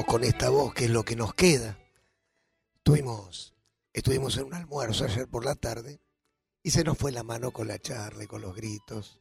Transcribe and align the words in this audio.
Con 0.00 0.24
esta 0.24 0.48
voz, 0.48 0.72
que 0.72 0.86
es 0.86 0.90
lo 0.90 1.04
que 1.04 1.16
nos 1.16 1.34
queda. 1.34 1.78
Estuvimos, 2.76 3.52
estuvimos 3.92 4.36
en 4.38 4.44
un 4.44 4.54
almuerzo 4.54 5.04
ayer 5.04 5.28
por 5.28 5.44
la 5.44 5.54
tarde 5.54 6.00
y 6.62 6.70
se 6.70 6.82
nos 6.82 6.96
fue 6.96 7.12
la 7.12 7.22
mano 7.22 7.50
con 7.50 7.68
la 7.68 7.78
charla 7.78 8.26
con 8.26 8.40
los 8.40 8.56
gritos, 8.56 9.20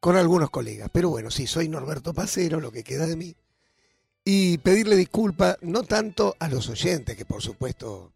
con 0.00 0.16
algunos 0.16 0.48
colegas. 0.48 0.88
Pero 0.90 1.10
bueno, 1.10 1.30
sí, 1.30 1.46
soy 1.46 1.68
Norberto 1.68 2.14
Pacero, 2.14 2.60
lo 2.60 2.72
que 2.72 2.82
queda 2.82 3.06
de 3.06 3.16
mí. 3.16 3.36
Y 4.24 4.58
pedirle 4.58 4.96
disculpa 4.96 5.58
no 5.60 5.82
tanto 5.82 6.34
a 6.38 6.48
los 6.48 6.68
oyentes, 6.70 7.16
que 7.16 7.26
por 7.26 7.42
supuesto 7.42 8.14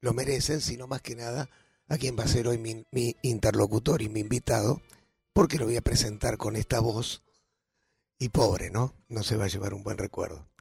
lo 0.00 0.14
merecen, 0.14 0.62
sino 0.62 0.86
más 0.86 1.02
que 1.02 1.14
nada 1.14 1.50
a 1.88 1.98
quien 1.98 2.18
va 2.18 2.24
a 2.24 2.28
ser 2.28 2.48
hoy 2.48 2.56
mi 2.58 3.16
interlocutor 3.20 4.00
y 4.00 4.08
mi 4.08 4.20
invitado, 4.20 4.80
porque 5.34 5.58
lo 5.58 5.66
voy 5.66 5.76
a 5.76 5.82
presentar 5.82 6.38
con 6.38 6.56
esta 6.56 6.80
voz 6.80 7.22
y 8.18 8.30
pobre, 8.30 8.70
¿no? 8.70 8.94
No 9.08 9.22
se 9.22 9.36
va 9.36 9.44
a 9.44 9.48
llevar 9.48 9.74
un 9.74 9.82
buen 9.82 9.98
recuerdo. 9.98 10.51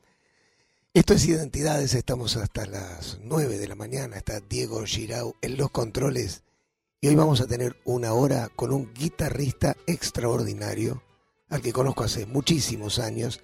Esto 0.94 1.14
es 1.14 1.26
Identidades, 1.26 1.94
estamos 1.94 2.36
hasta 2.36 2.66
las 2.66 3.18
9 3.24 3.58
de 3.58 3.68
la 3.70 3.76
mañana, 3.76 4.18
está 4.18 4.42
Diego 4.42 4.84
Girau 4.86 5.36
en 5.42 5.56
los 5.56 5.72
controles 5.72 6.44
y 7.00 7.08
hoy 7.08 7.16
vamos 7.16 7.40
a 7.40 7.48
tener 7.48 7.78
una 7.86 8.12
hora 8.12 8.50
con 8.50 8.74
un 8.74 8.94
guitarrista 8.94 9.78
extraordinario, 9.88 11.02
al 11.48 11.62
que 11.62 11.72
conozco 11.72 12.04
hace 12.04 12.26
muchísimos 12.26 13.00
años 13.00 13.40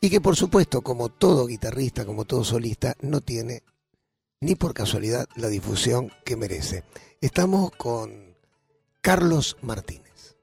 y 0.00 0.08
que 0.08 0.20
por 0.20 0.36
supuesto, 0.36 0.82
como 0.82 1.08
todo 1.08 1.48
guitarrista, 1.48 2.06
como 2.06 2.26
todo 2.26 2.44
solista, 2.44 2.94
no 3.00 3.22
tiene 3.22 3.64
ni 4.40 4.54
por 4.54 4.72
casualidad 4.72 5.26
la 5.34 5.48
difusión 5.48 6.12
que 6.24 6.36
merece. 6.36 6.84
Estamos 7.20 7.72
con 7.72 8.36
Carlos 9.00 9.56
Martínez. 9.62 10.36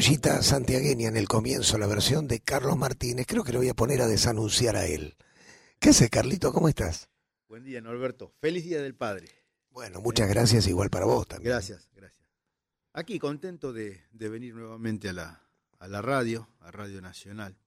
Criollita 0.00 0.42
santiagueña 0.42 1.08
en 1.08 1.18
el 1.18 1.28
comienzo, 1.28 1.76
la 1.76 1.86
versión 1.86 2.26
de 2.26 2.40
Carlos 2.40 2.74
Martínez. 2.78 3.26
Creo 3.28 3.44
que 3.44 3.52
lo 3.52 3.58
voy 3.58 3.68
a 3.68 3.74
poner 3.74 4.00
a 4.00 4.06
desanunciar 4.06 4.74
a 4.74 4.86
él. 4.86 5.14
¿Qué 5.78 5.90
haces, 5.90 6.08
Carlito? 6.08 6.54
¿Cómo 6.54 6.70
estás? 6.70 7.10
Buen 7.48 7.64
día, 7.64 7.82
Norberto. 7.82 8.32
Feliz 8.40 8.64
Día 8.64 8.80
del 8.80 8.94
Padre. 8.94 9.28
Bueno, 9.68 10.00
muchas 10.00 10.30
gracias, 10.30 10.66
igual 10.68 10.88
para 10.88 11.04
vos 11.04 11.28
también. 11.28 11.52
Gracias, 11.52 11.90
gracias. 11.94 12.26
Aquí 12.94 13.18
contento 13.18 13.74
de, 13.74 14.00
venir 14.10 14.54
nuevamente 14.54 15.10
a 15.10 15.12
la, 15.12 15.42
a 15.78 15.86
la 15.86 16.00
radio, 16.00 16.48
a 16.60 16.70
Radio 16.70 17.02
Nacional. 17.02 17.58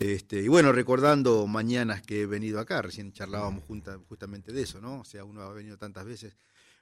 Este, 0.00 0.42
y 0.42 0.48
bueno, 0.48 0.72
recordando 0.72 1.46
mañanas 1.46 2.02
que 2.02 2.22
he 2.22 2.26
venido 2.26 2.58
acá, 2.58 2.82
recién 2.82 3.12
charlábamos 3.12 3.62
justamente 4.08 4.50
de 4.50 4.62
eso, 4.62 4.80
¿no? 4.80 5.02
O 5.02 5.04
sea, 5.04 5.22
uno 5.22 5.42
ha 5.42 5.52
venido 5.52 5.78
tantas 5.78 6.04
veces. 6.06 6.36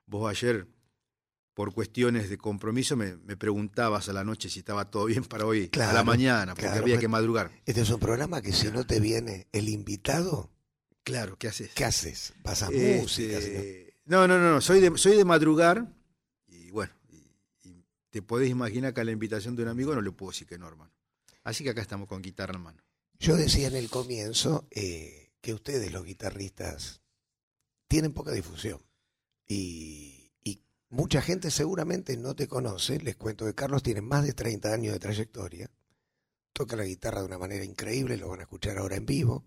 Vos 0.07 0.31
ayer 0.31 0.67
por 1.57 1.73
cuestiones 1.73 2.29
de 2.29 2.37
compromiso 2.37 2.97
me, 2.97 3.17
preguntabas 3.39 4.11
a 4.11 4.13
la 4.13 4.25
noche 4.25 4.51
si 4.51 4.59
estaba 4.59 4.91
todo 4.91 5.07
bien 5.07 5.25
para 5.25 5.47
hoy, 5.47 5.71
a 5.73 5.93
la 5.95 6.05
mañana, 6.05 6.55
porque 6.55 6.69
había 6.69 6.99
que 6.99 7.09
madrugar. 7.09 7.51
Este 7.65 7.81
es 7.81 7.89
un 7.89 7.99
programa 7.99 8.43
que 8.43 8.53
si 8.53 8.71
no 8.71 8.85
te 8.85 9.01
viene 9.01 9.47
el 9.53 9.71
invitado, 9.71 10.51
claro, 11.03 11.39
¿qué 11.39 11.49
haces? 11.49 11.71
¿Qué 11.75 11.87
haces? 11.87 12.35
¿Pasas 12.43 12.71
este, 12.73 13.01
música? 13.01 13.39
No, 14.05 14.29
no, 14.29 14.39
no, 14.39 14.53
no, 14.53 14.61
soy 14.61 14.81
de, 14.81 14.99
soy 14.99 15.17
de 15.17 15.25
madrugar 15.25 15.91
y 16.47 16.71
bueno, 16.73 16.93
y, 17.09 17.87
te 18.11 18.21
podés 18.21 18.51
imaginar 18.51 18.93
que 18.93 19.01
a 19.01 19.05
la 19.05 19.13
invitación 19.13 19.57
de 19.57 19.63
un 19.63 19.71
amigo 19.71 19.95
no 19.95 20.03
le 20.03 20.13
puedo 20.13 20.33
decir 20.33 20.47
que 20.47 20.59
no, 20.59 20.69
hermano. 20.69 20.93
Así 21.43 21.65
que 21.65 21.71
acá 21.71 21.81
estamos 21.81 22.07
con 22.07 22.21
guitarra 22.21 22.57
en 22.57 22.65
mano. 22.65 22.83
Yo 23.19 23.35
decía 23.35 23.69
en 23.69 23.77
el 23.77 23.89
comienzo 23.89 24.69
eh, 24.73 25.33
que 25.41 25.55
ustedes, 25.55 25.91
los 25.91 26.05
guitarristas, 26.05 27.01
tienen 27.89 28.13
poca 28.13 28.33
difusión 28.33 28.83
y 29.49 30.26
Mucha 30.89 31.21
gente 31.21 31.51
seguramente 31.51 32.17
no 32.17 32.37
te 32.37 32.47
conoce. 32.47 33.01
Les 33.01 33.17
cuento 33.17 33.45
que 33.45 33.55
Carlos 33.55 33.83
tiene 33.83 34.01
más 34.01 34.25
de 34.25 34.33
30 34.33 34.73
años 34.73 34.93
de 34.93 35.01
trayectoria. 35.01 35.71
Toca 36.53 36.77
la 36.77 36.85
guitarra 36.85 37.21
de 37.21 37.27
una 37.27 37.39
manera 37.39 37.65
increíble, 37.65 38.17
lo 38.17 38.29
van 38.29 38.41
a 38.41 38.45
escuchar 38.45 38.79
ahora 38.79 38.97
en 38.97 39.07
vivo. 39.07 39.45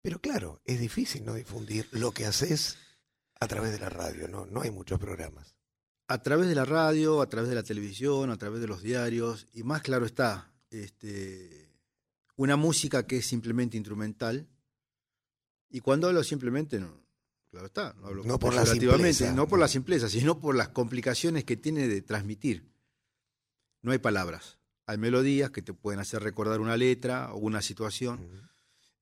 Pero 0.00 0.20
claro, 0.20 0.60
es 0.64 0.80
difícil 0.80 1.24
no 1.24 1.34
difundir 1.34 1.88
lo 1.92 2.12
que 2.12 2.26
haces 2.26 2.76
a 3.40 3.48
través 3.48 3.72
de 3.72 3.78
la 3.78 3.90
radio, 3.90 4.28
no, 4.28 4.46
no 4.46 4.62
hay 4.62 4.70
muchos 4.70 4.98
programas. 4.98 5.56
A 6.08 6.22
través 6.22 6.48
de 6.48 6.54
la 6.54 6.64
radio, 6.64 7.20
a 7.20 7.28
través 7.28 7.48
de 7.48 7.56
la 7.56 7.62
televisión, 7.62 8.30
a 8.30 8.36
través 8.36 8.60
de 8.60 8.66
los 8.66 8.82
diarios, 8.82 9.48
y 9.52 9.62
más 9.62 9.82
claro 9.82 10.06
está, 10.06 10.52
este, 10.70 11.74
una 12.36 12.56
música 12.56 13.06
que 13.06 13.18
es 13.18 13.26
simplemente 13.26 13.76
instrumental. 13.76 14.48
Y 15.70 15.80
cuando 15.80 16.08
hablo 16.08 16.22
simplemente, 16.22 16.78
no, 16.78 17.03
Claro 17.54 17.66
está, 17.68 17.94
no 18.24 18.40
por 18.40 18.52
la 18.52 18.66
simpleza. 18.66 19.32
no 19.32 19.46
por 19.46 19.60
la 19.60 19.68
simpleza, 19.68 20.08
sino 20.08 20.40
por 20.40 20.56
las 20.56 20.70
complicaciones 20.70 21.44
que 21.44 21.56
tiene 21.56 21.86
de 21.86 22.02
transmitir. 22.02 22.64
No 23.80 23.92
hay 23.92 23.98
palabras, 23.98 24.58
hay 24.86 24.98
melodías 24.98 25.50
que 25.50 25.62
te 25.62 25.72
pueden 25.72 26.00
hacer 26.00 26.20
recordar 26.24 26.58
una 26.58 26.76
letra 26.76 27.32
o 27.32 27.36
una 27.36 27.62
situación, 27.62 28.50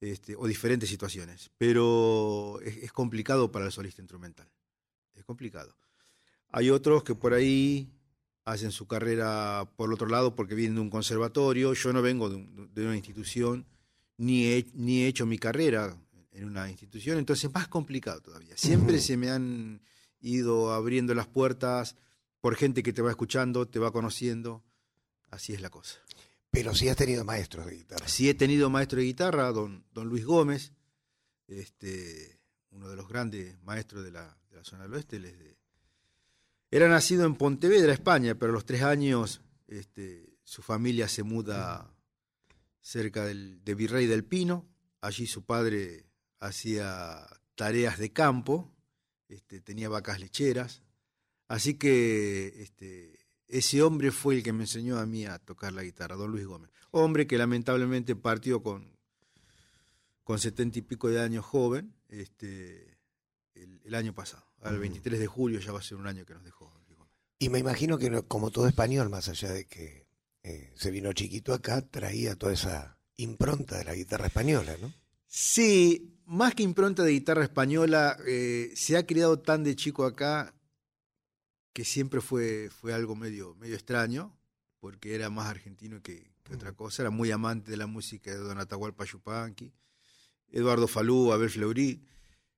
este, 0.03 0.37
o 0.37 0.47
diferentes 0.47 0.91
situaciones, 0.91 1.51
pero 1.57 2.61
es, 2.61 2.93
complicado 2.93 3.51
para 3.51 3.65
el 3.65 3.73
solista 3.73 4.03
instrumental, 4.03 4.51
es 5.15 5.25
complicado. 5.25 5.75
Hay 6.51 6.69
otros 6.69 7.05
que 7.05 7.15
por 7.15 7.33
ahí 7.33 7.91
hacen 8.45 8.71
su 8.71 8.87
carrera 8.87 9.67
por 9.77 9.89
el 9.89 9.95
otro 9.95 10.09
lado 10.09 10.35
porque 10.37 10.55
vienen 10.55 10.75
de 10.75 10.83
un 10.83 10.91
conservatorio, 10.91 11.73
yo 11.73 11.91
no 11.95 12.03
vengo 12.03 12.29
de, 12.29 12.85
una 12.85 12.97
institución, 12.97 13.65
ni 14.19 14.63
ni 14.75 15.05
he 15.05 15.07
hecho 15.07 15.25
mi 15.25 15.39
carrera 15.39 15.97
en 16.33 16.45
una 16.45 16.69
institución, 16.69 17.19
entonces 17.19 17.45
es 17.45 17.55
más 17.55 17.69
complicado 17.69 18.21
todavía. 18.21 18.57
Siempre 18.57 18.99
se 19.01 19.17
me 19.17 19.31
han 19.31 19.83
ido 20.21 20.73
abriendo 20.73 21.15
las 21.15 21.27
puertas 21.27 21.97
por 22.41 22.57
gente 22.57 22.83
que 22.83 22.93
te 22.93 23.03
va 23.03 23.11
escuchando, 23.11 23.69
te 23.69 23.79
va 23.79 23.93
conociendo, 23.93 24.65
así 25.31 25.53
es 25.53 25.61
la 25.61 25.71
cosa. 25.71 25.99
Pero 26.51 26.75
sí 26.75 26.89
has 26.89 26.97
tenido 26.97 27.25
maestros 27.25 27.67
de 27.67 27.77
guitarra. 27.77 28.09
Sí 28.09 28.29
he 28.29 28.35
tenido 28.35 28.71
maestro 28.71 28.99
de 28.99 29.07
guitarra, 29.07 29.53
don, 29.53 29.85
don 29.93 30.09
Luis 30.09 30.25
Gómez, 30.25 30.73
este, 31.49 32.41
uno 32.71 32.89
de 32.89 32.97
los 32.97 33.09
grandes 33.09 33.61
maestros 33.63 34.05
de 34.05 34.13
la, 34.13 34.37
zona 34.63 34.85
del 34.85 34.95
oeste. 34.95 35.57
era 36.71 36.89
nacido 36.89 37.25
en 37.25 37.35
Pontevedra, 37.37 37.93
España, 37.93 38.35
pero 38.35 38.53
a 38.53 38.55
los 38.55 38.65
tres 38.65 38.83
años 38.83 39.41
este, 39.67 40.37
su 40.45 40.63
familia 40.63 41.09
se 41.09 41.23
muda 41.23 41.95
cerca 42.81 43.25
del, 43.25 43.65
de 43.65 43.75
Virrey 43.75 44.07
del 44.07 44.25
Pino. 44.25 44.69
Allí 45.01 45.27
su 45.27 45.45
padre 45.45 46.12
hacía 46.43 47.27
tareas 47.55 47.99
de 47.99 48.13
campo, 48.13 48.71
este, 49.29 49.61
tenía 49.61 49.89
vacas 49.89 50.21
lecheras, 50.21 50.83
así 51.49 51.75
que 51.75 52.63
este, 52.63 53.19
ese 53.47 53.83
hombre 53.83 54.11
fue 54.11 54.37
el 54.37 54.43
que 54.43 54.53
me 54.53 54.65
enseñó 54.65 54.99
a 54.99 55.07
mí 55.07 55.25
a 55.25 55.39
tocar 55.39 55.73
la 55.73 55.85
guitarra, 55.85 56.17
don 56.17 56.31
Luis 56.31 56.47
Gómez. 56.47 56.71
Hombre 56.91 57.27
que 57.27 57.39
lamentablemente 57.39 58.17
partió 58.17 58.63
con, 58.63 58.97
con 60.25 60.39
setenta 60.39 60.79
y 60.79 60.83
pico 60.83 61.09
de 61.09 61.21
años 61.21 61.45
joven 61.45 61.95
este, 62.09 62.99
el, 63.55 63.95
año 63.95 64.15
pasado. 64.15 64.45
Al 64.63 64.79
23 64.79 65.19
de 65.19 65.27
julio 65.27 65.61
ya 65.61 65.73
va 65.73 65.79
a 65.79 65.83
ser 65.83 65.97
un 65.99 66.07
año 66.07 66.27
que 66.27 66.35
nos 66.35 66.45
dejó. 66.45 66.73
Luis 66.87 66.99
Gómez. 66.99 67.15
Y 67.39 67.49
me 67.49 67.59
imagino 67.59 67.99
que 67.99 68.23
como 68.23 68.51
todo 68.51 68.67
español, 68.67 69.11
más 69.11 69.29
allá 69.29 69.53
de 69.53 69.67
que 69.67 70.07
eh, 70.43 70.73
se 70.75 70.91
vino 70.91 71.13
chiquito 71.13 71.55
acá, 71.55 71.83
traía 71.83 72.35
toda 72.37 72.53
esa 72.53 72.99
impronta 73.17 73.79
de 73.79 73.85
la 73.85 73.95
guitarra 73.95 74.27
española, 74.27 74.77
¿no? 74.81 74.93
Sí, 75.35 76.13
más 76.33 76.55
que 76.55 76.63
impronta 76.63 77.03
de 77.03 77.13
guitarra 77.13 77.45
española, 77.45 78.17
eh, 78.27 78.73
se 78.75 78.97
ha 78.97 79.05
criado 79.05 79.39
tan 79.39 79.63
de 79.65 79.77
chico 79.77 80.07
acá 80.07 80.55
que 81.75 81.85
siempre 81.85 82.23
fue, 82.23 82.71
fue 82.71 82.95
algo 82.95 83.15
medio, 83.15 83.55
medio 83.57 83.75
extraño, 83.75 84.35
porque 84.81 85.15
era 85.15 85.29
más 85.29 85.49
argentino 85.49 86.01
que, 86.03 86.33
otra 86.51 86.73
cosa, 86.73 87.03
era 87.03 87.11
muy 87.11 87.31
amante 87.31 87.71
de 87.71 87.77
la 87.77 87.87
música 87.87 88.31
de 88.31 88.39
Don 88.39 88.59
Atahualpa 88.59 89.05
Yupanqui, 89.05 89.75
Eduardo 90.49 90.89
Falú, 90.89 91.33
Abel 91.33 91.51
Fleury. 91.51 92.03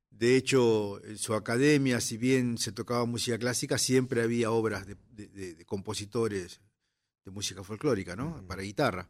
De 0.08 0.36
hecho, 0.36 1.04
en 1.04 1.18
su 1.18 1.34
academia, 1.34 2.00
si 2.00 2.16
bien 2.16 2.58
se 2.58 2.70
tocaba 2.70 3.04
música 3.06 3.38
clásica, 3.38 3.76
siempre 3.76 4.22
había 4.22 4.52
obras 4.52 4.86
de, 4.86 5.64
compositores 5.66 6.60
de 7.24 7.30
música 7.32 7.64
folclórica, 7.64 8.14
¿no? 8.14 8.44
Para 8.46 8.62
guitarra. 8.62 9.08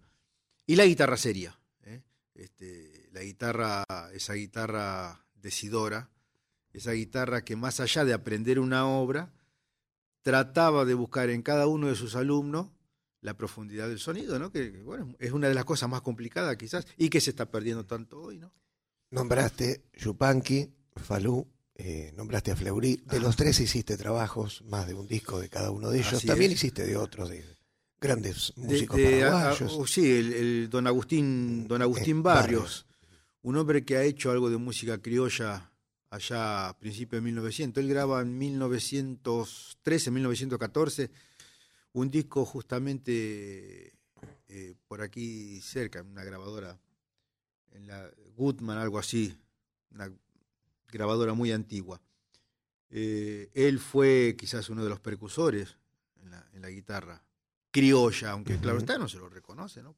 Y 0.67 0.77
la 0.77 0.87
guitarra 0.87 1.19
seria. 1.19 1.59
¿eh? 1.83 2.03
Este, 2.35 3.04
la 3.15 3.23
guitarra, 3.23 3.85
esa 4.13 4.35
guitarra 4.35 5.25
decidora, 5.37 6.11
esa 6.73 6.93
guitarra 6.93 7.45
que 7.45 7.55
más 7.55 7.79
allá 7.79 8.05
de 8.05 8.13
aprender 8.13 8.59
una 8.59 8.87
obra, 8.89 9.33
trataba 10.23 10.85
de 10.85 10.95
buscar 10.95 11.31
en 11.31 11.43
cada 11.43 11.69
uno 11.69 11.87
de 11.87 11.95
sus 11.95 12.17
alumnos 12.17 12.71
la 13.21 13.37
profundidad 13.37 13.89
del 13.89 14.01
sonido, 14.01 14.39
¿no? 14.39 14.51
Que, 14.51 14.83
bueno, 14.83 15.15
es 15.21 15.31
una 15.31 15.49
de 15.49 15.55
las 15.55 15.65
cosas 15.65 15.89
más 15.89 16.03
complicadas 16.03 16.57
quizás 16.57 16.87
y 16.99 17.09
que 17.09 17.21
se 17.21 17.31
está 17.31 17.51
perdiendo 17.51 17.87
tanto 17.87 18.21
hoy, 18.21 18.39
¿no? 18.39 18.53
Nombraste 19.11 19.85
Yupanqui, 19.95 20.69
Falú, 20.97 21.47
eh, 21.77 22.13
nombraste 22.17 22.51
a 22.51 22.57
Fleury. 22.57 23.05
De 23.07 23.21
los 23.21 23.37
tres 23.37 23.61
hiciste 23.61 23.97
trabajos, 23.97 24.63
más 24.67 24.89
de 24.89 24.95
un 24.95 25.07
disco 25.07 25.39
de 25.39 25.49
cada 25.49 25.71
uno 25.71 25.91
de 25.91 26.01
ellos. 26.01 26.25
También 26.25 26.51
hiciste 26.51 26.85
de 26.85 26.97
otros, 26.97 27.29
de 27.29 27.45
grandes 28.01 28.53
músicos 28.57 29.01
paraguayos. 29.01 29.77
Oh, 29.79 29.87
sí, 29.87 30.11
el, 30.11 30.69
don 30.69 30.89
Agustín, 30.89 31.69
don 31.69 31.81
Agustín 31.81 32.21
Barrios 32.23 32.87
un 33.45 33.59
hombre 33.59 33.85
que 33.85 33.99
ha 33.99 34.03
hecho 34.03 34.31
algo 34.31 34.49
de 34.49 34.57
música 34.57 34.97
criolla 35.03 35.71
allá 36.09 36.69
a 36.69 36.79
principios 36.79 37.23
de 37.23 37.27
1900. 37.27 37.83
Él 37.83 37.91
graba 37.91 38.23
en 38.23 38.39
1913, 38.39 40.11
1914, 40.11 41.11
un 41.93 42.11
disco 42.11 42.47
justamente 42.47 43.93
eh, 44.49 44.75
por 44.89 45.03
aquí 45.03 45.61
cerca, 45.61 46.01
una 46.03 46.25
grabadora, 46.25 46.79
en 47.73 47.87
la 47.87 48.11
Goodman, 48.35 48.79
algo 48.79 48.99
así, 48.99 49.37
una 49.91 50.11
grabadora 50.89 51.35
muy 51.35 51.53
antigua. 51.53 52.01
Eh, 52.89 53.51
él 53.53 53.79
fue 53.79 54.37
quizás 54.39 54.71
uno 54.71 54.83
de 54.83 54.89
los 54.89 55.01
precursores 55.01 55.77
en 56.23 56.63
la, 56.63 56.71
guitarra 56.71 57.23
criolla, 57.71 58.31
aunque 58.31 58.57
claro 58.59 58.79
está, 58.79 58.97
no 58.97 59.07
se 59.07 59.19
lo 59.19 59.29
reconoce, 59.29 59.83
¿no? 59.83 59.95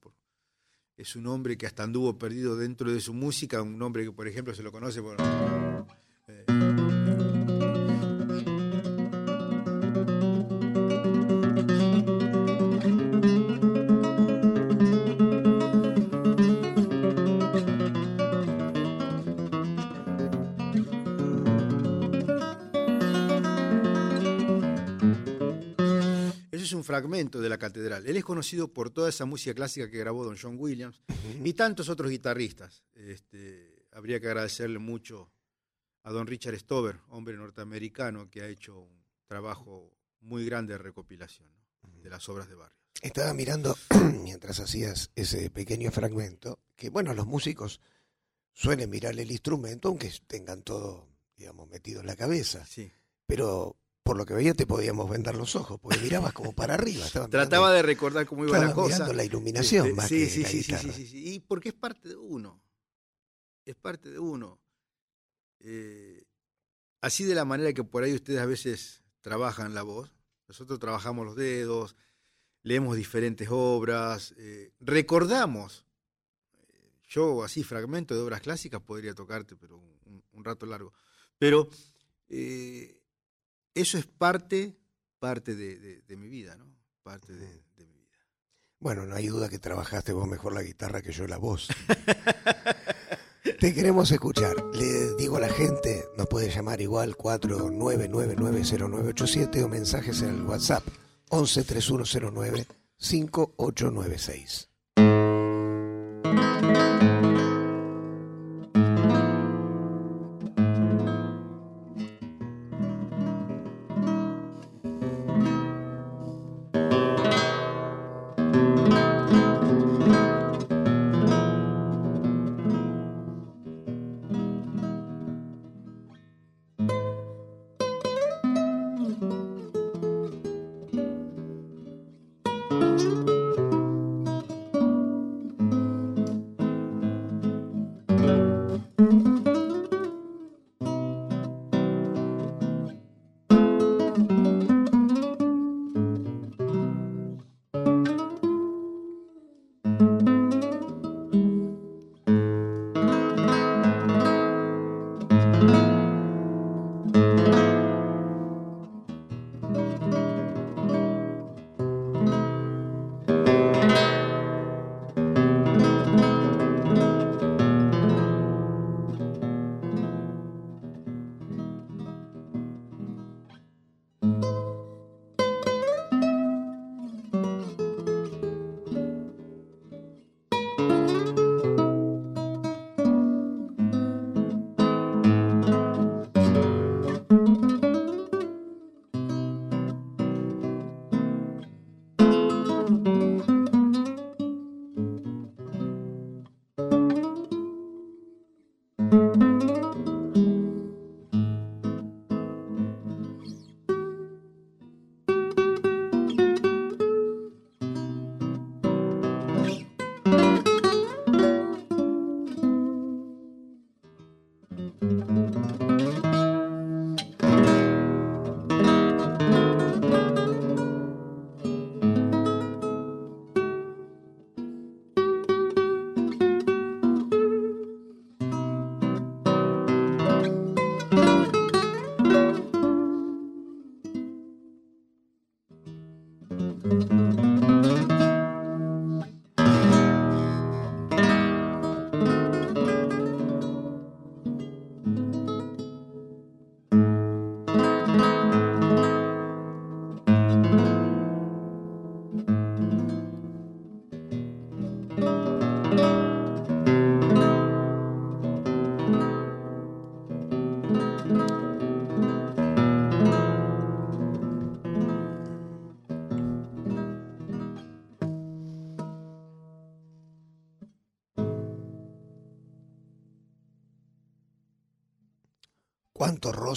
Es 0.97 1.17
un 1.17 1.27
hombre 1.27 1.57
que 1.57 1.67
hasta 1.67 1.83
anduvo 1.83 2.19
perdido 2.19 2.57
dentro 2.57 2.93
de 2.93 3.01
su 3.01 3.13
música, 3.13 3.63
un 3.63 3.81
hombre 3.83 4.05
que 4.05 4.13
por 4.13 4.27
ejemplo 4.29 4.55
se 4.55 4.63
lo 4.63 4.73
conoce 4.73 5.03
por... 5.03 5.17
fragmento 26.87 27.41
de 27.41 27.51
la 27.51 27.59
catedral. 27.59 28.07
Él 28.07 28.17
es 28.17 28.25
conocido 28.25 28.73
por 28.73 28.91
toda 28.91 29.11
esa 29.11 29.27
música 29.27 29.55
clásica 29.55 29.91
que 29.91 29.99
grabó 29.99 30.25
don 30.25 30.39
John 30.41 30.57
Williams 30.59 31.03
y 31.45 31.53
tantos 31.53 31.91
otros 31.91 32.11
guitarristas. 32.11 32.85
Este, 32.95 33.87
habría 33.93 34.21
que 34.21 34.29
agradecerle 34.29 34.79
mucho 34.79 35.31
a 36.05 36.13
don 36.13 36.27
Richard 36.27 36.59
Stover, 36.59 37.01
hombre 37.09 37.37
norteamericano 37.37 38.31
que 38.31 38.41
ha 38.41 38.49
hecho 38.49 38.79
un 38.79 39.05
trabajo 39.27 39.93
muy 40.21 40.47
grande 40.47 40.73
de 40.73 40.79
recopilación 40.79 41.49
de 42.03 42.09
las 42.09 42.29
obras 42.29 42.49
de 42.49 42.55
Barrios. 42.55 42.81
Estaba 43.03 43.35
mirando 43.35 43.77
mientras 44.23 44.61
hacías 44.61 45.11
ese 45.15 45.51
pequeño 45.51 45.91
fragmento, 45.91 46.61
que 46.77 46.91
bueno, 46.91 47.13
los 47.13 47.27
músicos 47.27 47.81
suelen 48.53 48.89
mirar 48.89 49.19
el 49.19 49.31
instrumento 49.31 49.89
aunque 49.89 50.11
tengan 50.27 50.63
todo, 50.63 51.09
digamos, 51.37 51.69
metido 51.69 52.01
en 52.01 52.07
la 52.07 52.17
cabeza. 52.17 52.65
Sí. 52.65 52.91
Pero 53.27 53.77
por 54.07 54.17
lo 54.17 54.25
que 54.25 54.33
veía 54.33 54.55
te 54.55 54.67
podíamos 54.67 55.11
vender 55.11 55.35
los 55.37 55.55
ojos, 55.57 55.79
porque 55.79 55.99
mirabas 55.99 56.33
como 56.33 56.55
para 56.55 56.75
arriba. 56.75 57.05
Trataba 57.13 57.47
mirando- 57.47 57.71
de 57.73 57.83
recordar 57.83 58.25
cómo 58.27 58.45
iba 58.47 58.59
la 58.59 58.73
cosa. 58.73 58.95
mirando 58.95 59.13
la 59.13 59.25
iluminación 59.25 59.87
Este, 59.89 59.97
más 59.97 60.09
sí, 60.09 60.15
que 60.21 60.27
sí, 60.31 60.43
la 60.43 60.49
sí, 60.49 60.63
sí, 60.63 60.73
guitarra. 60.73 60.83
sí, 60.83 60.93
sí, 60.93 61.07
sí. 61.09 61.35
Y 61.35 61.41
porque 61.41 61.69
es 61.69 61.75
parte 61.75 62.09
de 62.09 62.17
uno. 62.17 62.63
Es 63.67 63.75
parte 63.75 64.11
de 64.11 64.19
uno. 64.19 64.59
Eh, 65.61 66.25
así 67.03 67.25
de 67.25 67.35
la 67.35 67.45
manera 67.45 67.73
que 67.73 67.85
por 67.85 68.03
ahí 68.05 68.15
ustedes 68.15 68.41
a 68.41 68.47
veces 68.47 69.03
trabajan 69.21 69.75
la 69.75 69.83
voz, 69.83 70.13
nosotros 70.49 70.79
trabajamos 70.79 71.27
los 71.27 71.35
dedos, 71.37 71.97
leemos 72.63 72.97
diferentes 72.97 73.49
obras, 73.51 74.35
eh, 74.39 74.73
recordamos. 74.81 75.85
Yo 77.09 77.45
así, 77.45 77.63
fragmentos 77.63 78.17
de 78.17 78.23
obras 78.23 78.41
clásicas 78.41 78.81
podría 78.83 79.15
tocarte, 79.15 79.57
pero 79.57 79.79
un, 79.79 80.23
un 80.33 80.45
rato 80.45 80.67
largo. 80.67 80.93
Pero 81.39 81.69
eh, 82.29 82.96
eso 83.77 83.97
es 83.99 84.07
parte, 84.07 84.77
parte 85.19 85.55
de, 85.55 85.79
de- 85.79 86.03
de 86.03 86.17
mi 86.17 86.29
vida, 86.29 86.57
¿no? 86.57 86.67
Parte 87.03 87.33
de, 87.33 87.47
de 87.77 87.87
mi 87.87 87.99
vida. 88.01 88.19
Bueno, 88.81 89.07
no 89.07 89.15
hay 89.15 89.29
duda 89.29 89.49
que 89.49 89.59
trabajaste 89.59 90.13
vos 90.13 90.27
mejor 90.29 90.53
la 90.55 90.63
guitarra 90.63 91.01
que 91.03 91.13
yo 91.13 91.27
la 91.27 91.39
voz. 91.39 91.69
Te 93.61 93.73
queremos 93.73 94.11
escuchar. 94.11 94.55
Le 94.75 95.15
digo 95.17 95.37
a 95.37 95.41
la 95.41 95.49
gente, 95.49 96.05
nos 96.19 96.27
puede 96.27 96.51
llamar 96.51 96.81
igual 96.81 97.17
49990987 97.17 99.63
o 99.65 99.69
mensajes 99.69 100.21
en 100.23 100.29
el 100.31 100.43
WhatsApp 100.43 100.85
113109 101.31 102.67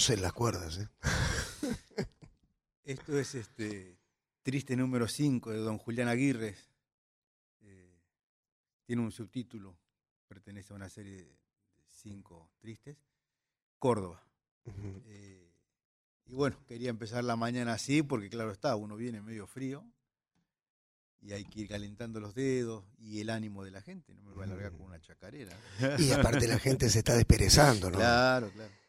Cuánto 0.00 0.06
roce 0.06 0.14
en 0.14 0.22
las 0.22 0.32
cuerdas, 0.32 0.78
¿eh? 0.78 0.88
Esto 2.84 3.18
es 3.18 3.34
este 3.34 3.98
triste 4.42 4.76
número 4.76 5.06
5 5.06 5.50
de 5.50 5.58
don 5.58 5.78
Julián 5.78 6.08
Aguirre. 6.08 6.56
Eh, 7.62 8.00
tiene 8.84 9.02
un 9.02 9.12
subtítulo, 9.12 9.76
pertenece 10.26 10.72
a 10.72 10.76
una 10.76 10.88
serie 10.88 11.16
de 11.16 11.36
cinco 11.88 12.50
tristes. 12.58 12.96
Córdoba. 13.78 14.22
Eh, 15.06 15.52
y 16.26 16.34
bueno, 16.34 16.56
quería 16.66 16.90
empezar 16.90 17.24
la 17.24 17.36
mañana 17.36 17.72
así 17.74 18.02
porque 18.02 18.28
claro 18.28 18.52
está, 18.52 18.76
uno 18.76 18.96
viene 18.96 19.20
medio 19.22 19.46
frío 19.46 19.84
y 21.22 21.32
hay 21.32 21.44
que 21.44 21.60
ir 21.60 21.68
calentando 21.68 22.20
los 22.20 22.34
dedos 22.34 22.84
y 22.98 23.20
el 23.20 23.30
ánimo 23.30 23.64
de 23.64 23.70
la 23.70 23.82
gente. 23.82 24.14
No 24.14 24.22
me 24.22 24.34
voy 24.34 24.44
a 24.44 24.46
largar 24.48 24.72
con 24.72 24.82
una 24.82 25.00
chacarera. 25.00 25.56
Y 25.98 26.10
aparte 26.12 26.46
la 26.46 26.58
gente 26.58 26.88
se 26.88 27.00
está 27.00 27.14
desperezando, 27.14 27.90
¿no? 27.90 27.98
Claro, 27.98 28.50
claro. 28.50 28.79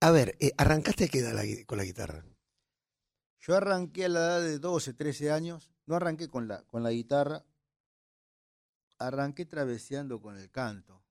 A 0.00 0.10
ver, 0.10 0.36
eh, 0.40 0.52
¿arrancaste 0.58 1.04
a 1.04 1.08
qué 1.08 1.20
edad 1.20 1.32
la 1.32 1.42
con 1.64 1.78
la 1.78 1.84
guitarra? 1.84 2.22
Yo 3.40 3.56
arranqué 3.56 4.04
a 4.04 4.08
la 4.08 4.18
edad 4.18 4.40
de 4.42 4.58
12, 4.58 4.92
13 4.92 5.30
años. 5.30 5.72
No 5.86 5.96
arranqué 5.96 6.28
con 6.28 6.48
la, 6.48 6.62
con 6.64 6.82
la 6.82 6.90
guitarra. 6.90 7.44
Arranqué 8.98 9.46
traveseando 9.46 10.20
con 10.20 10.36
el 10.36 10.50
canto. 10.50 11.02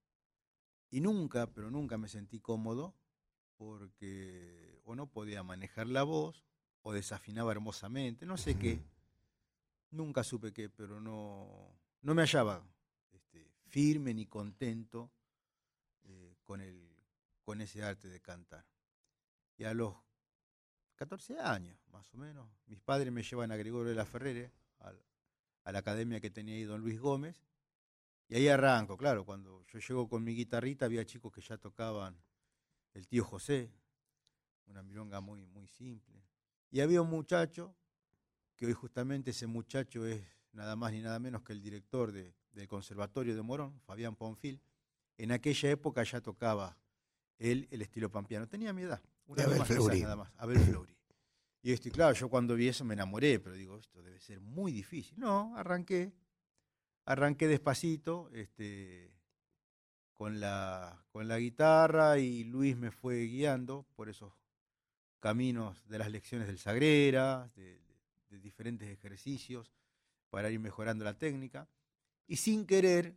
Y 0.92 1.02
nunca, 1.02 1.48
pero 1.48 1.72
nunca 1.72 1.98
me 1.98 2.10
sentí 2.10 2.40
cómodo 2.40 2.96
porque 3.58 4.82
o 4.84 4.96
no 4.96 5.08
podía 5.08 5.44
manejar 5.44 5.88
la 5.88 6.04
voz 6.04 6.46
o 6.84 6.94
desafinaba 6.94 7.52
hermosamente. 7.52 8.26
No 8.26 8.38
sé 8.38 8.56
qué. 8.58 8.80
Nunca 9.90 10.24
supe 10.24 10.54
qué, 10.54 10.70
pero 10.70 11.00
no, 11.00 11.80
no 12.02 12.14
me 12.14 12.22
hallaba 12.22 12.64
este, 13.12 13.50
firme 13.68 14.14
ni 14.14 14.28
contento 14.28 15.10
eh, 16.04 16.36
con, 16.44 16.62
el, 16.62 16.88
con 17.44 17.62
ese 17.62 17.82
arte 17.82 18.10
de 18.10 18.20
cantar. 18.20 18.66
Y 19.58 19.64
a 19.64 19.74
los 19.74 19.96
14 20.96 21.40
años, 21.40 21.78
más 21.92 22.14
o 22.14 22.18
menos. 22.18 22.50
Mis 22.68 22.80
padres 22.80 23.12
me 23.12 23.24
llevan 23.24 23.52
a 23.52 23.56
Gregorio 23.56 23.90
de 23.90 23.96
la 23.96 24.06
Ferrere, 24.06 24.52
a 25.64 25.72
la 25.72 25.80
academia 25.80 26.22
que 26.22 26.30
tenía 26.30 26.56
ahí 26.56 26.64
don 26.64 26.82
Luis 26.82 27.00
Gómez. 27.00 27.42
Y 28.28 28.36
ahí 28.36 28.48
arranco, 28.48 28.98
claro, 28.98 29.26
cuando 29.26 29.64
yo 29.66 29.80
llego 29.80 30.10
con 30.10 30.24
mi 30.24 30.34
guitarrita 30.34 30.86
había 30.86 31.06
chicos 31.06 31.32
que 31.32 31.42
ya 31.42 31.58
tocaban 31.58 32.18
el 32.94 33.08
tío 33.08 33.24
José, 33.24 33.72
una 34.68 34.82
milonga 34.82 35.20
muy, 35.20 35.46
muy 35.46 35.68
simple. 35.68 36.24
Y 36.72 36.80
había 36.80 37.02
un 37.02 37.10
muchacho, 37.10 37.76
que 38.56 38.66
hoy 38.66 38.74
justamente 38.74 39.32
ese 39.32 39.48
muchacho 39.48 40.06
es 40.08 40.24
nada 40.54 40.76
más 40.76 40.92
ni 40.94 41.02
nada 41.02 41.20
menos 41.20 41.44
que 41.44 41.54
el 41.54 41.62
director 41.62 42.12
de, 42.12 42.34
del 42.52 42.68
Conservatorio 42.68 43.36
de 43.36 43.42
Morón, 43.42 43.80
Fabián 43.82 44.16
Ponfil. 44.16 44.62
En 45.18 45.32
aquella 45.32 45.70
época 45.70 46.04
ya 46.04 46.22
tocaba 46.22 46.78
él 47.38 47.68
el 47.72 47.82
estilo 47.82 48.10
pampeano. 48.10 48.48
Tenía 48.48 48.74
mi 48.74 48.84
edad, 48.84 49.02
una 49.28 49.46
vez 49.46 49.60
más 49.60 49.70
nada 49.70 50.16
más, 50.16 50.32
Abel 50.38 50.60
Fleury. 50.60 50.96
Y 51.68 51.76
claro, 51.90 52.14
yo 52.14 52.30
cuando 52.30 52.54
vi 52.54 52.68
eso 52.68 52.86
me 52.86 52.94
enamoré, 52.94 53.40
pero 53.40 53.56
digo, 53.56 53.80
esto 53.80 54.04
debe 54.04 54.20
ser 54.20 54.40
muy 54.40 54.72
difícil. 54.72 55.20
No, 55.20 55.58
arranqué, 55.58 56.14
arranqué 57.06 57.48
despacito, 57.48 58.30
este, 58.34 59.12
con 60.14 60.40
la, 60.40 61.04
con 61.12 61.28
la 61.28 61.40
guitarra 61.40 62.20
y 62.20 62.44
Luis 62.44 62.78
me 62.78 62.92
fue 62.92 63.24
guiando 63.24 63.88
por 63.96 64.10
esos 64.10 64.32
caminos 65.20 65.88
de 65.88 65.98
las 65.98 66.12
lecciones 66.12 66.46
del 66.46 66.60
Sagrera, 66.60 67.50
de, 67.56 67.82
diferentes 68.30 68.88
ejercicios 68.90 69.72
para 70.30 70.52
ir 70.52 70.60
mejorando 70.60 71.04
la 71.04 71.18
técnica. 71.18 71.68
Y 72.28 72.36
sin 72.36 72.68
querer, 72.68 73.16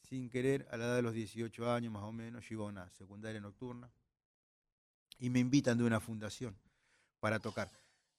sin 0.00 0.28
querer, 0.28 0.66
a 0.72 0.76
la 0.76 0.86
edad 0.86 0.96
de 0.96 1.02
los 1.02 1.14
18 1.14 1.70
años 1.70 1.92
más 1.92 2.02
o 2.02 2.10
menos, 2.10 2.48
yo 2.48 2.54
iba 2.54 2.64
a 2.64 2.68
una 2.68 2.90
secundaria 2.90 3.40
nocturna 3.40 3.92
y 5.18 5.30
me 5.30 5.38
invitan 5.38 5.78
de 5.78 5.84
una 5.84 6.00
fundación 6.00 6.56
para 7.20 7.38
tocar. 7.38 7.70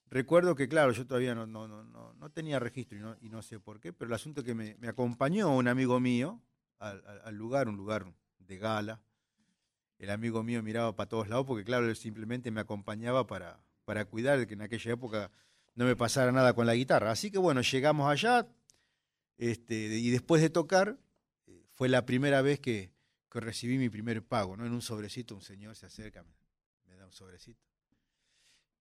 Recuerdo 0.09 0.55
que, 0.55 0.67
claro, 0.67 0.91
yo 0.91 1.05
todavía 1.05 1.33
no, 1.33 1.47
no, 1.47 1.67
no, 1.67 2.13
no 2.13 2.29
tenía 2.31 2.59
registro 2.59 2.97
y 2.97 3.01
no, 3.01 3.17
y 3.21 3.29
no, 3.29 3.41
sé 3.41 3.59
por 3.59 3.79
qué, 3.79 3.91
pero 3.91 4.09
el 4.09 4.13
asunto 4.13 4.41
es 4.41 4.45
que 4.45 4.53
me, 4.53 4.77
acompañó 4.87 5.55
un 5.55 5.67
amigo 5.67 5.99
mío 5.99 6.41
al, 6.79 7.35
lugar, 7.35 7.67
un 7.67 7.75
lugar 7.75 8.05
de 8.39 8.57
gala. 8.57 9.01
El 9.97 10.11
amigo 10.11 10.43
mío 10.43 10.61
miraba 10.61 10.95
para 10.95 11.09
todos 11.09 11.27
lados 11.27 11.45
porque, 11.47 11.63
claro, 11.63 11.87
él 11.87 11.95
simplemente 11.95 12.51
me 12.51 12.61
acompañaba 12.61 13.25
para, 13.25 13.59
para 13.85 14.05
cuidar 14.05 14.37
de 14.37 14.47
que 14.47 14.53
en 14.53 14.61
aquella 14.61 14.93
época 14.93 15.31
no 15.73 15.85
me 15.85 15.95
pasara 15.95 16.31
nada 16.31 16.53
con 16.53 16.65
la 16.65 16.75
guitarra. 16.75 17.11
Así 17.11 17.31
que 17.31 17.37
bueno, 17.37 17.61
llegamos 17.61 18.09
allá 18.09 18.47
este, 19.37 19.75
y 19.75 20.09
después 20.11 20.41
de 20.41 20.49
tocar, 20.49 20.97
eh, 21.47 21.63
fue 21.73 21.89
la 21.89 22.05
primera 22.05 22.41
vez 22.41 22.59
que, 22.59 22.91
que, 23.29 23.39
recibí 23.39 23.77
mi 23.77 23.89
primer 23.89 24.23
pago, 24.23 24.55
¿no? 24.55 24.65
En 24.65 24.73
un 24.73 24.81
sobrecito, 24.81 25.35
un 25.35 25.41
señor 25.41 25.75
se 25.75 25.87
acerca, 25.87 26.23
un 27.05 27.11
sobrecito. 27.11 27.63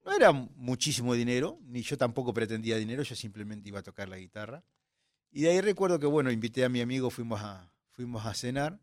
No 0.04 0.12
era 0.14 0.33
muchísimo 0.33 1.14
dinero, 1.14 1.59
ni 1.62 1.83
yo 1.83 1.97
tampoco 1.97 2.35
pretendía 2.35 2.76
dinero, 2.76 3.02
yo 3.02 3.14
simplemente 3.16 3.69
iba 3.69 3.81
a 3.81 3.83
tocar 3.83 4.09
la 4.09 4.19
guitarra. 4.19 4.62
Y 5.31 5.43
de 5.43 5.50
ahí 5.50 5.61
recuerdo 5.61 5.99
que, 5.99 6.07
bueno, 6.07 6.31
invité 6.31 6.64
a 6.64 6.69
mi 6.69 6.81
amigo, 6.81 7.11
fuimos 7.11 7.40
a, 7.40 7.73
fuimos 7.90 8.26
a 8.26 8.35
cenar 8.35 8.81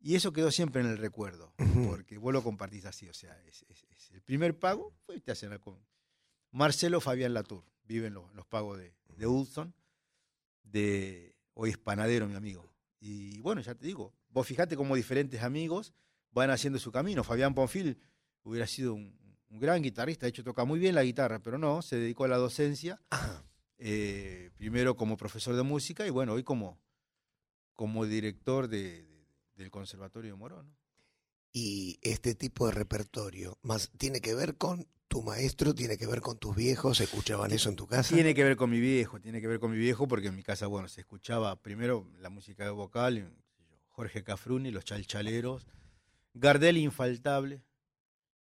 y 0.00 0.14
eso 0.14 0.32
quedó 0.32 0.50
siempre 0.50 0.80
en 0.80 0.88
el 0.88 0.98
recuerdo, 0.98 1.52
porque 1.86 2.18
vos 2.18 2.32
lo 2.32 2.42
compartís 2.42 2.84
así, 2.84 3.08
o 3.08 3.14
sea, 3.14 3.36
es, 3.46 3.64
el 4.12 4.22
primer 4.22 4.58
pago, 4.58 4.94
fuiste 5.04 5.32
a 5.32 5.34
cenar 5.34 5.60
con 5.60 5.78
Marcelo 6.50 7.00
Fabián 7.00 7.34
Latour, 7.34 7.64
viven 7.84 8.14
los, 8.14 8.32
los 8.34 8.46
pagos 8.46 8.78
de, 8.78 8.94
de 9.16 9.26
Hudson, 9.26 9.74
de, 10.62 11.36
hoy 11.54 11.70
es 11.70 11.78
panadero 11.78 12.26
mi 12.26 12.36
amigo. 12.36 12.72
Y 13.00 13.40
bueno, 13.40 13.60
ya 13.60 13.74
te 13.74 13.86
digo, 13.86 14.14
vos 14.30 14.46
fijate 14.46 14.76
cómo 14.76 14.96
diferentes 14.96 15.42
amigos 15.42 15.92
van 16.30 16.50
haciendo 16.50 16.78
su 16.78 16.90
camino. 16.92 17.24
Fabián 17.24 17.54
Ponfil 17.54 17.98
hubiera 18.44 18.66
sido 18.66 18.94
un, 18.94 19.16
gran 19.50 19.82
guitarrista, 19.82 20.26
de 20.26 20.30
hecho 20.30 20.44
toca 20.44 20.64
muy 20.64 20.78
bien 20.78 20.94
la 20.94 21.02
guitarra, 21.02 21.38
pero 21.38 21.58
no, 21.58 21.80
se 21.82 21.96
dedicó 21.96 22.24
a 22.24 22.28
la 22.28 22.36
docencia, 22.36 23.00
eh, 23.78 24.50
primero 24.56 24.96
como 24.96 25.16
profesor 25.16 25.56
de 25.56 25.62
música 25.62 26.06
y 26.06 26.10
bueno, 26.10 26.34
hoy 26.34 26.44
como, 26.44 26.78
como 27.74 28.04
director 28.04 28.68
de, 28.68 29.08
del 29.56 29.70
Conservatorio 29.70 30.32
de 30.32 30.36
Morón. 30.36 30.76
Y 31.50 31.98
este 32.02 32.34
tipo 32.34 32.66
de 32.66 32.72
repertorio, 32.72 33.58
más 33.62 33.90
tiene 33.96 34.20
que 34.20 34.34
ver 34.34 34.56
con 34.56 34.86
tu 35.08 35.22
maestro, 35.22 35.74
tiene 35.74 35.96
que 35.96 36.06
ver 36.06 36.20
con 36.20 36.38
tus 36.38 36.54
viejos, 36.54 37.00
¿escuchaban 37.00 37.50
eso 37.52 37.70
en 37.70 37.76
tu 37.76 37.86
casa? 37.86 38.14
Tiene 38.14 38.34
que 38.34 38.44
ver 38.44 38.56
con 38.56 38.70
mi 38.70 38.80
viejo, 38.80 39.20
tiene 39.20 39.40
que 39.40 39.48
ver 39.48 39.58
con 39.58 39.70
mi 39.70 39.78
viejo, 39.78 40.06
porque 40.06 40.28
en 40.28 40.36
mi 40.36 40.42
casa, 40.42 40.66
bueno, 40.66 40.88
se 40.88 41.00
escuchaba 41.00 41.56
primero 41.56 42.06
la 42.20 42.28
música 42.28 42.64
de 42.64 42.70
vocal, 42.70 43.32
Jorge 43.88 44.22
Cafruni, 44.22 44.70
los 44.70 44.84
chalchaleros, 44.84 45.66
Gardel 46.34 46.76
infaltable. 46.76 47.62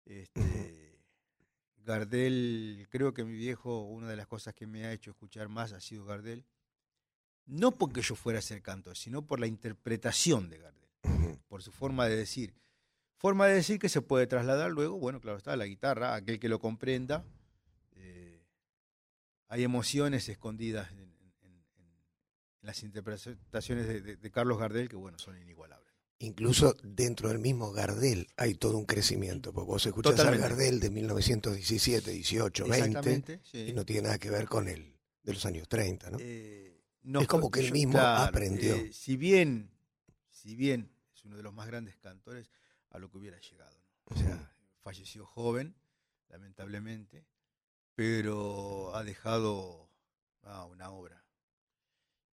Este, 0.07 0.99
Gardel, 1.77 2.87
creo 2.89 3.13
que 3.13 3.23
mi 3.23 3.35
viejo, 3.35 3.81
una 3.83 4.09
de 4.09 4.15
las 4.15 4.27
cosas 4.27 4.53
que 4.53 4.67
me 4.67 4.85
ha 4.85 4.93
hecho 4.93 5.11
escuchar 5.11 5.49
más 5.49 5.73
ha 5.73 5.81
sido 5.81 6.05
Gardel 6.05 6.45
no 7.47 7.71
porque 7.71 8.01
yo 8.01 8.15
fuera 8.15 8.37
a 8.37 8.39
hacer 8.39 8.61
cantor, 8.61 8.97
sino 8.97 9.25
por 9.25 9.39
la 9.39 9.47
interpretación 9.47 10.49
de 10.49 10.59
Gardel, 10.59 11.39
por 11.47 11.63
su 11.63 11.71
forma 11.71 12.05
de 12.07 12.15
decir. 12.15 12.53
Forma 13.15 13.47
de 13.47 13.55
decir 13.55 13.79
que 13.79 13.89
se 13.89 14.01
puede 14.01 14.27
trasladar 14.27 14.69
luego, 14.69 14.99
bueno, 14.99 15.19
claro 15.19 15.37
está, 15.37 15.55
la 15.55 15.65
guitarra, 15.65 16.13
aquel 16.13 16.39
que 16.39 16.49
lo 16.49 16.59
comprenda. 16.59 17.25
Eh, 17.95 18.45
hay 19.47 19.63
emociones 19.63 20.29
escondidas 20.29 20.91
en, 20.91 21.07
las 22.61 22.83
interpretaciones 22.83 23.87
de, 23.87 24.31
Carlos 24.31 24.59
Gardel 24.59 24.89
que, 24.89 24.97
bueno, 24.97 25.17
son 25.19 25.37
inigualables. 25.37 25.86
Incluso 26.19 26.75
dentro 26.81 27.29
del 27.29 27.37
mismo 27.37 27.71
Gardel 27.71 28.27
hay 28.37 28.55
todo 28.55 28.77
un 28.77 28.85
crecimiento, 28.85 29.53
porque 29.53 29.67
vos 29.67 29.85
escuchás 29.85 30.19
a 30.19 30.35
Gardel 30.35 30.79
de 30.79 30.89
1917, 30.89 32.11
18, 32.11 32.67
20, 32.67 33.41
y 33.53 33.73
no 33.73 33.85
tiene 33.85 34.03
nada 34.03 34.17
que 34.17 34.31
ver 34.31 34.47
con 34.47 34.67
el 34.67 34.95
de 35.21 35.33
los 35.33 35.45
años 35.45 35.67
30, 35.67 36.09
¿no? 36.09 36.17
Eh, 36.19 36.81
es 37.03 37.27
como 37.27 37.51
que 37.51 37.59
él 37.59 37.71
mismo 37.71 37.99
aprendió. 37.99 38.75
Eh, 38.75 38.91
si 38.93 39.15
bien, 39.15 39.69
si 40.29 40.55
bien 40.55 40.91
es 41.13 41.23
uno 41.23 41.37
de 41.37 41.43
los 41.43 41.53
más 41.53 41.67
grandes 41.67 41.97
cantores, 41.97 42.49
a 42.89 42.97
lo 42.97 43.11
que 43.11 43.17
hubiera 43.17 43.39
llegado. 43.39 43.77
O 44.05 44.15
sea, 44.15 44.51
falleció 44.81 45.25
joven, 45.25 45.75
lamentablemente, 46.29 47.25
pero 47.93 48.95
ha 48.95 49.03
dejado 49.03 49.89
ah, 50.43 50.65
una 50.65 50.89
obra 50.89 51.26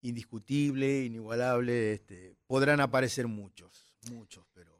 indiscutible, 0.03 1.03
inigualable. 1.03 1.93
Este, 1.93 2.35
podrán 2.47 2.79
aparecer 2.79 3.27
muchos, 3.27 3.95
muchos, 4.11 4.45
pero. 4.53 4.79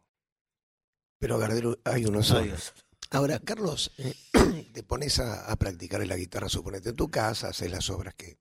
Pero 1.18 1.40
Gardero 1.40 1.80
hay 1.84 2.06
unos 2.06 2.32
años. 2.32 2.74
Ahora, 3.10 3.40
Carlos, 3.40 3.92
eh, 3.98 4.14
te 4.74 4.84
pones 4.84 5.20
a, 5.20 5.46
a, 5.46 5.56
practicar 5.56 6.06
la 6.06 6.18
guitarra, 6.18 6.50
suponete 6.50 6.90
en 6.90 6.96
tu 6.96 7.10
casa, 7.10 7.50
haces 7.50 7.72
las 7.72 7.90
obras 7.90 8.16
que, 8.16 8.38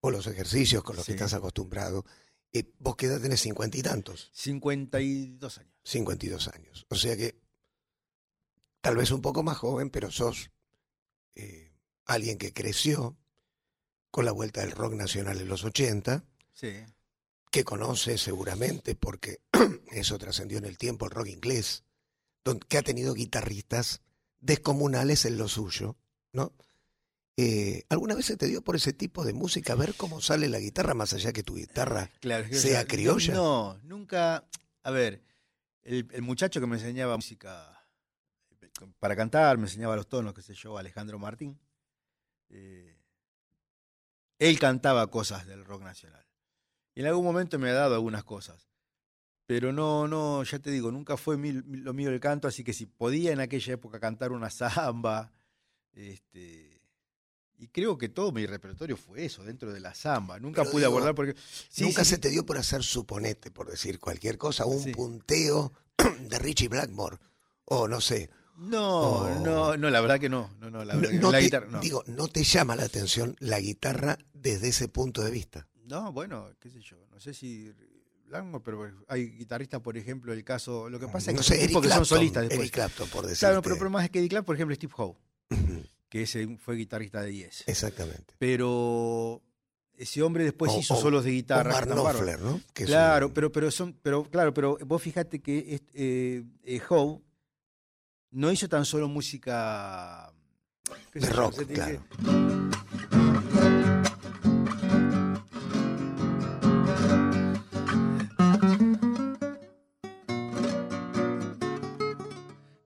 o 0.00 0.10
los 0.10 0.26
ejercicios 0.26 0.82
con 0.82 0.96
los 0.96 1.06
que 1.06 1.12
estás 1.12 1.34
acostumbrado. 1.34 2.04
Eh, 2.52 2.72
¿Vos 2.78 2.96
qué 2.96 3.06
edad 3.06 3.20
tenés? 3.20 3.40
¿Cincuenta 3.40 3.78
y 3.78 3.82
tantos? 3.82 4.30
Cincuenta 4.32 5.00
y 5.00 5.36
dos 5.36 5.58
años. 5.58 5.72
Cincuenta 5.84 6.26
y 6.26 6.28
dos 6.28 6.48
años. 6.48 6.86
O 6.88 6.96
sea 6.96 7.16
que 7.16 7.40
tal 8.80 8.96
vez 8.96 9.10
un 9.10 9.22
poco 9.22 9.42
más 9.42 9.58
joven, 9.58 9.90
pero 9.90 10.10
sos 10.10 10.50
eh, 11.34 11.72
alguien 12.06 12.38
que 12.38 12.52
creció 12.52 13.16
con 14.10 14.24
la 14.24 14.32
vuelta 14.32 14.60
del 14.60 14.72
rock 14.72 14.94
nacional 14.94 15.40
en 15.40 15.48
los 15.48 15.64
80. 15.64 16.24
Sí. 16.52 16.72
Que 17.50 17.64
conoce 17.64 18.18
seguramente, 18.18 18.94
porque 18.94 19.40
eso 19.92 20.18
trascendió 20.18 20.58
en 20.58 20.64
el 20.64 20.78
tiempo, 20.78 21.06
el 21.06 21.12
rock 21.12 21.28
inglés, 21.28 21.84
que 22.68 22.78
ha 22.78 22.82
tenido 22.82 23.14
guitarristas 23.14 24.02
descomunales 24.40 25.24
en 25.24 25.36
lo 25.36 25.48
suyo, 25.48 25.96
¿no? 26.32 26.52
Eh, 27.36 27.84
¿Alguna 27.88 28.14
vez 28.14 28.26
se 28.26 28.36
te 28.36 28.46
dio 28.46 28.62
por 28.62 28.76
ese 28.76 28.92
tipo 28.92 29.24
de 29.24 29.32
música 29.32 29.74
ver 29.74 29.94
cómo 29.94 30.20
sale 30.20 30.48
la 30.48 30.58
guitarra 30.58 30.92
más 30.92 31.14
allá 31.14 31.32
que 31.32 31.42
tu 31.42 31.54
guitarra 31.56 32.10
sea 32.52 32.84
criolla? 32.84 33.32
No, 33.34 33.78
nunca. 33.82 34.46
A 34.82 34.90
ver, 34.90 35.22
el, 35.82 36.22
muchacho 36.22 36.60
que 36.60 36.66
me 36.66 36.76
enseñaba 36.76 37.16
música 37.16 37.82
para 38.98 39.16
cantar, 39.16 39.56
me 39.58 39.64
enseñaba 39.64 39.96
los 39.96 40.08
tonos, 40.08 40.34
qué 40.34 40.42
sé 40.42 40.54
yo, 40.54 40.76
Alejandro 40.76 41.18
Martín. 41.18 41.58
Eh, 42.50 42.99
él 44.40 44.58
cantaba 44.58 45.06
cosas 45.08 45.46
del 45.46 45.64
rock 45.64 45.82
nacional. 45.82 46.26
Y 46.94 47.00
en 47.02 47.06
algún 47.06 47.24
momento 47.24 47.58
me 47.58 47.70
ha 47.70 47.74
dado 47.74 47.94
algunas 47.94 48.24
cosas. 48.24 48.68
Pero 49.46 49.72
no, 49.72 50.08
no, 50.08 50.42
ya 50.42 50.58
te 50.58 50.70
digo, 50.70 50.90
nunca 50.90 51.16
fue 51.16 51.36
lo 51.36 51.92
mío 51.92 52.10
el 52.10 52.20
canto, 52.20 52.48
así 52.48 52.64
que 52.64 52.72
si 52.72 52.86
podía 52.86 53.32
en 53.32 53.40
aquella 53.40 53.74
época 53.74 54.00
cantar 54.00 54.32
una 54.32 54.48
samba, 54.48 55.32
este, 55.92 56.80
y 57.58 57.68
creo 57.68 57.98
que 57.98 58.08
todo 58.08 58.32
mi 58.32 58.46
repertorio 58.46 58.96
fue 58.96 59.26
eso, 59.26 59.44
dentro 59.44 59.72
de 59.72 59.80
la 59.80 59.94
samba. 59.94 60.38
Nunca 60.38 60.64
pude 60.64 60.86
abordar 60.86 61.14
porque... 61.14 61.34
nunca 61.78 62.04
se 62.04 62.16
te 62.16 62.30
dio 62.30 62.46
por 62.46 62.56
hacer 62.56 62.82
suponete, 62.82 63.50
por 63.50 63.70
decir 63.70 63.98
cualquier 63.98 64.38
cosa, 64.38 64.64
un 64.64 64.90
punteo 64.92 65.72
de 66.20 66.38
Richie 66.38 66.68
Blackmore, 66.68 67.18
o 67.66 67.88
no 67.88 68.00
sé. 68.00 68.30
No, 68.60 69.40
no, 69.40 69.76
no, 69.76 69.90
la 69.90 70.00
verdad 70.00 70.20
que 70.20 70.28
no. 70.28 70.50
No, 70.60 70.70
no, 70.70 70.84
la, 70.84 70.94
guitarra, 71.40 71.80
Digo, 71.80 72.04
¿no 72.06 72.28
te 72.28 72.44
llama 72.44 72.76
la 72.76 72.84
atención 72.84 73.34
la 73.40 73.58
guitarra 73.58 74.18
desde 74.32 74.68
ese 74.68 74.88
punto 74.88 75.22
de 75.22 75.30
vista? 75.30 75.66
No, 75.84 76.12
bueno, 76.12 76.50
qué 76.60 76.70
sé 76.70 76.80
yo, 76.80 76.96
no 77.10 77.18
sé 77.18 77.34
si 77.34 77.72
Blackmore, 78.26 78.62
pero 78.64 78.90
hay 79.08 79.30
guitarristas, 79.30 79.80
por 79.80 79.96
ejemplo, 79.96 80.32
el 80.32 80.44
caso, 80.44 80.88
lo 80.88 81.00
que 81.00 81.08
pasa 81.08 81.32
es 81.32 81.38
que, 81.50 81.68
son 81.68 82.06
solistas 82.06 82.42
después. 82.42 82.60
Eric 82.60 82.74
Clapton, 82.74 83.08
por 83.08 83.26
decir. 83.26 83.38
Claro, 83.38 83.62
pero, 83.62 83.76
pero, 83.76 83.90
más 83.90 84.08
que 84.10 84.18
Eddie 84.20 84.28
Clapton, 84.28 84.46
por 84.46 84.54
ejemplo, 84.56 84.74
Steve 84.76 84.92
Howe 84.96 85.16
que 86.10 86.22
ese 86.22 86.58
fue 86.58 86.76
guitarrista 86.76 87.22
de 87.22 87.32
Yes. 87.34 87.64
Exactamente. 87.66 88.34
Pero 88.38 89.40
ese 89.96 90.22
hombre 90.22 90.44
después 90.44 90.72
O- 90.72 90.78
hizo 90.78 90.94
o- 90.94 91.00
solos 91.00 91.24
de 91.24 91.30
guitarra. 91.30 91.70
Omar. 91.70 91.86
Knopfler, 91.86 92.40
¿no? 92.40 92.60
Que 92.74 92.84
Claro, 92.84 93.28
un- 93.28 93.32
pero, 93.32 93.50
pero 93.52 93.70
son, 93.70 93.96
pero 94.02 94.24
claro, 94.24 94.52
pero 94.52 94.76
vos 94.84 95.00
fíjate 95.00 95.38
que 95.40 95.80
eh, 95.94 96.42
eh, 96.64 96.80
Howe 96.88 97.22
no 98.32 98.52
hizo 98.52 98.68
tan 98.68 98.84
solo 98.84 99.08
música 99.08 100.32
De 101.14 101.20
sé 101.20 101.32
rock, 101.32 101.66
claro. 101.66 102.02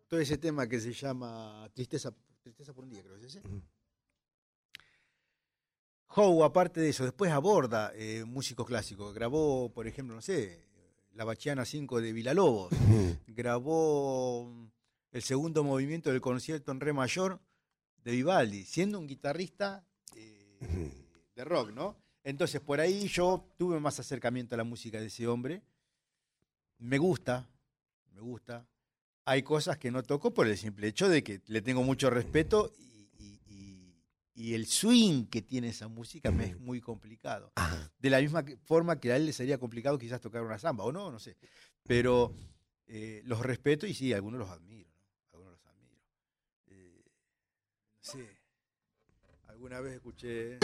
todo 0.08 0.20
ese 0.20 0.38
tema 0.38 0.68
que 0.68 0.78
se 0.78 0.92
llama 0.92 1.68
Tristeza, 1.74 2.14
Tristeza 2.40 2.72
por 2.72 2.84
un 2.84 2.90
día, 2.90 3.02
creo 3.02 3.18
que 3.18 3.26
es 3.26 3.34
ese. 3.34 3.42
Howe, 6.06 6.44
aparte 6.44 6.80
de 6.80 6.90
eso, 6.90 7.02
después 7.02 7.32
aborda 7.32 7.90
eh, 7.96 8.24
músicos 8.24 8.64
clásicos. 8.64 9.12
Grabó, 9.12 9.72
por 9.72 9.88
ejemplo, 9.88 10.14
no 10.14 10.22
sé, 10.22 10.68
La 11.14 11.24
Bachiana 11.24 11.64
5 11.64 12.00
de 12.00 12.12
Villalobos. 12.12 12.70
Ujú. 12.70 13.18
grabó 13.26 14.70
el 15.14 15.22
segundo 15.22 15.64
movimiento 15.64 16.10
del 16.10 16.20
concierto 16.20 16.70
en 16.72 16.80
re 16.80 16.92
mayor 16.92 17.40
de 18.02 18.12
Vivaldi, 18.12 18.64
siendo 18.64 18.98
un 18.98 19.06
guitarrista 19.06 19.86
eh, 20.14 20.58
de 21.34 21.44
rock, 21.44 21.70
¿no? 21.72 21.96
Entonces, 22.22 22.60
por 22.60 22.80
ahí 22.80 23.08
yo 23.08 23.48
tuve 23.56 23.78
más 23.80 23.98
acercamiento 24.00 24.54
a 24.54 24.58
la 24.58 24.64
música 24.64 25.00
de 25.00 25.06
ese 25.06 25.26
hombre. 25.26 25.62
Me 26.78 26.98
gusta, 26.98 27.48
me 28.12 28.20
gusta. 28.20 28.66
Hay 29.24 29.42
cosas 29.42 29.78
que 29.78 29.90
no 29.90 30.02
toco 30.02 30.34
por 30.34 30.46
el 30.46 30.56
simple 30.58 30.88
hecho 30.88 31.08
de 31.08 31.22
que 31.22 31.40
le 31.46 31.62
tengo 31.62 31.82
mucho 31.82 32.10
respeto 32.10 32.72
y, 32.78 33.08
y- 33.18 33.40
y- 33.48 34.04
y 34.34 34.54
el 34.54 34.66
swing 34.66 35.26
que 35.26 35.42
tiene 35.42 35.68
esa 35.68 35.88
música 35.88 36.30
me 36.30 36.46
es 36.46 36.58
muy 36.60 36.80
complicado 36.80 37.52
de 37.98 38.10
la 38.10 38.20
misma 38.20 38.44
forma 38.64 38.98
que 39.00 39.12
a 39.12 39.16
él 39.16 39.26
le 39.26 39.32
sería 39.32 39.58
complicado 39.58 39.96
quizás 39.98 40.20
tocar 40.20 40.42
una 40.42 40.58
samba, 40.58 40.84
o 40.84 40.92
no, 40.92 41.10
no 41.10 41.18
sé. 41.18 41.36
Pero 41.84 42.34
eh, 42.86 43.22
los 43.24 43.40
respeto 43.40 43.86
y 43.86 43.94
sí, 43.94 44.12
algunos 44.12 44.40
los 44.40 44.50
admiro, 44.50 44.90
¿no? 44.90 45.04
Algunos 45.32 45.52
los 45.52 45.66
admiro. 45.66 46.00
Eh, 46.66 47.02
sé, 48.04 48.38
alguna 49.48 49.80
vez 49.80 49.94
escuché... 49.94 50.58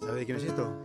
¿Sabes 0.00 0.16
de 0.16 0.26
quién 0.26 0.38
es 0.38 0.44
esto? 0.44 0.76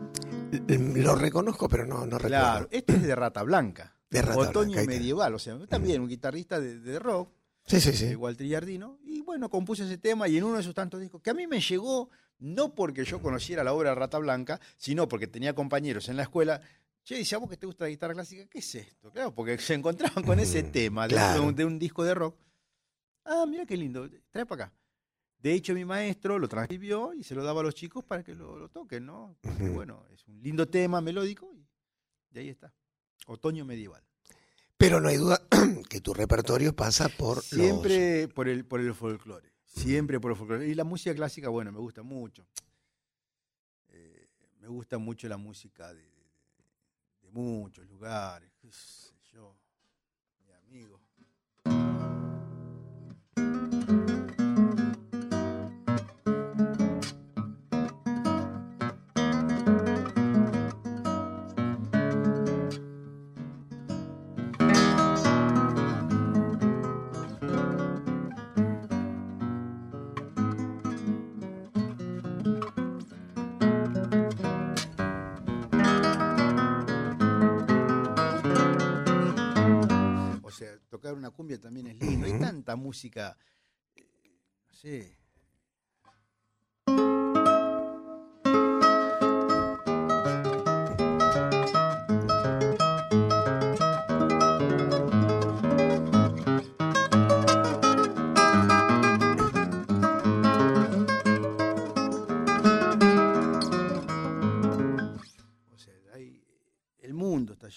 Lo 1.03 1.15
reconozco, 1.15 1.67
pero 1.67 1.85
no, 1.85 2.05
no 2.05 2.17
Claro, 2.17 2.65
recuerdo. 2.65 2.67
este 2.71 2.93
es 2.93 3.03
de 3.03 3.15
Rata 3.15 3.43
Blanca. 3.43 3.96
De 4.09 4.21
Rata 4.21 4.39
Otoño 4.39 4.73
Blanca, 4.73 4.91
medieval, 4.91 5.35
o 5.35 5.39
sea, 5.39 5.57
también 5.67 6.01
un 6.01 6.07
guitarrista 6.07 6.59
de, 6.59 6.79
de 6.79 6.99
rock, 6.99 7.29
Sí, 7.65 7.81
sí, 7.81 7.91
de 7.91 7.97
sí. 7.97 8.15
Walter 8.15 8.47
Giardino, 8.47 8.97
y 9.03 9.19
bueno, 9.21 9.49
compuso 9.49 9.83
ese 9.83 9.97
tema 9.97 10.29
y 10.29 10.37
en 10.37 10.45
uno 10.45 10.55
de 10.57 10.63
sus 10.63 10.73
tantos 10.73 11.01
discos, 11.01 11.21
que 11.21 11.31
a 11.31 11.33
mí 11.33 11.47
me 11.47 11.59
llegó 11.59 12.09
no 12.39 12.73
porque 12.73 13.03
yo 13.03 13.21
conociera 13.21 13.63
la 13.63 13.73
obra 13.73 13.89
de 13.89 13.95
Rata 13.95 14.19
Blanca, 14.19 14.61
sino 14.77 15.07
porque 15.07 15.27
tenía 15.27 15.53
compañeros 15.53 16.07
en 16.07 16.17
la 16.17 16.23
escuela. 16.23 16.61
Che, 17.03 17.15
dice, 17.15 17.35
¿a 17.35 17.39
vos 17.39 17.49
que 17.49 17.57
te 17.57 17.65
gusta 17.65 17.85
la 17.85 17.89
guitarra 17.89 18.13
clásica? 18.13 18.45
¿Qué 18.47 18.59
es 18.59 18.75
esto? 18.75 19.11
Claro, 19.11 19.33
porque 19.33 19.57
se 19.57 19.73
encontraban 19.73 20.23
con 20.23 20.39
ese 20.39 20.63
tema 20.63 21.07
de, 21.07 21.15
claro. 21.15 21.41
de 21.41 21.47
un, 21.47 21.55
de 21.55 21.65
un 21.65 21.79
disco 21.79 22.03
de 22.03 22.13
rock. 22.13 22.37
Ah, 23.25 23.45
mira 23.47 23.65
qué 23.65 23.75
lindo, 23.75 24.09
trae 24.29 24.45
para 24.45 24.65
acá. 24.65 24.73
De 25.39 25.53
hecho, 25.53 25.73
mi 25.73 25.85
maestro 25.85 26.39
lo 26.39 26.47
transcribió 26.47 27.13
y 27.13 27.23
se 27.23 27.35
lo 27.35 27.43
daba 27.43 27.61
a 27.61 27.63
los 27.63 27.75
chicos 27.75 28.03
para 28.03 28.23
que 28.23 28.33
lo, 28.33 28.57
lo 28.57 28.69
toquen, 28.69 29.05
¿no? 29.05 29.37
Porque, 29.41 29.69
bueno, 29.69 30.05
es 30.13 30.27
un 30.27 30.41
lindo 30.41 30.67
tema 30.67 31.01
melódico 31.01 31.53
y, 31.53 31.67
y 32.31 32.39
ahí 32.39 32.49
está. 32.49 32.73
Otoño 33.25 33.65
medieval. 33.65 34.03
Pero 34.77 35.01
no 35.01 35.09
hay 35.09 35.17
duda 35.17 35.41
que 35.89 36.01
tu 36.01 36.13
repertorio 36.13 36.75
pasa 36.75 37.09
por 37.09 37.37
los- 37.37 37.45
Siempre 37.45 38.27
por 38.27 38.47
el, 38.47 38.63
por 38.65 38.79
el 38.79 38.93
folclore. 38.93 39.51
Siempre 39.65 40.19
por 40.19 40.31
el 40.31 40.37
folclore. 40.37 40.67
Y 40.67 40.75
la 40.75 40.83
música 40.83 41.13
clásica, 41.15 41.49
bueno, 41.49 41.71
me 41.71 41.79
gusta 41.79 42.03
mucho. 42.03 42.45
Eh, 43.89 44.27
me 44.59 44.67
gusta 44.67 44.97
mucho 44.97 45.27
la 45.27 45.37
música 45.37 45.93
de, 45.93 46.01
de- 46.03 46.11
de 47.21 47.29
muchos 47.31 47.87
lugares. 47.87 48.51
qué 48.61 48.71
sé 48.71 49.11
yo, 49.33 49.55
mi 50.45 50.51
amigo. 50.53 51.01
Tocar 81.07 81.17
una 81.17 81.31
cumbia 81.31 81.59
también 81.59 81.87
es 81.87 81.99
lindo. 81.99 82.25
Hay 82.25 82.37
tanta 82.37 82.75
música, 82.75 83.37
eh, 83.95 84.03
no 84.67 84.73
sé. 84.73 85.13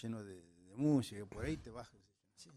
Lleno 0.03 0.25
de, 0.25 0.41
de 0.67 0.77
música, 0.77 1.27
por 1.27 1.45
ahí 1.45 1.59
te 1.59 1.69
bajas. 1.69 2.01
sí. 2.37 2.49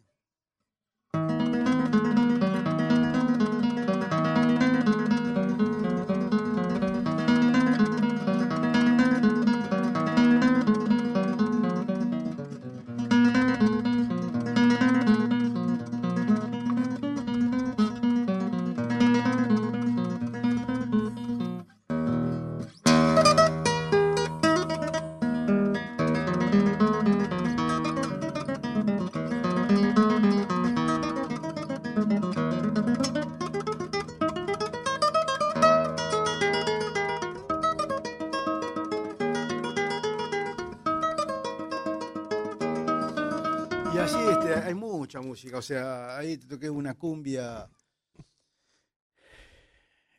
Sea, 45.64 46.16
ahí 46.18 46.38
te 46.38 46.46
toqué 46.46 46.70
una 46.70 46.94
cumbia, 46.94 47.68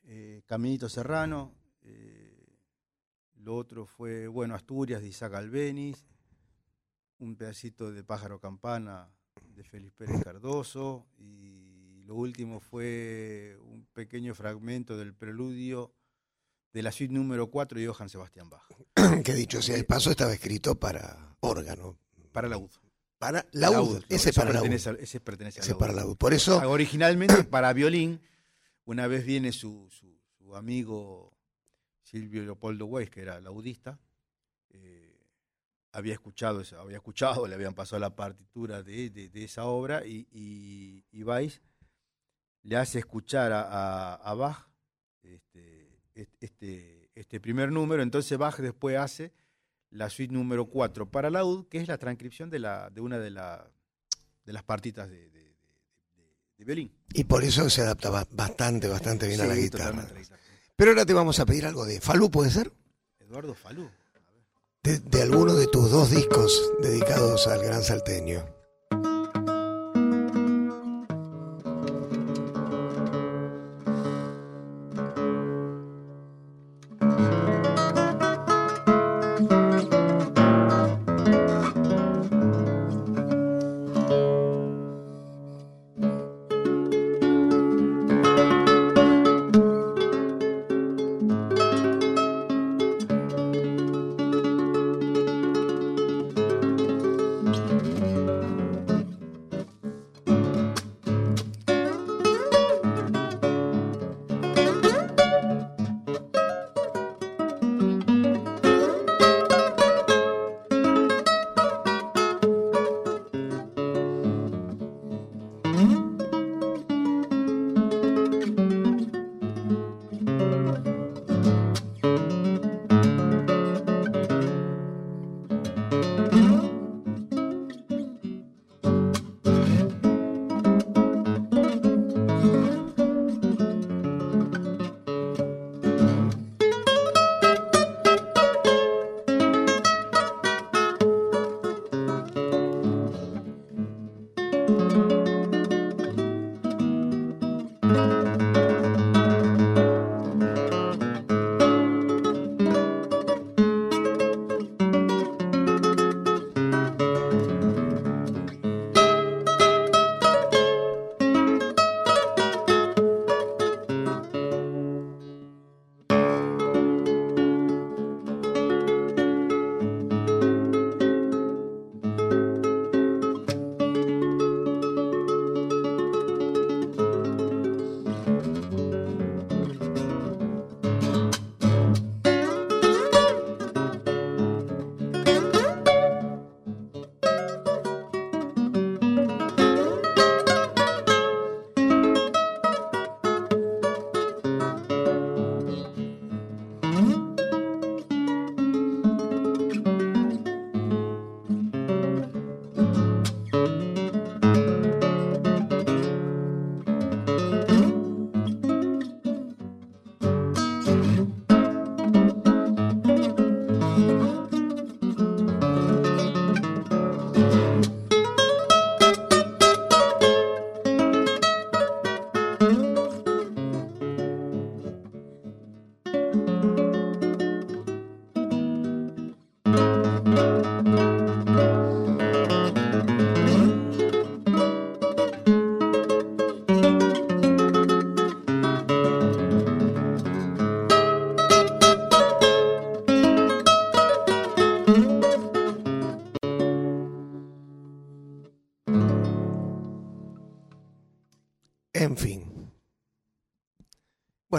eh, 0.05 0.43
Caminito 0.47 0.89
Serrano, 0.89 1.55
eh, 1.83 2.59
lo 3.37 3.55
otro 3.55 3.87
fue, 3.87 4.27
bueno, 4.27 4.55
Asturias 4.55 5.01
de 5.01 5.09
Isaac 5.09 5.35
Albeniz, 5.35 6.05
un 7.19 7.37
pedacito 7.37 7.93
de 7.93 8.03
Pájaro 8.03 8.41
Campana 8.41 9.09
de 9.55 9.63
Félix 9.63 9.95
Pérez 9.95 10.25
Cardoso, 10.25 11.07
y 11.17 12.03
lo 12.05 12.17
último 12.17 12.59
fue 12.59 13.57
un 13.61 13.87
pequeño 13.93 14.35
fragmento 14.35 14.97
del 14.97 15.15
preludio 15.15 15.95
de 16.73 16.83
la 16.83 16.91
suite 16.91 17.15
número 17.15 17.51
4 17.51 17.79
de 17.79 17.87
Johann 17.87 18.09
Sebastian 18.09 18.51
Bach, 18.51 18.67
que 19.25 19.35
dicho 19.35 19.63
sea 19.63 19.77
el 19.77 19.87
paso 19.87 20.11
estaba 20.11 20.33
escrito 20.33 20.75
para 20.75 21.37
órgano. 21.41 21.99
para 22.33 22.49
laúd. 22.49 22.84
Para 23.19 23.47
laúd. 23.53 24.03
Ese 24.09 24.31
Eso 24.31 24.41
para 24.41 24.53
laúd. 24.53 24.63
pertenece 24.63 24.91
a- 24.91 24.93
ese 24.95 25.21
pertenece 25.21 25.61
Ese 25.61 25.71
laúd. 25.71 25.81
para 25.81 25.93
laúd. 25.93 26.17
Por 26.17 26.35
eso, 26.35 26.59
Originalmente 26.69 27.45
para 27.51 27.73
violín, 27.73 28.21
una 28.85 29.07
vez 29.07 29.25
viene 29.25 29.53
su, 29.53 29.89
su- 29.91 30.19
su 30.39 30.55
amigo 30.57 31.33
Silvio 32.03 32.43
Leopoldo 32.43 32.87
Weiss, 32.87 33.11
que 33.11 33.23
era 33.23 33.41
laudista, 33.41 33.99
eh, 34.71 35.17
había 35.93 36.13
escuchado, 36.13 36.63
había 36.79 36.97
escuchado, 36.97 37.47
le 37.47 37.55
habían 37.55 37.75
pasado 37.75 38.01
la 38.01 38.15
partitura 38.15 38.83
de, 38.83 39.09
de- 39.11 39.29
de 39.31 39.45
esa 39.45 39.65
obra 39.65 40.05
y, 40.05 40.27
y, 40.33 41.05
y 41.13 41.23
Weiss 41.23 41.63
le 42.63 42.77
hace 42.77 42.99
escuchar 42.99 43.53
a, 43.53 43.63
a- 43.63 44.15
a 44.17 44.35
Bach 44.35 44.69
este, 45.23 46.01
este, 46.41 47.11
este 47.15 47.41
primer 47.41 47.73
número, 47.73 48.03
entonces 48.03 48.37
Bach 48.37 48.57
después 48.59 48.99
hace 48.99 49.33
la 49.95 50.11
suite 50.11 50.33
número 50.33 50.67
4 50.67 51.09
para 51.09 51.31
laúd, 51.31 51.67
que 51.69 51.79
es 51.79 51.89
la 51.89 51.99
transcripción 51.99 52.51
de, 52.51 52.59
la, 52.59 52.91
de 52.91 53.01
una 53.01 53.19
de, 53.19 53.31
la, 53.31 53.71
de 54.45 54.53
las 54.53 54.65
partitas 54.65 55.09
de, 55.09 55.31
de, 55.31 56.65
violín. 56.65 56.93
Y 57.13 57.25
por 57.25 57.45
eso 57.45 57.69
se 57.69 57.83
adaptaba 57.83 58.27
bastante, 58.31 58.89
bastante 58.89 59.29
bien 59.29 59.41
a 59.43 59.47
la 59.47 59.55
guitarra. 59.55 60.09
Pero 60.77 60.91
ahora 60.91 61.05
te 61.05 61.13
vamos 61.13 61.39
a 61.39 61.47
pedir 61.47 61.67
algo 61.67 61.85
de 61.85 62.01
Falú, 62.01 62.31
¿puede 62.31 62.51
ser? 62.51 62.73
Eduardo 63.21 63.55
Falú. 63.55 63.91
De, 64.83 64.99
de 64.99 65.23
alguno 65.23 65.55
de 65.55 65.67
tus 65.67 65.91
dos 65.91 66.11
discos 66.11 66.73
dedicados 66.81 67.47
al 67.47 67.63
gran 67.63 67.83
salteño. 67.83 68.54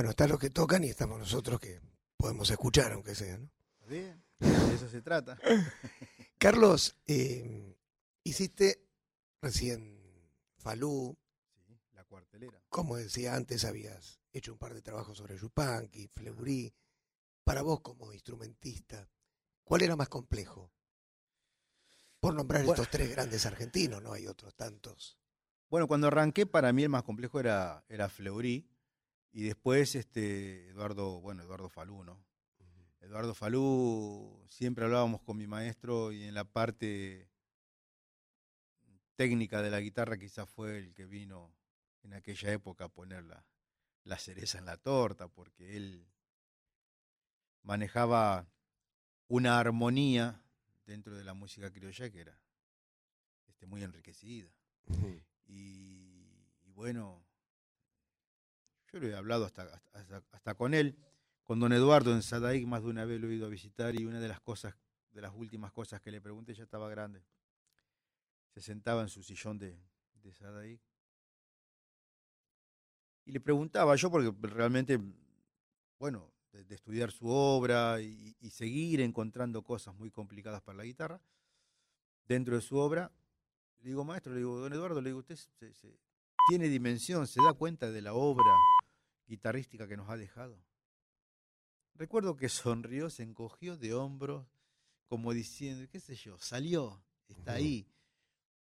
Bueno, 0.05 0.11
están 0.11 0.29
los 0.29 0.39
que 0.39 0.51
tocan 0.51 0.83
y 0.83 0.89
estamos 0.89 1.17
nosotros 1.17 1.59
que 1.59 1.81
podemos 2.15 2.47
escuchar, 2.51 2.91
aunque 2.91 3.15
sea, 3.15 3.39
¿no? 3.39 3.49
Bien, 3.87 4.23
de 4.37 4.75
eso 4.75 4.87
se 4.87 5.01
trata. 5.01 5.35
Carlos, 6.37 6.95
eh, 7.07 7.75
hiciste 8.23 8.87
recién 9.41 9.99
Falú. 10.59 11.17
Sí, 11.65 11.81
la 11.93 12.03
cuartelera. 12.03 12.61
Como 12.69 12.97
decía 12.97 13.33
antes, 13.33 13.65
habías 13.65 14.21
hecho 14.31 14.51
un 14.53 14.59
par 14.59 14.75
de 14.75 14.83
trabajos 14.83 15.17
sobre 15.17 15.39
Yupanqui, 15.39 16.07
Fleury. 16.09 16.71
Para 17.43 17.63
vos, 17.63 17.81
como 17.81 18.13
instrumentista, 18.13 19.09
¿cuál 19.63 19.81
era 19.81 19.95
más 19.95 20.09
complejo? 20.09 20.71
Por 22.19 22.35
nombrar 22.35 22.63
estos 22.63 22.91
tres 22.91 23.09
grandes 23.09 23.47
argentinos, 23.47 24.03
no 24.03 24.13
hay 24.13 24.27
otros 24.27 24.53
tantos. 24.53 25.17
Bueno, 25.67 25.87
cuando 25.87 26.05
arranqué, 26.05 26.45
para 26.45 26.71
mí 26.73 26.83
el 26.83 26.89
más 26.89 27.01
complejo 27.01 27.39
era, 27.39 27.83
era 27.89 28.07
Fleury 28.07 28.69
y 29.36 29.43
después 29.43 29.95
este, 29.95 30.69
Eduardo, 30.69 31.19
bueno, 31.19 31.43
Eduardo 31.43 31.67
Falú, 31.67 32.06
¿no? 32.06 32.24
Eduardo 33.02 33.36
Falú, 33.36 34.41
siempre 34.48 34.86
hablábamos 34.86 35.21
con 35.24 35.36
mi 35.36 35.45
maestro 35.45 36.13
y 36.13 36.24
en 36.24 36.34
la 36.34 36.45
parte 36.45 37.28
técnica 39.17 39.62
de 39.62 39.71
la 39.71 39.82
guitarra 39.82 40.17
quizás 40.17 40.50
fue 40.50 40.78
el 40.78 40.93
que 40.93 41.06
vino 41.06 41.54
en 42.04 42.13
aquella 42.13 42.50
época 42.54 42.86
a 42.86 42.89
poner 42.89 43.26
la, 43.26 43.45
la 44.06 44.17
cereza 44.17 44.58
en 44.58 44.65
la 44.67 44.78
torta, 44.78 45.28
porque 45.28 45.76
él 45.76 46.08
manejaba 47.62 48.48
una 49.28 49.60
armonía 49.60 50.41
dentro 50.86 51.13
de 51.13 51.26
la 51.26 51.34
música 51.34 51.69
criolla 51.74 52.10
que 52.10 52.21
era 52.21 52.39
este, 53.48 53.65
muy 53.65 53.84
enriquecida. 53.84 54.50
y, 55.45 56.26
y, 56.63 56.71
bueno, 56.71 57.24
yo 58.95 59.01
lo 59.01 59.08
he 59.10 59.15
hablado 59.15 59.43
hasta, 59.43 59.81
hasta, 60.31 60.55
con 60.55 60.73
él, 60.73 60.97
con 61.43 61.60
don 61.60 61.73
Eduardo 61.73 62.13
en 62.13 62.21
Sadaik, 62.21 62.65
más 62.65 62.81
de 62.81 62.89
una 62.89 63.03
vez 63.03 63.19
lo 63.19 63.29
he 63.29 63.36
ido 63.36 63.45
a 63.45 63.49
visitar 63.49 63.93
y 63.93 64.05
una 64.05 64.21
de 64.21 64.29
las 64.29 64.39
cosas, 64.39 64.73
de 65.12 65.21
las 65.21 65.34
últimas 65.36 65.73
cosas 65.73 65.99
que 65.99 66.12
le 66.12 66.21
pregunté, 66.21 66.53
ya 66.53 66.63
estaba 66.63 66.89
grande. 66.89 67.21
Se 68.53 68.62
sentaba 68.62 69.01
en 69.01 69.10
su 69.10 69.21
sillón 69.21 69.58
de, 69.58 69.77
de. 70.23 70.79
Y 73.25 73.31
le 73.34 73.41
preguntaba 73.41 73.97
yo, 73.97 74.10
porque 74.10 74.34
realmente, 74.47 74.97
bueno, 75.99 76.31
de, 76.53 76.73
estudiar 76.73 77.12
su 77.12 77.27
obra 77.27 77.99
y, 77.99 78.34
seguir 78.49 79.01
encontrando 79.01 79.62
cosas 79.62 79.93
muy 79.93 80.10
complicadas 80.10 80.62
para 80.62 80.77
la 80.77 80.86
guitarra, 80.86 81.19
dentro 82.29 82.55
de 82.55 82.62
su 82.62 82.77
obra, 82.77 83.12
le 83.79 83.89
digo, 83.89 84.05
maestro, 84.05 84.31
le 84.31 84.39
digo, 84.39 84.58
don 84.58 84.71
Eduardo, 84.71 85.01
le 85.01 85.10
digo, 85.10 85.19
usted 85.19 85.38
tiene 86.47 86.69
dimensión, 86.69 87.27
se 87.27 87.41
da 87.43 87.51
cuenta 87.51 87.91
de 87.91 88.01
la 88.01 88.13
obra 88.13 88.53
guitarrística 89.27 89.88
que 89.88 89.97
nos 89.97 90.09
ha 90.09 90.17
dejado. 90.17 90.57
Recuerdo 91.95 92.35
que 92.35 92.49
sonrió, 92.49 93.09
se 93.09 93.23
encogió 93.23 93.77
de 93.77 93.93
hombros, 93.93 94.45
como 95.07 95.33
diciendo, 95.33 95.88
qué 95.89 95.99
sé 95.99 96.15
yo, 96.15 96.38
salió, 96.39 97.01
está 97.27 97.53
ahí. 97.53 97.88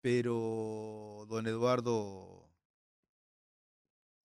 Pero 0.01 1.27
don 1.29 1.47
Eduardo 1.47 2.51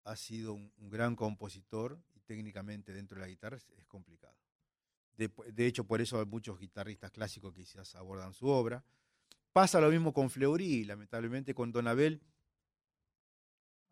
ha 0.06 0.16
sido 0.16 0.54
un, 0.54 0.72
un 0.78 0.90
gran 0.90 1.16
compositor 1.16 2.02
y 2.14 2.22
técnicamente 2.22 2.94
dentro 2.94 3.16
de 3.16 3.22
la 3.22 3.28
guitarra 3.28 3.58
es, 3.58 3.68
es 3.78 3.86
complicado. 3.86 4.38
De, 5.18 5.32
de 5.52 5.66
hecho, 5.66 5.86
por 5.86 6.02
eso 6.02 6.20
hay 6.20 6.26
muchos 6.26 6.60
guitarristas 6.60 7.12
clásicos 7.12 7.54
que 7.54 7.62
quizás 7.62 7.96
abordan 7.96 8.34
su 8.34 8.48
obra. 8.48 8.84
Pasa 9.52 9.82
lo 9.82 9.90
mismo 9.90 10.14
con 10.14 10.30
Fleury, 10.30 10.86
lamentablemente 10.86 11.54
con 11.54 11.72
Don 11.72 11.88
Abel 11.88 12.22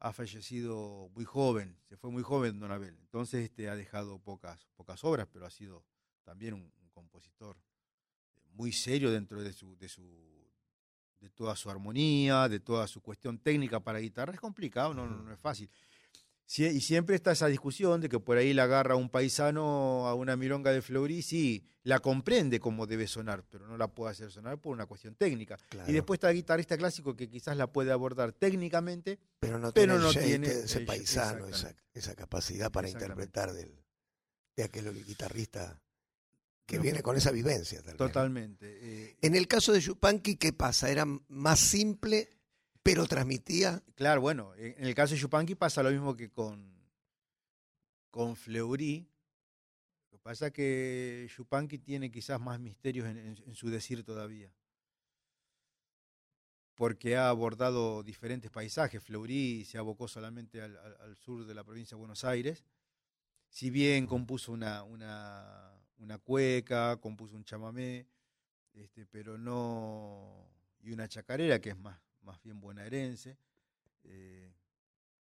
ha 0.04 0.12
fallecido 0.12 1.10
muy 1.16 1.24
joven, 1.24 1.78
se 1.88 1.96
fue 1.96 2.12
muy 2.12 2.24
joven 2.24 2.60
Don 2.60 2.72
Abel. 2.74 2.98
Entonces 3.00 3.46
este, 3.46 3.70
ha 3.70 3.76
dejado 3.76 4.20
pocas, 4.20 4.68
pocas 4.76 5.02
obras, 5.06 5.30
pero 5.32 5.46
ha 5.46 5.50
sido 5.50 5.86
también 6.24 6.54
un, 6.54 6.72
un 6.82 6.90
compositor 6.90 7.56
muy 8.52 8.74
serio 8.74 9.12
dentro 9.12 9.42
de 9.42 9.54
su, 9.54 9.78
de 9.78 9.88
su 9.88 10.34
de 11.22 11.30
toda 11.30 11.56
su 11.56 11.70
armonía, 11.70 12.50
de 12.50 12.60
toda 12.60 12.86
su 12.86 13.02
cuestión 13.02 13.40
técnica 13.40 13.80
para 13.80 14.00
guitarra. 14.00 14.34
Es 14.34 14.42
complicado, 14.42 14.94
no, 14.94 15.08
no, 15.08 15.24
no 15.24 15.32
es 15.32 15.40
fácil. 15.40 15.70
Sí, 16.46 16.66
y 16.66 16.82
siempre 16.82 17.16
está 17.16 17.32
esa 17.32 17.48
discusión 17.48 18.02
de 18.02 18.10
que 18.10 18.20
por 18.20 18.38
ahí 18.38 18.54
la 18.54 18.64
agarra 18.64 18.96
un 18.96 19.10
paisano 19.10 20.08
a 20.08 20.14
una 20.14 20.36
milonga 20.36 20.72
de 20.72 20.82
Fleury, 20.82 21.22
sí, 21.22 21.66
la 21.84 22.00
comprende 22.00 22.60
como 22.60 22.86
debe 22.86 23.08
sonar, 23.08 23.44
pero 23.50 23.66
no 23.66 23.78
la 23.78 23.88
puede 23.88 24.12
hacer 24.12 24.30
sonar 24.32 24.60
por 24.60 24.74
una 24.74 24.86
cuestión 24.86 25.16
técnica. 25.16 25.58
Claro. 25.70 25.90
Y 25.90 25.94
después 25.94 26.18
está 26.18 26.30
el 26.30 26.36
guitarrista 26.36 26.78
clásico 26.78 27.16
que 27.16 27.30
quizás 27.30 27.58
la 27.58 27.68
puede 27.72 27.92
abordar 27.92 28.34
técnicamente, 28.34 29.20
pero 29.40 29.58
no 29.58 29.72
pero 29.74 29.94
tiene, 29.94 30.04
no 30.06 30.12
tiene 30.28 30.48
ese 30.66 30.80
el- 30.80 30.86
paisano, 30.86 31.48
esa, 31.48 32.16
capacidad 32.16 32.72
para 32.72 32.90
interpretar 32.90 33.54
del, 33.54 33.74
de 34.56 34.64
aquel 34.64 35.06
guitarrista 35.06 35.82
que 36.66 36.78
viene 36.80 37.02
con 37.02 37.18
esa 37.18 37.32
vivencia. 37.32 37.82
tal 37.82 37.98
totalmente. 37.98 38.66
eh, 38.82 39.18
En 39.22 39.36
el 39.36 39.48
caso 39.48 39.72
de 39.74 39.80
Yupanqui, 39.82 40.36
¿qué 40.38 40.54
pasa? 40.54 40.90
Era 40.90 41.06
más 41.28 41.60
simple, 41.60 42.30
pero 42.84 43.08
transmitía. 43.08 43.82
Claro, 43.96 44.22
bueno, 44.22 44.54
en 44.58 44.86
el 44.86 44.94
caso 44.94 45.14
de 45.14 45.22
Yupanqui 45.22 45.56
pasa 45.56 45.82
lo 45.82 45.90
mismo 45.90 46.16
que 46.16 46.30
con, 46.30 46.74
con 48.12 48.36
Fleury. 48.36 49.08
Lo 50.12 50.18
que 50.18 50.20
pasa 50.20 50.48
es 50.48 50.54
que 50.54 51.30
Yupanqui 51.36 51.80
tiene 51.80 52.12
quizás 52.12 52.40
más 52.40 52.60
misterios 52.60 53.08
en, 53.08 53.56
su 53.56 53.70
decir 53.70 54.04
todavía. 54.04 54.54
Porque 56.76 57.16
ha 57.16 57.30
abordado 57.30 58.04
diferentes 58.04 58.52
paisajes. 58.52 59.02
Fleury 59.02 59.64
se 59.64 59.78
abocó 59.78 60.08
solamente 60.10 60.62
al, 60.62 61.16
sur 61.16 61.46
de 61.46 61.54
la 61.54 61.64
provincia 61.64 61.96
de 61.96 62.00
Buenos 62.00 62.26
Aires. 62.26 62.66
Si 63.48 63.70
bien 63.70 64.08
compuso 64.08 64.52
una, 64.52 64.84
una, 64.84 65.72
una 66.00 66.18
cueca, 66.18 66.98
compuso 66.98 67.36
un 67.36 67.46
chamamé, 67.46 68.08
este, 68.74 69.06
pero 69.06 69.38
no. 69.38 70.50
y 70.82 70.92
una 70.92 71.08
chacarera, 71.08 71.62
que 71.62 71.70
es 71.70 71.78
más, 71.78 72.00
más 72.24 72.42
bien 72.42 72.60
bonaerense. 72.60 73.38
Eh, 74.04 74.54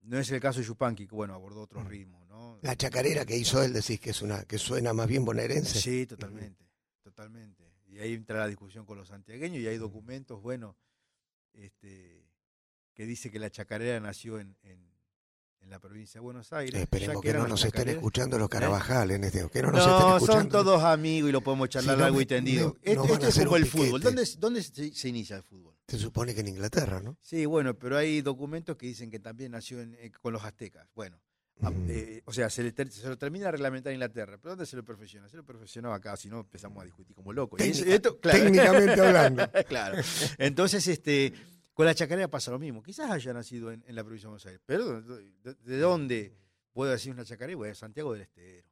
no 0.02 0.18
es 0.18 0.30
el 0.30 0.40
caso 0.40 0.58
de 0.60 0.66
Yupanqui, 0.66 1.06
que 1.06 1.14
bueno, 1.14 1.34
abordó 1.34 1.62
otros 1.62 1.84
Mm. 1.84 1.88
ritmos, 1.88 2.26
¿no? 2.28 2.58
La 2.62 2.74
chacarera 2.76 3.24
que 3.24 3.36
hizo 3.36 3.62
él, 3.62 3.72
decís 3.72 4.00
que 4.00 4.10
es 4.10 4.22
una 4.22 4.42
que 4.44 4.58
suena 4.58 4.92
más 4.92 5.06
bien 5.06 5.24
bonaerense. 5.24 5.80
Sí, 5.80 6.06
totalmente, 6.06 6.64
totalmente. 7.02 7.62
Y 7.86 7.98
ahí 7.98 8.14
entra 8.14 8.38
la 8.38 8.48
discusión 8.48 8.84
con 8.86 8.96
los 8.98 9.08
santiagueños 9.08 9.62
y 9.62 9.66
hay 9.68 9.76
documentos, 9.78 10.40
bueno, 10.42 10.76
este, 11.52 12.26
que 12.94 13.06
dice 13.06 13.30
que 13.30 13.38
la 13.38 13.50
chacarera 13.50 14.00
nació 14.00 14.40
en, 14.40 14.56
en- 14.62 14.90
en 15.60 15.70
la 15.70 15.78
provincia 15.78 16.18
de 16.20 16.24
Buenos 16.24 16.52
Aires. 16.52 16.80
Esperemos 16.80 17.22
que, 17.22 17.28
eran 17.30 17.42
no 17.42 17.48
nos 17.50 17.64
estén 17.64 17.88
escuchando 17.90 18.36
los 18.36 18.48
Carabajal 18.48 19.12
en 19.12 19.22
este. 19.22 19.48
Que 19.48 19.62
no 19.62 19.70
nos 19.70 19.80
estén 19.86 19.94
escuchando. 20.16 20.26
son 20.26 20.48
todos 20.48 20.82
amigos 20.82 21.28
y 21.28 21.32
lo 21.32 21.40
podemos 21.40 21.68
charlar 21.68 21.94
Si 21.94 21.98
no, 22.00 22.04
largo 22.06 22.20
y 22.20 22.26
tendido. 22.26 22.76
a 22.84 22.90
esto 22.90 23.28
es 23.28 23.38
como 23.44 23.56
el 23.56 23.66
fútbol. 23.66 24.00
¿Dónde, 24.00 24.28
dónde 24.38 24.60
se, 24.64 24.92
se 24.92 25.08
inicia 25.08 25.36
el 25.36 25.44
fútbol? 25.44 25.76
Se 25.92 25.98
supone 25.98 26.34
que 26.34 26.40
en 26.40 26.48
Inglaterra, 26.48 27.00
¿no? 27.02 27.18
Sí, 27.20 27.44
bueno, 27.44 27.78
pero 27.78 27.98
hay 27.98 28.22
documentos 28.22 28.76
que 28.78 28.86
dicen 28.86 29.10
que 29.10 29.18
también 29.20 29.52
nació 29.52 29.80
en- 29.82 29.94
eh, 30.00 30.10
con 30.10 30.32
los 30.32 30.42
aztecas. 30.42 30.88
Bueno, 30.94 31.20
a- 31.60 31.70
Mm. 31.70 31.86
eh, 31.90 32.22
o 32.24 32.32
sea, 32.32 32.48
se, 32.48 32.62
le 32.62 32.72
ter- 32.72 32.90
se 32.90 33.06
lo 33.06 33.18
termina 33.18 33.44
de 33.46 33.52
reglamentar 33.52 33.90
en 33.92 33.96
Inglaterra. 33.96 34.38
¿Pero 34.38 34.52
dónde 34.52 34.64
se 34.64 34.74
lo 34.76 34.84
perfecciona? 34.84 35.28
Se 35.28 35.36
lo 35.36 35.44
perfeccionaba 35.44 35.96
acá, 35.96 36.16
si 36.16 36.30
no 36.30 36.40
empezamos 36.40 36.80
a 36.80 36.86
discutir 36.86 37.14
como 37.14 37.30
locos. 37.34 37.60
Y 37.60 37.68
esto- 37.92 38.18
claro. 38.20 38.38
Técnicamente 38.38 39.00
hablando. 39.02 39.42
claro. 39.68 40.02
Entonces, 40.38 40.86
este, 40.88 41.34
con 41.74 41.84
la 41.84 41.94
chacarera 41.94 42.28
pasa 42.28 42.50
lo 42.52 42.58
mismo. 42.58 42.82
Quizás 42.82 43.10
haya 43.10 43.34
nacido 43.34 43.70
en, 43.70 43.84
en 43.86 43.94
la 43.94 44.02
provincia 44.02 44.28
de 44.28 44.30
Buenos 44.30 44.46
Aires. 44.46 44.62
Pero 44.64 45.02
¿de, 45.02 45.30
de 45.62 45.78
dónde 45.78 46.34
puedo 46.72 46.90
decir 46.90 47.12
una 47.12 47.26
chacarera? 47.26 47.56
Bueno, 47.58 47.74
Santiago 47.74 48.14
del 48.14 48.22
Estero. 48.22 48.66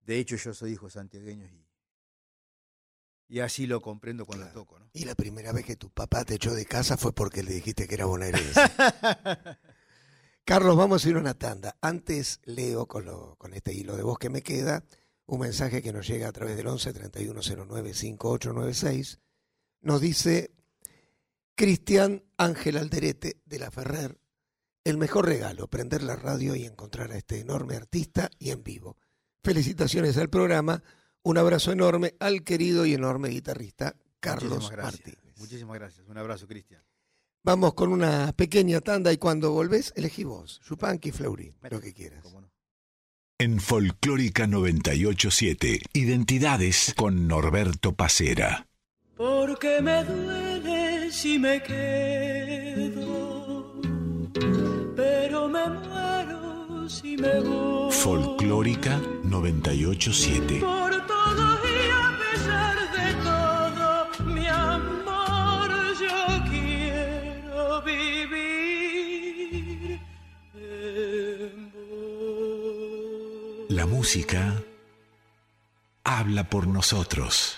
De 0.00 0.16
hecho, 0.18 0.36
yo 0.36 0.54
soy 0.54 0.72
hijo 0.72 0.86
de 0.86 0.92
santiagueños 0.92 1.50
y, 1.50 1.66
y 3.32 3.40
así 3.40 3.66
lo 3.66 3.80
comprendo 3.80 4.26
cuando 4.26 4.44
Claro. 4.44 4.60
toco, 4.60 4.78
¿no? 4.78 4.90
Y 4.92 5.06
la 5.06 5.14
primera 5.14 5.52
vez 5.52 5.64
que 5.64 5.76
tu 5.76 5.88
papá 5.88 6.22
te 6.24 6.34
echó 6.34 6.52
de 6.52 6.66
casa 6.66 6.98
fue 6.98 7.14
porque 7.14 7.42
le 7.42 7.54
dijiste 7.54 7.88
que 7.88 7.94
era 7.94 8.04
bonaerense. 8.04 8.60
Carlos, 10.44 10.76
vamos 10.76 11.04
a 11.04 11.08
ir 11.08 11.16
a 11.16 11.20
una 11.20 11.34
tanda. 11.34 11.76
Antes 11.80 12.40
leo 12.44 12.86
con, 12.86 13.04
lo- 13.04 13.36
con 13.36 13.54
este 13.54 13.72
hilo 13.72 13.96
de 13.96 14.02
voz 14.02 14.18
que 14.18 14.28
me 14.28 14.42
queda 14.42 14.84
un 15.26 15.40
mensaje 15.40 15.80
que 15.82 15.92
nos 15.92 16.06
llega 16.06 16.28
a 16.28 16.32
través 16.32 16.56
del 16.56 16.66
11 16.66 16.92
3109 16.92 17.94
5896. 17.94 19.18
Nos 19.80 20.00
dice 20.00 20.50
Cristian 21.54 22.24
Ángel 22.36 22.76
Alderete 22.76 23.40
de 23.46 23.58
la 23.58 23.70
Ferrer. 23.70 24.18
El 24.84 24.98
mejor 24.98 25.26
regalo, 25.26 25.68
prender 25.68 26.02
la 26.02 26.16
radio 26.16 26.56
y 26.56 26.64
encontrar 26.64 27.12
a 27.12 27.16
este 27.16 27.38
enorme 27.40 27.76
artista 27.76 28.28
y 28.38 28.50
en 28.50 28.64
vivo. 28.64 28.96
Felicitaciones 29.44 30.18
al 30.18 30.28
programa. 30.28 30.82
Un 31.24 31.38
abrazo 31.38 31.70
enorme 31.72 32.14
al 32.18 32.42
querido 32.42 32.84
y 32.84 32.94
enorme 32.94 33.28
guitarrista 33.28 33.94
Carlos 34.18 34.64
Muchísimas. 34.64 34.84
Martínez. 34.84 35.18
Muchísimas 35.38 35.78
gracias. 35.78 36.08
Un 36.08 36.18
abrazo, 36.18 36.46
Cristian. 36.46 36.82
Vamos 37.44 37.74
con 37.74 37.92
una 37.92 38.32
pequeña 38.32 38.80
tanda 38.80 39.12
y 39.12 39.18
cuando 39.18 39.50
volvés, 39.50 39.92
elegí 39.96 40.22
vos, 40.22 40.60
Chupanqui, 40.64 41.10
Fleury, 41.10 41.52
lo 41.70 41.80
que 41.80 41.92
quieras. 41.92 42.24
En 43.38 43.58
Folclórica 43.58 44.46
987, 44.46 45.82
Identidades 45.92 46.94
con 46.96 47.26
Norberto 47.26 47.94
Pacera. 47.94 48.68
Porque 49.16 49.80
me 49.80 50.04
duele 50.04 51.10
si 51.10 51.40
me 51.40 51.60
quedo, 51.62 53.02
pero 54.94 55.48
me 55.48 55.68
muero 55.68 56.88
si 56.88 57.16
me 57.16 57.40
voy. 57.40 57.92
Folclórica 57.92 59.00
987. 59.24 60.60
Por 60.60 61.06
La 73.74 73.86
música 73.86 74.62
habla 76.04 76.44
por 76.50 76.66
nosotros. 76.66 77.56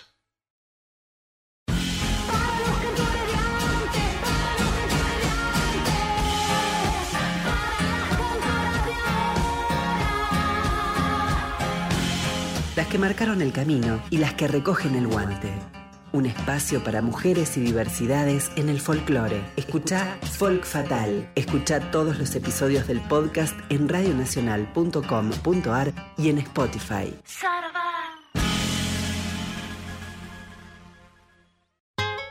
Las 12.77 12.87
que 12.87 12.99
marcaron 12.99 13.43
el 13.43 13.53
camino 13.53 14.01
y 14.11 14.19
las 14.19 14.35
que 14.35 14.47
recogen 14.47 14.95
el 14.95 15.09
guante. 15.09 15.74
Un 16.15 16.25
espacio 16.27 16.85
para 16.85 17.03
mujeres 17.03 17.57
y 17.57 17.61
diversidades 17.61 18.53
en 18.55 18.69
el 18.69 18.81
folclore. 18.81 19.43
Escucha 19.57 20.17
Folk 20.23 20.65
Fatal. 20.65 21.29
Escucha 21.35 21.91
todos 21.91 22.21
los 22.21 22.37
episodios 22.37 22.87
del 22.87 23.01
podcast 23.01 23.59
en 23.69 23.89
radionacional.com.ar 23.89 25.93
y 26.17 26.29
en 26.29 26.39
Spotify. 26.39 27.13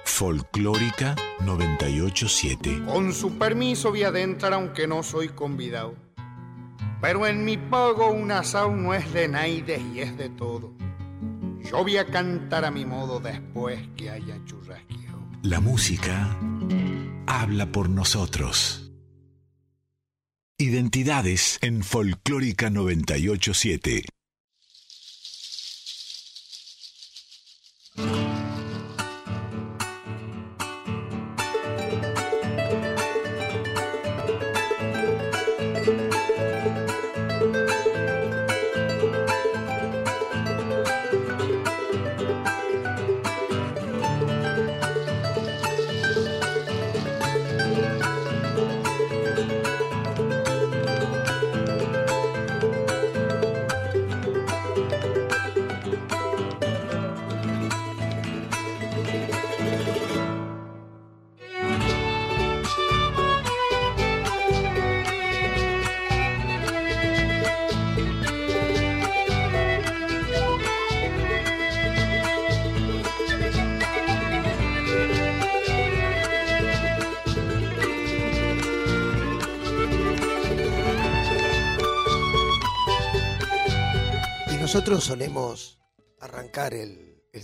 Folclórica 0.05 1.17
987. 1.41 2.83
Con 2.85 3.11
su 3.11 3.37
permiso 3.37 3.89
voy 3.89 4.03
a 4.03 4.07
adentrar 4.07 4.53
aunque 4.53 4.87
no 4.87 5.03
soy 5.03 5.27
convidado. 5.27 5.95
Pero 7.01 7.27
en 7.27 7.43
mi 7.43 7.57
pago 7.57 8.11
un 8.11 8.31
asao 8.31 8.73
no 8.73 8.93
es 8.93 9.11
de 9.11 9.27
naides 9.27 9.81
y 9.93 9.99
es 9.99 10.17
de 10.17 10.29
todo. 10.29 10.71
Yo 11.69 11.81
voy 11.81 11.97
a 11.97 12.05
cantar 12.05 12.65
a 12.65 12.71
mi 12.71 12.85
modo 12.85 13.19
después 13.19 13.79
que 13.95 14.09
haya 14.09 14.37
churrasqueado. 14.45 15.19
La 15.41 15.59
música 15.59 16.37
habla 17.25 17.71
por 17.71 17.89
nosotros. 17.89 18.91
Identidades 20.57 21.57
en 21.61 21.83
Folclórica 21.83 22.69
987. 22.69 24.05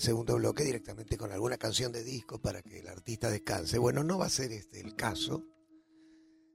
Segundo 0.10 0.38
bloque 0.38 0.64
directamente 0.64 1.18
con 1.18 1.32
alguna 1.32 1.60
canción 1.60 1.92
de 1.92 2.04
disco 2.04 2.42
para 2.42 2.64
que 2.64 2.80
el 2.80 2.88
artista 2.88 3.30
descanse. 3.30 3.78
Bueno, 3.78 4.04
no 4.04 4.18
va 4.18 4.26
a 4.26 4.30
ser 4.30 4.52
este 4.52 4.82
el 4.82 4.96
caso. 4.96 5.46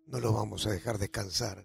No 0.09 0.19
lo 0.19 0.33
vamos 0.33 0.67
a 0.67 0.73
dejar 0.73 0.99
descansar. 0.99 1.65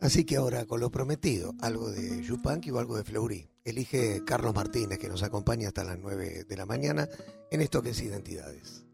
Así 0.00 0.24
que 0.24 0.36
ahora, 0.36 0.66
con 0.66 0.78
lo 0.78 0.92
prometido, 0.92 1.52
algo 1.60 1.90
de 1.90 2.22
Yupanqui 2.22 2.70
o 2.70 2.78
algo 2.78 2.96
de 2.96 3.02
Fleury. 3.02 3.50
Elige 3.64 4.22
Carlos 4.24 4.54
Martínez, 4.54 5.00
que 5.00 5.08
nos 5.08 5.24
acompaña 5.24 5.66
hasta 5.66 5.82
las 5.82 5.98
9 5.98 6.44
de 6.44 6.56
la 6.56 6.64
mañana 6.64 7.08
en 7.50 7.60
esto 7.60 7.82
que 7.82 7.90
es 7.90 8.00
Identidades. 8.00 8.84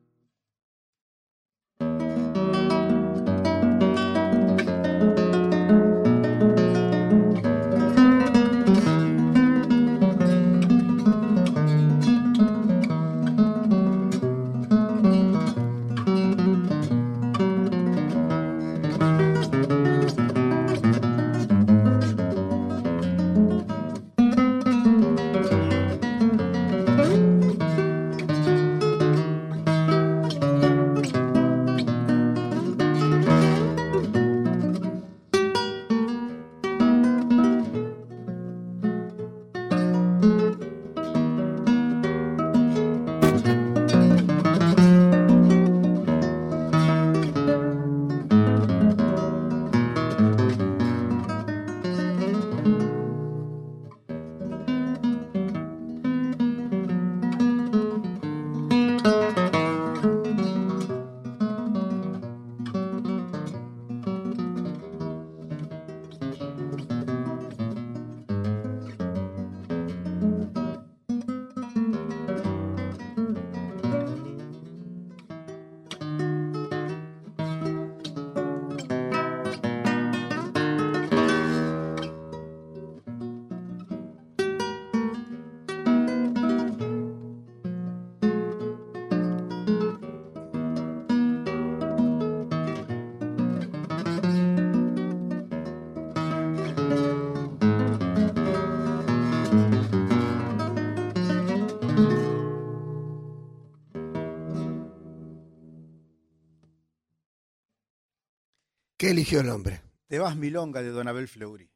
¿Qué 109.01 109.13
eligió 109.13 109.41
el 109.41 109.49
hombre? 109.49 109.81
Te 110.09 110.19
vas 110.19 110.37
milonga 110.37 110.83
de 110.83 110.91
Don 110.91 111.09
Abel 111.09 111.27
Fleury. 111.27 111.71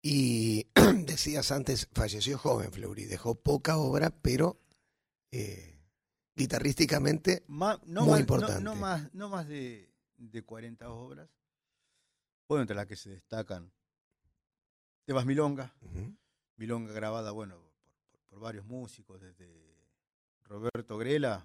Y 0.00 0.64
decías 1.06 1.50
antes, 1.50 1.88
falleció 1.92 2.38
joven 2.38 2.70
Fleury, 2.70 3.06
dejó 3.06 3.34
poca 3.34 3.78
obra, 3.78 4.10
pero 4.10 4.60
eh, 5.32 5.76
guitarrísticamente 6.36 7.42
Ma- 7.48 7.80
no, 7.84 8.02
Muy 8.02 8.10
más, 8.12 8.20
importante. 8.20 8.62
No, 8.62 8.76
más, 8.76 9.12
no 9.12 9.28
más 9.28 9.48
de, 9.48 9.92
de 10.18 10.42
40 10.44 10.88
obras. 10.88 11.28
Bueno, 12.48 12.62
entre 12.62 12.76
las 12.76 12.86
que 12.86 12.94
se 12.94 13.10
destacan. 13.10 13.72
Te 15.04 15.12
vas 15.12 15.26
milonga. 15.26 15.74
Milonga 16.54 16.92
grabada, 16.92 17.32
bueno, 17.32 17.56
por, 17.56 17.72
por- 18.12 18.20
por 18.28 18.38
varios 18.38 18.64
músicos, 18.66 19.20
desde 19.20 19.48
Roberto 20.44 20.96
Grela, 20.96 21.44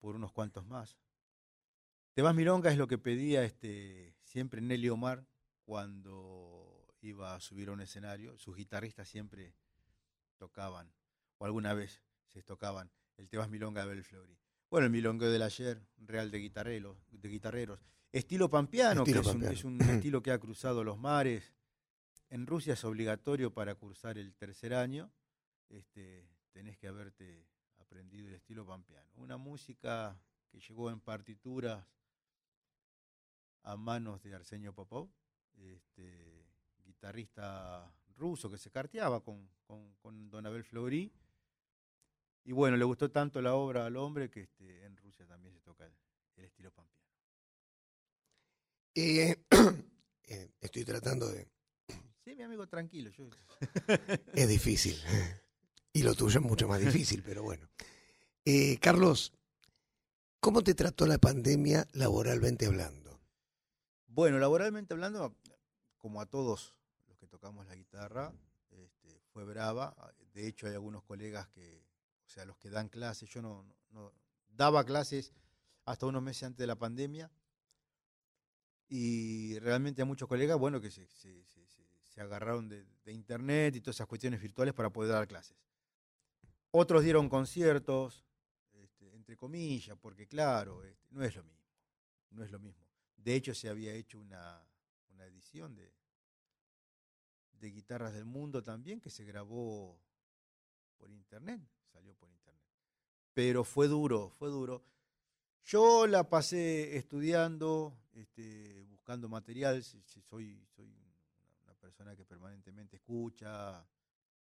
por 0.00 0.16
unos 0.16 0.32
cuantos 0.32 0.66
más. 0.66 0.96
Te 2.18 2.22
vas 2.22 2.34
Milonga 2.34 2.72
es 2.72 2.76
lo 2.76 2.88
que 2.88 2.98
pedía 2.98 3.44
este, 3.44 4.12
siempre 4.24 4.60
Nelly 4.60 4.88
Omar 4.88 5.24
cuando 5.64 6.84
iba 7.00 7.36
a 7.36 7.40
subir 7.40 7.68
a 7.68 7.72
un 7.72 7.80
escenario. 7.80 8.36
Sus 8.38 8.56
guitarristas 8.56 9.06
siempre 9.08 9.54
tocaban, 10.36 10.92
o 11.36 11.44
alguna 11.44 11.74
vez 11.74 12.02
se 12.26 12.42
tocaban, 12.42 12.90
el 13.18 13.28
Te 13.28 13.36
vas 13.36 13.48
Milonga 13.48 13.82
de 13.82 13.92
Abel 13.92 14.02
Fleury. 14.02 14.36
Bueno, 14.68 14.86
el 14.86 14.90
Milongueo 14.90 15.30
del 15.30 15.42
ayer, 15.42 15.80
Real 15.96 16.32
de 16.32 16.38
Guitarreros, 16.38 16.98
de 17.12 17.28
guitarreros. 17.28 17.78
Estilo 18.10 18.50
pampeano, 18.50 19.04
Estilo 19.04 19.22
que 19.22 19.28
es 19.28 19.32
un- 19.32 19.32
pampeano. 19.34 19.54
es 19.54 19.64
un 19.64 19.80
estilo 20.02 20.20
que 20.20 20.32
ha 20.32 20.40
cruzado 20.40 20.82
los 20.82 20.98
mares. 20.98 21.54
En 22.30 22.48
Rusia 22.48 22.72
es 22.72 22.84
obligatorio 22.84 23.54
para 23.54 23.76
cursar 23.76 24.18
el 24.18 24.34
tercer 24.34 24.74
año. 24.74 25.12
Este, 25.68 26.28
tenés 26.50 26.76
que 26.78 26.88
haberte 26.88 27.46
aprendido 27.78 28.26
el 28.26 28.34
estilo 28.34 28.66
pampeano. 28.66 29.08
Una 29.14 29.36
música 29.36 30.20
que 30.50 30.58
llegó 30.58 30.90
en 30.90 30.98
partituras 30.98 31.86
a 33.68 33.76
manos 33.76 34.22
de 34.22 34.34
Arsenio 34.34 34.72
Popov, 34.72 35.10
este, 35.58 36.46
guitarrista 36.84 37.92
ruso 38.16 38.50
que 38.50 38.56
se 38.56 38.70
carteaba 38.70 39.22
con, 39.22 39.46
con, 39.66 39.94
con 39.96 40.30
Don 40.30 40.46
Abel 40.46 40.64
Fleury. 40.64 41.12
Y 42.44 42.52
bueno, 42.52 42.78
le 42.78 42.84
gustó 42.84 43.10
tanto 43.10 43.42
la 43.42 43.54
obra 43.54 43.84
al 43.84 43.96
hombre 43.96 44.30
que 44.30 44.40
este, 44.40 44.84
en 44.86 44.96
Rusia 44.96 45.26
también 45.26 45.52
se 45.52 45.60
toca 45.60 45.84
el, 45.84 45.92
el 46.36 46.44
estilo 46.46 46.70
pampeano. 46.70 47.04
eh, 48.94 49.36
eh, 50.24 50.50
estoy 50.60 50.84
tratando 50.84 51.28
de... 51.28 51.46
Sí, 52.24 52.34
mi 52.34 52.42
amigo, 52.42 52.66
tranquilo. 52.66 53.10
Yo... 53.10 53.28
Es 54.34 54.48
difícil. 54.48 54.96
Y 55.92 56.02
lo 56.02 56.14
tuyo 56.14 56.40
es 56.40 56.46
mucho 56.46 56.66
más 56.68 56.80
difícil, 56.80 57.22
pero 57.22 57.42
bueno. 57.42 57.68
Eh, 58.46 58.78
Carlos, 58.80 59.32
¿cómo 60.40 60.62
te 60.62 60.74
trató 60.74 61.06
la 61.06 61.18
pandemia 61.18 61.86
laboralmente 61.92 62.66
hablando? 62.66 63.07
Bueno, 64.18 64.40
laboralmente 64.40 64.94
hablando, 64.94 65.32
como 65.96 66.20
a 66.20 66.26
todos 66.26 66.74
los 67.06 67.16
que 67.18 67.28
tocamos 67.28 67.64
la 67.68 67.76
guitarra, 67.76 68.34
este, 68.72 69.20
fue 69.32 69.44
brava. 69.44 69.94
De 70.34 70.48
hecho, 70.48 70.66
hay 70.66 70.72
algunos 70.72 71.04
colegas 71.04 71.46
que, 71.50 71.86
o 72.26 72.28
sea, 72.28 72.44
los 72.44 72.58
que 72.58 72.68
dan 72.68 72.88
clases, 72.88 73.30
yo 73.30 73.42
no, 73.42 73.64
daba 74.48 74.82
clases 74.82 75.32
hasta 75.84 76.06
unos 76.06 76.20
meses 76.20 76.42
antes 76.42 76.58
de 76.58 76.66
la 76.66 76.74
pandemia. 76.74 77.30
Y 78.88 79.56
realmente 79.60 80.02
hay 80.02 80.08
muchos 80.08 80.26
colegas, 80.28 80.58
bueno, 80.58 80.80
que 80.80 80.90
se, 80.90 81.06
se- 81.06 81.44
se- 81.44 81.68
se- 81.68 81.86
se 82.02 82.20
agarraron 82.20 82.68
de, 82.68 82.84
de 83.04 83.12
internet 83.12 83.76
y 83.76 83.80
todas 83.80 83.98
esas 83.98 84.08
cuestiones 84.08 84.40
virtuales 84.42 84.74
para 84.74 84.90
poder 84.90 85.12
dar 85.12 85.28
clases. 85.28 85.56
Otros 86.72 87.04
dieron 87.04 87.28
conciertos, 87.28 88.26
este, 88.72 89.14
entre 89.14 89.36
comillas, 89.36 89.96
porque 89.96 90.26
claro, 90.26 90.82
este, 90.82 91.06
no 91.12 91.22
es 91.22 91.36
lo 91.36 91.44
mismo. 91.44 91.68
No 92.30 92.42
es 92.42 92.50
lo 92.50 92.58
mismo. 92.58 92.87
De 93.18 93.34
hecho, 93.34 93.54
se 93.54 93.68
había 93.68 93.92
hecho 93.92 94.18
una, 94.18 94.62
una 95.10 95.26
edición 95.26 95.74
de, 95.74 95.92
de 97.60 97.70
Guitarras 97.70 98.12
del 98.12 98.24
Mundo 98.24 98.62
también 98.62 99.00
que 99.00 99.10
se 99.10 99.24
grabó 99.24 99.98
por 100.96 101.10
internet, 101.10 101.60
salió 101.92 102.14
por 102.14 102.30
internet. 102.30 102.64
Pero 103.34 103.64
fue 103.64 103.88
duro, 103.88 104.30
fue 104.30 104.48
duro. 104.48 104.82
Yo 105.64 106.06
la 106.06 106.28
pasé 106.28 106.96
estudiando, 106.96 107.94
este, 108.14 108.82
buscando 108.84 109.28
material, 109.28 109.82
soy, 109.82 110.66
soy 110.74 110.96
una 111.64 111.74
persona 111.74 112.16
que 112.16 112.24
permanentemente 112.24 112.96
escucha, 112.96 113.86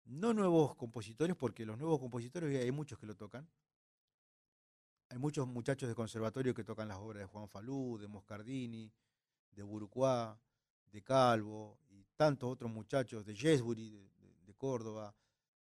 no 0.05 0.33
nuevos 0.33 0.75
compositores, 0.75 1.35
porque 1.35 1.65
los 1.65 1.77
nuevos 1.77 1.99
compositores 1.99 2.61
hay 2.61 2.71
muchos 2.71 2.97
que 2.97 3.05
lo 3.05 3.15
tocan, 3.15 3.47
hay 5.11 5.17
muchos 5.17 5.45
muchachos 5.47 5.89
de 5.89 5.95
conservatorio 5.95 6.53
que 6.53 6.63
tocan 6.63 6.87
las 6.87 6.97
obras 6.97 7.19
de 7.21 7.25
Juan 7.27 7.47
Falú, 7.49 7.97
de 7.99 8.07
Moscardini, 8.07 8.91
de 9.51 9.63
Burucuá, 9.63 10.39
de 10.91 11.01
Calvo 11.03 11.79
y 11.89 12.05
tantos 12.15 12.49
otros 12.51 12.71
muchachos 12.71 13.25
de 13.25 13.35
Yesbury, 13.35 13.89
de, 13.89 13.99
de- 13.99 14.35
de 14.45 14.53
Córdoba, 14.55 15.13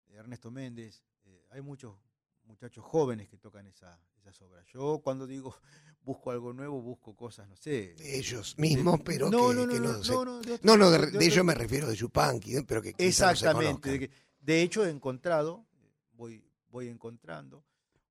de 0.08 0.16
Ernesto 0.16 0.50
Méndez. 0.52 1.02
eh, 1.26 1.46
hay 1.52 1.62
muchos 1.62 1.96
muchachos 2.44 2.84
jóvenes 2.84 3.28
que 3.30 3.38
tocan 3.38 3.66
esa- 3.68 4.00
esas 4.20 4.40
obras. 4.42 4.66
Yo 4.68 5.00
cuando 5.04 5.26
digo 5.28 5.56
busco 6.02 6.32
algo 6.32 6.54
nuevo, 6.54 6.82
busco 6.82 7.16
cosas, 7.16 7.48
no 7.48 7.56
sé. 7.56 7.94
De 7.96 8.18
ellos 8.18 8.56
mismos, 8.58 9.00
pero 9.04 9.30
no, 9.30 9.50
que, 9.50 9.56
no, 9.56 9.68
que 9.68 9.80
no, 9.80 9.84
no, 9.88 9.94
no, 9.98 10.04
se- 10.04 10.12
no, 10.14 10.40
de 10.42 10.52
otro- 10.54 10.78
No, 10.78 10.90
de, 10.92 10.98
de 11.00 11.06
de 11.06 11.08
otro- 11.18 11.22
ello 11.22 11.44
me 11.44 11.54
refiero 11.56 11.88
de 11.88 11.96
Yupanqui, 11.96 12.58
¿eh? 12.58 12.64
pero 12.68 12.82
que 12.82 12.90
se 12.98 13.08
Exactamente. 13.08 13.66
conozcan. 13.82 13.92
De, 13.94 14.00
que- 14.00 14.12
de 14.40 14.62
hecho, 14.62 14.86
he 14.86 14.90
encontrado, 14.92 15.66
voy, 16.14 16.44
voy 16.70 16.88
encontrando, 16.88 17.64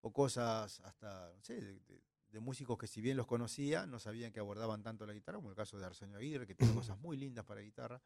o 0.05 0.13
cosas 0.13 0.81
hasta, 0.81 1.33
no 1.35 1.43
sé, 1.43 1.55
de, 1.61 1.81
de- 1.81 2.03
de 2.29 2.41
músicos 2.41 2.77
que 2.77 2.89
si 2.89 3.01
bien 3.01 3.17
los 3.17 3.29
conocía, 3.29 3.87
no 3.87 4.01
sabían 4.01 4.33
que 4.33 4.41
abordaban 4.41 4.83
tanto 4.83 5.07
la 5.07 5.13
guitarra, 5.13 5.39
como 5.39 5.51
el 5.51 5.55
caso 5.57 5.79
de 5.79 5.87
Arsenio 5.87 6.19
Aguirre, 6.19 6.47
que 6.49 6.55
tiene 6.57 6.75
cosas 6.93 6.99
muy 6.99 7.17
lindas 7.17 7.45
para 7.45 7.61
guitarra. 7.61 8.03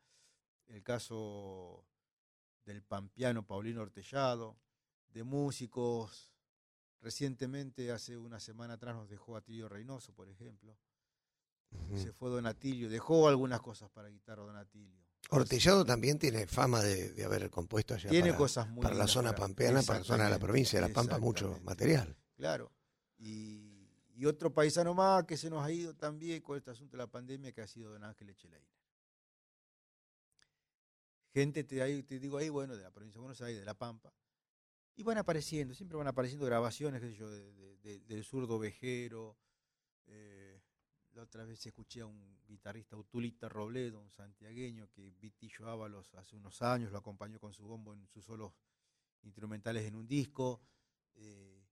El 0.66 0.82
caso 0.82 1.86
del 2.66 2.82
pampeano 2.82 3.42
Paulino 3.46 3.80
Ortellado, 3.80 4.56
de 5.08 5.24
músicos. 5.24 6.30
Recientemente, 7.00 7.90
hace 7.90 8.18
una 8.18 8.38
semana 8.38 8.74
atrás, 8.74 8.94
nos 8.96 9.08
dejó 9.08 9.34
Atilio 9.36 9.66
Reynoso, 9.68 10.12
por 10.12 10.28
ejemplo. 10.28 10.76
Se 11.96 12.12
fue 12.12 12.28
Donatilio, 12.28 12.90
dejó 12.90 13.28
algunas 13.28 13.60
cosas 13.62 13.88
para 13.90 14.08
guitarra 14.08 14.42
Donatilio. 14.42 15.07
Ortellado 15.30 15.84
también 15.84 16.18
tiene 16.18 16.46
fama 16.46 16.82
de, 16.82 17.10
de 17.12 17.24
haber 17.24 17.50
compuesto 17.50 17.94
allá 17.94 18.08
Tiene 18.08 18.28
para, 18.28 18.38
cosas 18.38 18.68
muy 18.68 18.82
para 18.82 18.94
la 18.94 19.06
zona 19.06 19.34
pampeana, 19.34 19.82
para 19.82 19.98
la 19.98 20.04
zona 20.04 20.24
de 20.24 20.30
la 20.30 20.38
provincia 20.38 20.80
de 20.80 20.88
La 20.88 20.94
Pampa, 20.94 21.18
mucho 21.18 21.60
material. 21.64 22.16
Claro. 22.34 22.72
Y, 23.18 23.90
y 24.14 24.24
otro 24.24 24.52
paisano 24.54 24.94
más 24.94 25.24
que 25.24 25.36
se 25.36 25.50
nos 25.50 25.62
ha 25.62 25.70
ido 25.70 25.94
también 25.94 26.40
con 26.40 26.56
este 26.56 26.70
asunto 26.70 26.96
de 26.96 27.02
la 27.02 27.08
pandemia, 27.08 27.52
que 27.52 27.60
ha 27.60 27.66
sido 27.66 27.92
don 27.92 28.04
Ángel 28.04 28.30
Echeleiner. 28.30 28.66
Gente, 31.34 31.62
te, 31.64 31.82
ahí- 31.82 32.02
te 32.02 32.18
digo 32.18 32.38
ahí, 32.38 32.48
bueno, 32.48 32.76
de 32.76 32.82
la 32.82 32.90
provincia 32.90 33.18
de 33.18 33.20
Buenos 33.22 33.40
Aires, 33.42 33.60
de 33.60 33.66
La 33.66 33.74
Pampa. 33.74 34.12
Y 34.96 35.02
van 35.02 35.18
apareciendo, 35.18 35.74
siempre 35.74 35.96
van 35.98 36.06
apareciendo 36.08 36.46
grabaciones, 36.46 37.00
qué 37.00 37.08
sé 37.10 37.14
yo, 37.14 37.30
de- 37.30 37.52
de- 37.52 37.76
de- 37.78 38.00
del 38.00 38.24
zurdo 38.24 38.58
vejero. 38.58 39.36
eh, 40.06 40.57
la 41.18 41.24
otra 41.24 41.44
vez 41.44 41.66
escuché 41.66 42.00
a 42.00 42.06
un 42.06 42.38
guitarrista, 42.46 42.96
Utulita 42.96 43.48
Robledo, 43.48 44.00
un 44.00 44.10
santiagueño, 44.12 44.88
que 44.92 45.10
Vitillo 45.18 45.68
Ábalos 45.68 46.14
hace 46.14 46.36
unos 46.36 46.62
años 46.62 46.92
lo 46.92 46.98
acompañó 46.98 47.40
con 47.40 47.52
su 47.52 47.64
bombo 47.64 47.92
en 47.92 48.06
sus 48.06 48.24
solos 48.24 48.52
instrumentales 49.22 49.84
en 49.84 49.96
un 49.96 50.06
disco. 50.06 50.60
eh, 51.16 51.64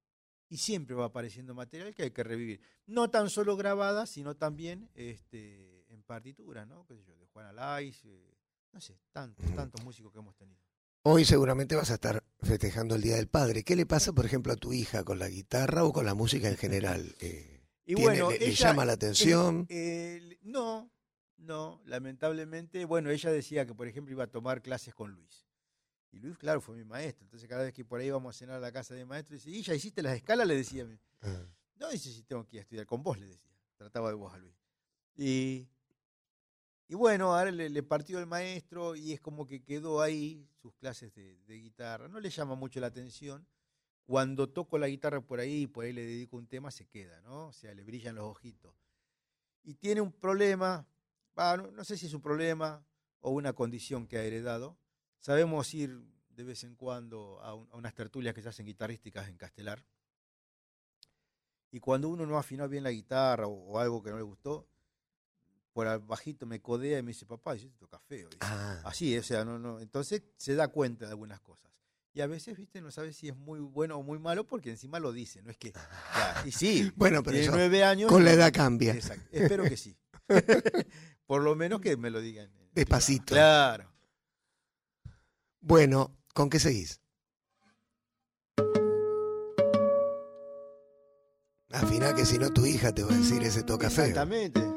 y 0.48 0.58
siempre 0.58 0.94
va 0.94 1.06
apareciendo 1.06 1.54
material 1.54 1.92
que 1.92 2.04
hay 2.04 2.10
que 2.12 2.22
revivir. 2.22 2.60
No 2.86 3.10
tan 3.10 3.30
solo 3.30 3.56
grabada, 3.56 4.06
sino 4.06 4.36
también 4.36 4.88
este, 4.94 5.84
en 5.92 6.04
partitura, 6.04 6.64
¿no? 6.64 6.86
¿Qué 6.86 6.94
sé 6.96 7.04
yo, 7.04 7.16
de 7.16 7.26
Juan 7.26 7.46
Alais, 7.46 8.04
eh, 8.04 8.32
no 8.72 8.80
sé, 8.80 9.00
tantos, 9.10 9.44
tantos 9.56 9.82
músicos 9.82 10.12
que 10.12 10.20
hemos 10.20 10.36
tenido. 10.36 10.60
Hoy 11.02 11.24
seguramente 11.24 11.74
vas 11.74 11.90
a 11.90 11.94
estar 11.94 12.22
festejando 12.42 12.94
el 12.94 13.02
Día 13.02 13.16
del 13.16 13.28
Padre. 13.28 13.64
¿Qué 13.64 13.74
le 13.74 13.86
pasa, 13.86 14.12
por 14.12 14.24
ejemplo, 14.24 14.52
a 14.52 14.56
tu 14.56 14.72
hija 14.72 15.02
con 15.02 15.18
la 15.18 15.28
guitarra 15.28 15.84
o 15.84 15.92
con 15.92 16.06
la 16.06 16.14
música 16.14 16.48
en 16.48 16.56
general? 16.56 17.16
Eh, 17.20 17.55
Y 17.86 17.94
¿tiene- 17.94 18.02
bueno, 18.02 18.30
le, 18.30 18.38
le 18.38 18.46
ella- 18.48 18.68
llama 18.68 18.84
la 18.84 18.92
atención? 18.92 19.66
Eh, 19.68 20.18
eh, 20.32 20.38
no, 20.42 20.90
no, 21.38 21.80
lamentablemente, 21.86 22.84
bueno, 22.84 23.10
ella 23.10 23.30
decía 23.30 23.64
que, 23.66 23.74
por 23.74 23.86
ejemplo, 23.88 24.12
iba 24.12 24.24
a 24.24 24.30
tomar 24.30 24.60
clases 24.60 24.94
con 24.94 25.12
Luis. 25.12 25.46
Y 26.12 26.18
Luis, 26.18 26.36
claro, 26.38 26.60
fue 26.60 26.74
mi 26.76 26.84
maestro. 26.84 27.24
Entonces, 27.24 27.48
cada 27.48 27.62
vez 27.64 27.72
que 27.72 27.84
por 27.84 28.00
ahí 28.00 28.06
íbamos 28.06 28.34
a 28.34 28.38
cenar 28.38 28.56
a 28.56 28.60
la 28.60 28.72
casa 28.72 28.94
de 28.94 29.04
maestro, 29.04 29.34
dice, 29.34 29.50
¿y 29.50 29.62
ya 29.62 29.74
hiciste 29.74 30.02
las 30.02 30.16
escalas? 30.16 30.46
Le 30.46 30.56
decía. 30.56 30.82
a 30.82 30.86
mí. 30.86 30.98
Ah. 31.22 31.44
No, 31.76 31.90
dice, 31.90 32.10
si 32.10 32.22
tengo 32.22 32.44
que 32.46 32.56
ir 32.56 32.60
a 32.60 32.62
estudiar 32.62 32.86
con 32.86 33.02
vos, 33.02 33.18
le 33.18 33.26
decía. 33.26 33.52
Trataba 33.76 34.08
de 34.08 34.14
vos 34.14 34.32
a 34.32 34.38
Luis. 34.38 34.54
Y, 35.16 35.68
y 36.88 36.94
bueno, 36.94 37.36
ahora 37.36 37.50
le, 37.50 37.68
le 37.68 37.82
partió 37.82 38.18
el 38.18 38.26
maestro 38.26 38.96
y 38.96 39.12
es 39.12 39.20
como 39.20 39.46
que 39.46 39.62
quedó 39.62 40.00
ahí 40.00 40.48
sus 40.62 40.74
clases 40.74 41.14
de, 41.14 41.36
de 41.46 41.54
guitarra. 41.60 42.08
No 42.08 42.18
le 42.18 42.30
llama 42.30 42.54
mucho 42.54 42.80
la 42.80 42.86
atención. 42.86 43.46
Cuando 44.06 44.48
toco 44.48 44.78
la 44.78 44.88
guitarra 44.88 45.20
por 45.20 45.40
ahí 45.40 45.62
y 45.62 45.66
por 45.66 45.84
ahí 45.84 45.92
le 45.92 46.02
dedico 46.06 46.36
un 46.36 46.46
tema, 46.46 46.70
se 46.70 46.86
queda, 46.86 47.20
¿no? 47.22 47.48
O 47.48 47.52
sea, 47.52 47.74
le 47.74 47.82
brillan 47.82 48.14
los 48.14 48.24
ojitos. 48.24 48.74
Y 49.64 49.74
tiene 49.74 50.00
un 50.00 50.12
problema, 50.12 50.86
no, 51.36 51.70
no 51.72 51.84
sé 51.84 51.98
si 51.98 52.06
es 52.06 52.14
un 52.14 52.22
problema 52.22 52.86
o 53.20 53.30
una 53.32 53.52
condición 53.52 54.06
que 54.06 54.16
ha 54.18 54.22
heredado. 54.22 54.78
Sabemos 55.18 55.74
ir 55.74 56.00
de 56.28 56.44
vez 56.44 56.62
en 56.62 56.76
cuando 56.76 57.40
a, 57.42 57.54
un- 57.54 57.68
a 57.72 57.76
unas 57.76 57.94
tertulias 57.94 58.32
que 58.34 58.42
se 58.42 58.48
hacen 58.48 58.64
guitarrísticas 58.66 59.28
en 59.28 59.36
Castelar. 59.36 59.84
Y 61.72 61.80
cuando 61.80 62.08
uno 62.08 62.24
no 62.26 62.38
afinó 62.38 62.68
bien 62.68 62.84
la 62.84 62.90
guitarra 62.92 63.46
o, 63.48 63.72
o 63.72 63.78
algo 63.80 64.02
que 64.02 64.10
no 64.10 64.16
le 64.16 64.22
gustó, 64.22 64.68
por 65.72 65.88
al 65.88 65.98
bajito 65.98 66.46
me 66.46 66.60
codea 66.62 66.98
y 67.00 67.02
me 67.02 67.08
dice, 67.10 67.26
papá, 67.26 67.54
dice, 67.54 67.70
toca 67.76 67.98
feo. 67.98 68.28
Ah, 68.40 68.80
Así, 68.84 69.16
o 69.18 69.22
sea, 69.22 69.44
no, 69.44 69.58
no. 69.58 69.80
Entonces 69.80 70.22
se 70.36 70.54
da 70.54 70.68
cuenta 70.68 71.06
de 71.06 71.10
algunas 71.10 71.40
cosas. 71.40 71.70
Y 72.16 72.22
a 72.22 72.26
veces, 72.26 72.56
viste, 72.56 72.80
no 72.80 72.90
sabes 72.90 73.14
si 73.14 73.28
es 73.28 73.36
muy 73.36 73.60
bueno 73.60 73.98
o 73.98 74.02
muy 74.02 74.18
malo 74.18 74.46
porque 74.46 74.70
encima 74.70 74.98
lo 74.98 75.12
dice, 75.12 75.42
no 75.42 75.50
es 75.50 75.58
que. 75.58 75.72
ya, 76.14 76.42
y 76.46 76.50
sí, 76.50 76.90
Bueno, 76.96 77.22
pero 77.22 77.32
tiene 77.32 77.48
eso 77.48 77.54
nueve 77.54 77.84
años. 77.84 78.10
con 78.10 78.24
la 78.24 78.32
edad 78.32 78.50
cambia. 78.54 78.94
Exacto, 78.94 79.28
espero 79.30 79.64
que 79.64 79.76
sí. 79.76 79.98
Por 81.26 81.42
lo 81.42 81.54
menos 81.54 81.82
que 81.82 81.98
me 81.98 82.08
lo 82.08 82.22
digan. 82.22 82.50
Despacito. 82.72 83.34
Claro. 83.34 83.92
Bueno, 85.60 86.16
¿con 86.32 86.48
qué 86.48 86.58
seguís? 86.58 87.02
Afina 91.70 92.14
que 92.14 92.24
si 92.24 92.38
no 92.38 92.50
tu 92.50 92.64
hija 92.64 92.94
te 92.94 93.04
va 93.04 93.12
a 93.12 93.18
decir 93.18 93.42
ese 93.42 93.62
toca 93.62 93.90
feo. 93.90 94.06
Exactamente. 94.06 94.75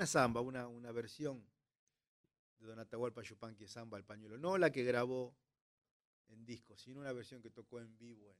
Una 0.00 0.06
samba, 0.06 0.40
una, 0.40 0.66
una 0.66 0.92
versión 0.92 1.44
de 2.58 2.66
Don 2.66 2.78
Atahualpa 2.78 3.20
Yupanqui 3.20 3.66
samba 3.66 3.98
al 3.98 4.04
pañuelo. 4.06 4.38
No 4.38 4.56
la 4.56 4.72
que 4.72 4.82
grabó 4.82 5.36
en 6.28 6.46
disco, 6.46 6.74
sino 6.74 7.00
una 7.00 7.12
versión 7.12 7.42
que 7.42 7.50
tocó 7.50 7.80
en 7.80 7.98
vivo 7.98 8.34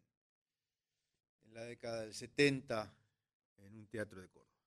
en, 1.45 1.49
en 1.49 1.53
la 1.53 1.65
década 1.65 2.01
del 2.01 2.15
70 2.15 2.97
en 3.59 3.77
un 3.77 3.87
teatro 3.89 4.23
de 4.23 4.31
Córdoba. 4.31 4.60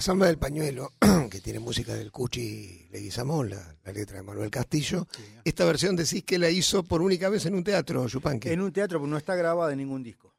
La 0.00 0.04
samba 0.04 0.28
del 0.28 0.38
pañuelo, 0.38 0.92
que 1.30 1.42
tiene 1.42 1.58
música 1.58 1.92
del 1.92 2.10
Cuchi 2.10 2.88
Leguizamón, 2.90 3.50
la, 3.50 3.76
la 3.84 3.92
letra 3.92 4.16
de 4.16 4.22
Manuel 4.22 4.50
Castillo. 4.50 5.06
Esta 5.44 5.66
versión 5.66 5.94
decís 5.94 6.24
que 6.24 6.38
la 6.38 6.48
hizo 6.48 6.82
por 6.82 7.02
única 7.02 7.28
vez 7.28 7.44
en 7.44 7.54
un 7.54 7.62
teatro, 7.62 8.06
Yupanqui. 8.06 8.48
En 8.48 8.62
un 8.62 8.72
teatro, 8.72 8.98
pero 8.98 9.10
no 9.10 9.18
está 9.18 9.34
grabada 9.34 9.72
en 9.72 9.76
ningún 9.76 10.02
disco. 10.02 10.34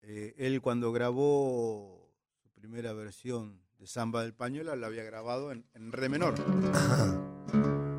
Eh, 0.00 0.34
él 0.36 0.60
cuando 0.60 0.90
grabó 0.90 2.10
su 2.42 2.50
primera 2.50 2.92
versión 2.92 3.62
de 3.78 3.86
Samba 3.86 4.24
del 4.24 4.34
Pañuelo, 4.34 4.74
la 4.74 4.88
había 4.88 5.04
grabado 5.04 5.52
en, 5.52 5.64
en 5.74 5.92
re 5.92 6.08
menor. 6.08 6.34
Ajá. 6.74 7.91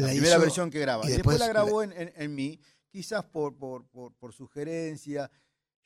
La 0.00 0.06
La 0.08 0.12
primera 0.12 0.34
hizo- 0.36 0.40
versión 0.42 0.70
que 0.70 0.78
graba. 0.80 1.04
y 1.04 1.08
después, 1.08 1.38
después 1.38 1.38
la 1.40 1.48
grabó 1.48 1.82
en, 1.82 1.92
en- 1.92 2.12
en 2.14 2.34
mí, 2.34 2.60
quizás 2.90 3.24
por, 3.24 3.56
por, 3.56 3.86
por- 3.86 4.12
por 4.14 4.32
sugerencia. 4.32 5.30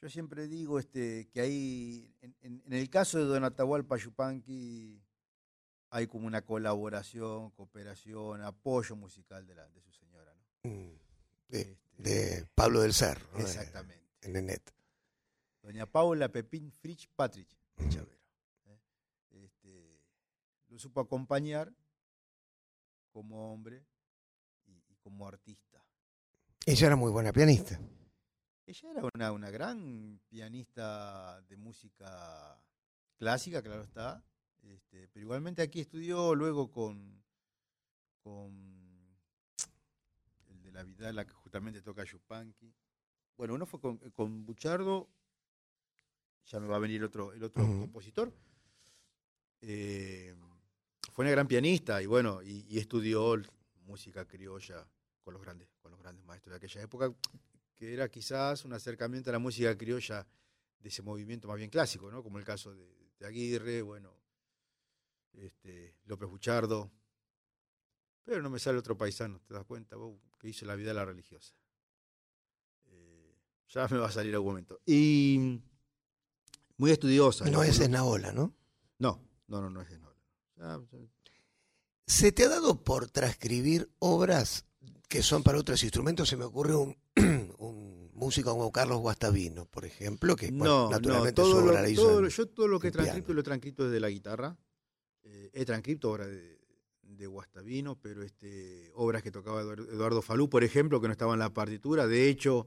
Yo 0.00 0.10
siempre 0.10 0.48
digo 0.48 0.78
este, 0.78 1.28
que 1.30 1.40
ahí, 1.40 2.14
en, 2.20 2.34
en- 2.42 2.72
el 2.72 2.90
caso 2.90 3.18
de 3.18 3.24
Don 3.24 3.44
Atahualpa 3.44 3.96
Yupanqui, 3.96 5.00
hay 5.90 6.06
como 6.08 6.26
una 6.26 6.42
colaboración, 6.42 7.50
cooperación, 7.52 8.42
apoyo 8.42 8.96
musical 8.96 9.46
de, 9.46 9.54
la, 9.54 9.68
de 9.68 9.80
su 9.80 9.92
señora. 9.92 10.34
¿no? 10.64 10.70
Mm, 10.70 10.98
De, 11.48 11.60
Este, 11.60 11.78
de 11.98 12.46
Pablo 12.54 12.80
del 12.80 12.92
Cerro. 12.92 13.26
Exactamente. 13.38 14.04
En 14.22 14.32
Nenet. 14.32 14.74
Doña 15.62 15.86
Paula 15.86 16.28
Pepín 16.30 16.70
Fritz 16.72 17.06
Patrick 17.14 17.48
de. 17.76 17.88
Chavero. 17.88 18.18
¿eh? 18.66 18.78
Este, 19.30 20.00
lo 20.68 20.78
supo 20.78 21.00
acompañar 21.00 21.72
como 23.12 23.52
hombre 23.52 23.84
como 25.04 25.28
artista. 25.28 25.84
Ella 26.64 26.86
era 26.86 26.96
muy 26.96 27.12
buena 27.12 27.30
pianista. 27.30 27.78
Ella 28.66 28.90
era 28.90 29.02
una, 29.14 29.32
una 29.32 29.50
gran 29.50 30.18
pianista 30.30 31.42
de 31.42 31.58
música 31.58 32.58
clásica, 33.18 33.62
claro 33.62 33.82
está, 33.82 34.24
este, 34.62 35.06
pero 35.08 35.24
igualmente 35.24 35.60
aquí 35.60 35.80
estudió 35.80 36.34
luego 36.34 36.70
con, 36.70 37.22
con 38.22 39.14
el 40.48 40.62
de 40.62 40.72
la 40.72 40.82
Vidala, 40.82 41.26
que 41.26 41.34
justamente 41.34 41.82
toca 41.82 42.02
Yupanqui. 42.02 42.74
Bueno, 43.36 43.54
uno 43.54 43.66
fue 43.66 43.80
con, 43.80 43.98
con 44.12 44.46
Buchardo, 44.46 45.10
ya 46.46 46.58
me 46.58 46.66
va 46.66 46.76
a 46.76 46.80
venir 46.80 47.04
otro, 47.04 47.34
el 47.34 47.44
otro 47.44 47.62
compositor. 47.62 48.32
Eh, 49.60 50.34
fue 51.12 51.24
una 51.24 51.32
gran 51.32 51.46
pianista 51.46 52.00
y 52.00 52.06
bueno, 52.06 52.42
y, 52.42 52.64
y 52.68 52.78
estudió 52.78 53.34
música 53.84 54.26
criolla 54.26 54.86
con 55.22 55.34
los 55.34 55.42
grandes, 55.42 55.68
con 55.80 55.90
los 55.92 56.00
grandes 56.00 56.24
maestros 56.24 56.52
de 56.52 56.56
aquella 56.58 56.82
época, 56.82 57.14
que 57.74 57.92
era 57.92 58.08
quizás 58.08 58.64
un 58.64 58.72
acercamiento 58.72 59.30
a 59.30 59.32
la 59.32 59.38
música 59.38 59.76
criolla 59.76 60.26
de 60.78 60.88
ese 60.88 61.02
movimiento 61.02 61.48
más 61.48 61.56
bien 61.56 61.70
clásico, 61.70 62.10
¿no? 62.10 62.22
Como 62.22 62.38
el 62.38 62.44
caso 62.44 62.74
de, 62.74 63.10
de 63.18 63.26
Aguirre, 63.26 63.82
bueno, 63.82 64.14
este, 65.32 65.96
López 66.04 66.28
Buchardo. 66.28 66.90
Pero 68.24 68.42
no 68.42 68.50
me 68.50 68.58
sale 68.58 68.78
otro 68.78 68.96
paisano, 68.96 69.40
¿te 69.40 69.54
das 69.54 69.64
cuenta? 69.64 69.96
Vos, 69.96 70.18
que 70.38 70.48
hizo 70.48 70.64
la 70.66 70.74
vida 70.76 70.92
la 70.94 71.04
religiosa. 71.04 71.54
Eh, 72.86 73.34
ya 73.68 73.86
me 73.88 73.98
va 73.98 74.08
a 74.08 74.12
salir 74.12 74.34
algún 74.34 74.52
momento. 74.52 74.80
Y 74.86 75.60
muy 76.76 76.90
estudiosa. 76.90 77.44
No 77.50 77.62
es 77.62 77.80
Esnaola, 77.80 78.32
¿no? 78.32 78.54
No, 78.98 79.20
no, 79.48 79.60
no, 79.60 79.70
no 79.70 79.80
es 79.82 79.90
Esnaola. 79.90 80.20
Ya- 80.56 80.80
¿Se 82.06 82.32
te 82.32 82.44
ha 82.44 82.48
dado 82.48 82.82
por 82.82 83.08
transcribir 83.08 83.90
obras 83.98 84.66
que 85.08 85.22
son 85.22 85.42
para 85.42 85.58
otros 85.58 85.82
instrumentos? 85.82 86.28
Se 86.28 86.36
me 86.36 86.44
ocurre 86.44 86.74
un, 86.76 86.96
un 87.58 88.10
músico 88.14 88.50
como 88.50 88.70
Carlos 88.72 88.98
Guastavino, 89.00 89.66
por 89.66 89.84
ejemplo, 89.84 90.36
que 90.36 90.48
bueno, 90.50 90.64
No, 90.64 90.84
no, 90.84 90.90
naturalmente 90.90 91.42
su 91.42 91.48
todo 91.50 91.62
obra 91.64 91.74
lo, 91.76 91.82
la 91.82 91.88
hizo 91.88 92.02
todo 92.02 92.18
en- 92.20 92.28
yo 92.28 92.46
todo 92.48 92.68
lo 92.68 92.78
que 92.80 92.86
he 92.86 92.88
en 92.88 92.92
piano. 92.92 93.04
transcrito 93.06 93.34
lo 93.34 93.40
he 93.40 93.44
transcrito 93.44 93.84
desde 93.84 94.00
la 94.00 94.08
guitarra. 94.10 94.56
Eh, 95.22 95.50
he 95.54 95.64
transcrito 95.64 96.10
obras 96.10 96.28
de, 96.28 96.60
de 97.02 97.26
Guastavino, 97.26 97.98
pero 98.00 98.22
este, 98.22 98.90
obras 98.94 99.22
que 99.22 99.30
tocaba 99.30 99.62
Eduardo, 99.62 99.90
Eduardo 99.90 100.22
Falú, 100.22 100.50
por 100.50 100.62
ejemplo, 100.64 101.00
que 101.00 101.08
no 101.08 101.12
estaban 101.12 101.34
en 101.34 101.38
la 101.40 101.54
partitura. 101.54 102.06
De 102.06 102.28
hecho, 102.28 102.66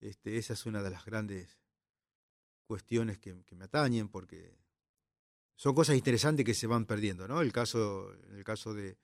este, 0.00 0.38
esa 0.38 0.54
es 0.54 0.64
una 0.66 0.82
de 0.82 0.90
las 0.90 1.04
grandes 1.04 1.58
cuestiones 2.66 3.18
que, 3.18 3.36
que 3.44 3.54
me 3.54 3.64
atañen, 3.66 4.08
porque 4.08 4.56
son 5.56 5.74
cosas 5.74 5.96
interesantes 5.96 6.44
que 6.44 6.54
se 6.54 6.66
van 6.66 6.86
perdiendo, 6.86 7.28
¿no? 7.28 7.40
El 7.40 7.52
caso, 7.52 8.12
el 8.30 8.44
caso 8.44 8.74
de, 8.74 8.96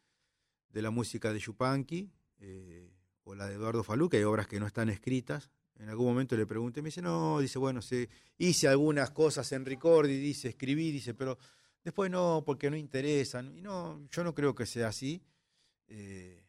de 0.68 0.82
la 0.82 0.90
música 0.90 1.32
de 1.32 1.38
Yupanqui, 1.38 2.10
eh, 2.40 2.90
o 3.24 3.34
la 3.34 3.46
de 3.46 3.54
Eduardo 3.54 3.84
Falú, 3.84 4.08
que 4.08 4.16
hay 4.16 4.24
obras 4.24 4.46
que 4.46 4.58
no 4.58 4.66
están 4.66 4.88
escritas. 4.88 5.50
En 5.76 5.88
algún 5.88 6.06
momento 6.06 6.36
le 6.36 6.46
pregunté, 6.46 6.82
me 6.82 6.88
dice, 6.88 7.02
no, 7.02 7.40
dice, 7.40 7.58
bueno, 7.58 7.80
se, 7.80 8.08
hice 8.38 8.68
algunas 8.68 9.10
cosas 9.10 9.50
en 9.52 9.64
Ricordi, 9.64 10.18
dice, 10.18 10.48
escribí, 10.48 10.90
dice, 10.90 11.14
pero 11.14 11.38
después 11.82 12.10
no, 12.10 12.42
porque 12.44 12.70
no 12.70 12.76
interesan. 12.76 13.56
Y 13.56 13.62
no, 13.62 14.06
yo 14.10 14.24
no 14.24 14.34
creo 14.34 14.54
que 14.54 14.66
sea 14.66 14.88
así. 14.88 15.22
Eh, 15.86 16.44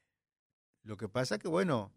lo 0.84 0.98
que 0.98 1.08
pasa 1.08 1.40
que, 1.40 1.48
bueno, 1.48 1.94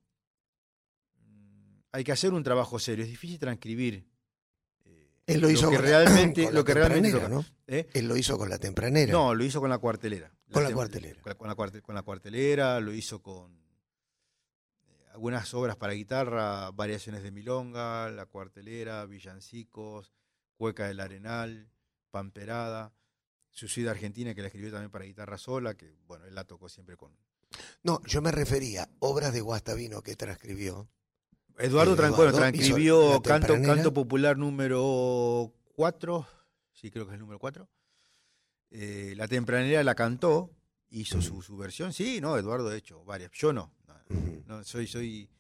mm, 1.17 1.79
hay 1.93 2.05
que 2.05 2.13
hacer 2.13 2.33
un 2.33 2.43
trabajo 2.43 2.79
serio, 2.79 3.05
es 3.05 3.11
difícil 3.11 3.39
transcribir. 3.39 4.07
Él 5.27 5.41
lo 5.41 5.49
hizo 5.51 5.71
que 5.71 5.77
con 5.77 5.85
la- 5.85 5.91
realmente, 6.05 6.45
con 6.45 6.55
la 6.55 6.61
lo 6.61 6.65
que 6.65 6.75
realmente. 6.75 7.29
¿no? 7.29 7.45
¿Eh? 7.67 7.89
Él 7.95 8.07
lo 8.09 8.17
hizo 8.17 8.37
con 8.37 8.49
la 8.51 8.59
tempranera. 8.59 9.13
No, 9.13 9.35
lo 9.35 9.43
hizo 9.45 9.61
con 9.61 9.71
la 9.71 9.79
cuartelera. 9.79 10.31
Con 10.53 10.63
la 10.65 10.73
cuartelera. 10.73 11.21
Con 11.23 11.31
la, 11.31 11.35
con 11.37 11.49
la 11.49 11.55
cuarte- 11.57 11.81
con 11.83 11.95
la 11.95 12.03
cuartelera, 12.03 12.79
lo 12.81 12.93
hizo 12.93 13.23
con 13.23 13.53
eh, 14.87 15.07
algunas 15.15 15.53
obras 15.55 15.77
para 15.77 15.95
guitarra, 15.95 16.71
variaciones 16.73 17.23
de 17.23 17.31
milonga, 17.31 18.11
la 18.11 18.27
cuartelera, 18.27 19.05
villancicos, 19.07 20.13
cueca 20.57 20.87
del 20.87 21.01
arenal, 21.01 21.71
pamperada, 22.11 22.93
Suicida 23.51 23.93
Argentina, 23.93 24.35
que 24.35 24.41
la 24.43 24.49
escribió 24.49 24.71
también 24.73 24.91
para 24.91 25.05
guitarra 25.05 25.39
sola, 25.39 25.75
que 25.75 25.95
bueno, 26.07 26.25
él 26.27 26.35
la 26.35 26.45
tocó 26.45 26.69
siempre 26.69 26.97
con... 26.97 27.17
No, 27.85 28.03
yo 28.05 28.21
me 28.21 28.33
refería 28.33 28.83
a 28.83 28.89
obras 28.99 29.33
de 29.33 29.41
Guastavino 29.41 30.03
que 30.03 30.17
transcribió. 30.17 30.89
Eduardo, 31.59 31.95
bueno, 31.95 32.15
Eduardo 32.15 32.39
transcribió 32.39 33.23
canto, 33.23 33.93
Popular 33.93 34.37
número 34.37 35.53
4, 35.77 36.27
sí 36.73 36.91
creo 36.91 37.05
que 37.05 37.13
es 37.13 37.15
el 37.15 37.21
número 37.21 37.39
4. 37.39 37.69
Eh, 38.71 39.15
la 39.17 39.29
Tempranera 39.29 39.85
la 39.85 39.95
cantó, 39.95 40.51
hizo 40.91 41.23
su, 41.23 41.43
su 41.43 41.57
versión, 41.57 41.93
sí, 41.93 42.21
no, 42.21 42.37
Eduardo 42.37 42.69
ha 42.69 42.77
hecho 42.77 43.05
varias, 43.05 43.31
yo 43.33 43.53
no, 43.53 43.73
no, 44.47 44.65
soy, 44.65 44.87
soy 44.87 45.31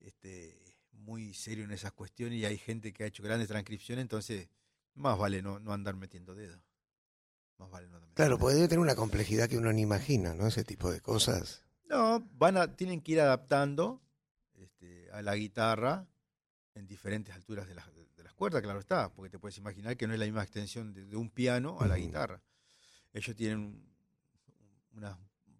este, 0.00 0.56
muy 0.92 1.34
serio 1.34 1.64
en 1.64 1.72
esas 1.72 1.92
cuestiones 1.92 2.38
y 2.38 2.44
hay 2.44 2.56
gente 2.56 2.92
que 2.92 3.04
ha 3.04 3.06
hecho 3.06 3.22
grandes 3.22 3.48
transcripciones, 3.48 4.02
entonces 4.02 4.48
más 4.94 5.18
vale 5.18 5.42
no, 5.42 5.58
no 5.58 5.72
andar 5.72 5.96
metiendo 5.96 6.34
dedos. 6.34 6.60
Más 7.58 7.70
vale 7.70 7.88
no 7.88 7.96
andar 7.96 8.08
metiendo 8.10 8.38
Claro, 8.38 8.54
debe 8.54 8.68
tener 8.68 8.80
una 8.80 8.94
complejidad 8.94 9.48
que 9.48 9.58
uno 9.58 9.72
no 9.72 9.78
imagina, 9.78 10.34
¿no? 10.34 10.46
Ese 10.46 10.64
tipo 10.64 10.90
de 10.90 11.00
cosas. 11.00 11.64
No, 11.88 12.20
van 12.34 12.56
a, 12.56 12.76
tienen 12.76 13.00
que 13.00 13.12
ir 13.12 13.20
adaptando 13.20 14.03
este, 14.84 15.10
a 15.12 15.22
la 15.22 15.34
guitarra 15.36 16.06
en 16.74 16.86
diferentes 16.86 17.34
alturas 17.34 17.68
de 17.68 17.74
las, 17.74 17.86
de 18.16 18.22
las 18.24 18.34
cuerdas, 18.34 18.62
claro 18.62 18.80
está, 18.80 19.12
porque 19.12 19.30
te 19.30 19.38
puedes 19.38 19.56
imaginar 19.58 19.96
que 19.96 20.06
no 20.06 20.12
es 20.12 20.18
la 20.18 20.24
misma 20.26 20.42
extensión 20.42 20.92
de, 20.92 21.04
de 21.04 21.16
un 21.16 21.30
piano 21.30 21.78
a 21.80 21.86
la 21.86 21.96
guitarra. 21.96 22.40
Ellos 23.12 23.36
tienen 23.36 23.80
una 24.92 25.16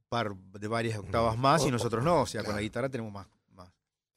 par 0.09 0.35
de 0.35 0.69
varias 0.69 0.99
octavas 0.99 1.37
más 1.37 1.65
y 1.67 1.71
nosotros 1.71 2.05
no, 2.05 2.23
o 2.23 2.27
sea, 2.27 2.43
con 2.45 2.55
la 2.55 2.61
guitarra 2.61 2.89
tenemos 2.89 3.13
más. 3.13 3.27
más 3.53 3.71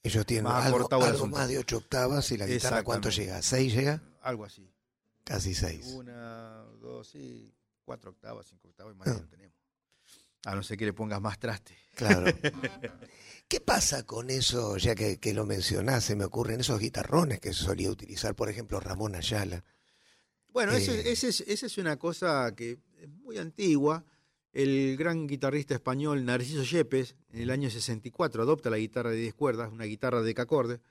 Ellos 0.03 0.25
tienen 0.25 0.45
Más 0.45 0.65
algo, 0.65 0.87
algo 0.91 1.27
más 1.27 1.47
de 1.47 1.59
ocho 1.59 1.77
octavas 1.77 2.31
y 2.31 2.37
la 2.37 2.45
guitarra 2.47 2.83
¿cuánto 2.83 3.09
llega? 3.09 3.41
¿Seis 3.41 3.73
llega? 3.73 4.01
algo 4.21 4.43
así. 4.45 4.69
Casi 5.23 5.53
seis. 5.53 5.85
Una, 5.87 6.63
dos, 6.81 7.07
sí, 7.09 7.53
cuatro 7.83 8.11
octavas, 8.11 8.47
cinco 8.47 8.69
octavas, 8.69 8.93
y 8.93 8.97
más 8.97 9.07
Ah. 9.09 9.19
no 9.21 9.27
tenemos. 9.27 9.55
A 10.45 10.55
no 10.55 10.63
ser 10.63 10.77
que 10.77 10.85
le 10.85 10.93
pongas 10.93 11.19
más 11.21 11.37
traste. 11.39 11.77
Claro. 11.95 12.25
¿Qué 13.47 13.61
pasa 13.61 14.03
con 14.05 14.29
eso, 14.29 14.75
ya 14.77 14.93
que, 14.93 15.19
que 15.19 15.33
lo 15.33 15.45
mencionás, 15.45 16.03
se 16.03 16.15
me 16.15 16.25
ocurren 16.25 16.59
esos 16.59 16.79
guitarrones 16.79 17.39
que 17.39 17.53
solía 17.53 17.89
utilizar, 17.89 18.35
por 18.35 18.49
ejemplo, 18.49 18.79
Ramón 18.81 19.15
Ayala? 19.15 19.63
Bueno, 20.51 20.73
eso- 20.73 20.91
Eh. 20.91 21.11
es- 21.11 21.23
esa 21.23 21.65
es 21.65 21.77
una 21.77 21.97
cosa 21.97 22.53
que 22.55 22.79
es 22.99 23.09
muy 23.09 23.37
antigua. 23.37 24.03
El 24.51 24.97
gran 24.97 25.27
guitarrista 25.27 25.75
español 25.75 26.25
Narciso 26.25 26.63
Yepes, 26.63 27.15
en 27.31 27.41
el 27.41 27.49
año 27.51 27.69
64, 27.69 28.41
adopta 28.43 28.69
la 28.69 28.77
guitarra 28.79 29.11
de 29.11 29.17
10 29.17 29.33
cuerdas, 29.33 29.71
una 29.71 29.85
guitarra 29.85 30.21
de 30.21 30.35
acorde. 30.37 30.81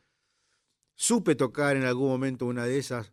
Supe 0.95 1.35
tocar 1.35 1.77
en 1.77 1.85
algún 1.85 2.09
momento 2.09 2.47
una 2.47 2.65
de 2.65 2.79
esas, 2.79 3.13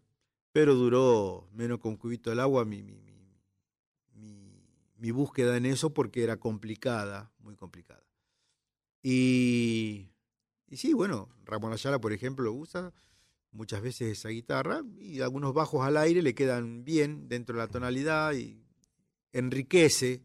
pero 0.54 0.76
duró 0.76 1.50
menos 1.52 1.80
un 1.84 1.98
cubito 1.98 2.30
del 2.30 2.40
agua 2.40 2.64
mi, 2.64 2.82
mi, 2.84 2.94
mi- 3.02 3.42
mi- 4.14 4.64
mi 4.96 5.12
búsqueda 5.12 5.58
en 5.58 5.66
eso 5.66 5.90
porque 5.94 6.24
era 6.24 6.38
complicada, 6.38 7.32
muy 7.40 7.56
complicada. 7.56 8.04
Y, 9.04 10.10
y 10.70 10.78
sí, 10.78 10.94
bueno, 10.94 11.30
Ramón 11.46 11.74
Ayala, 11.74 12.00
por 12.00 12.14
ejemplo, 12.14 12.46
lo 12.46 12.54
usa, 12.54 12.92
muchas 13.52 13.82
veces 13.82 14.18
esa 14.18 14.30
guitarra 14.30 14.82
y 14.98 15.20
algunos 15.22 15.54
bajos 15.54 15.86
al 15.86 15.98
aire 15.98 16.22
le 16.22 16.34
quedan 16.34 16.84
bien 16.86 17.28
dentro 17.28 17.56
de 17.58 17.64
la 17.64 17.68
tonalidad 17.68 18.34
y 18.34 18.64
enriquece. 19.34 20.24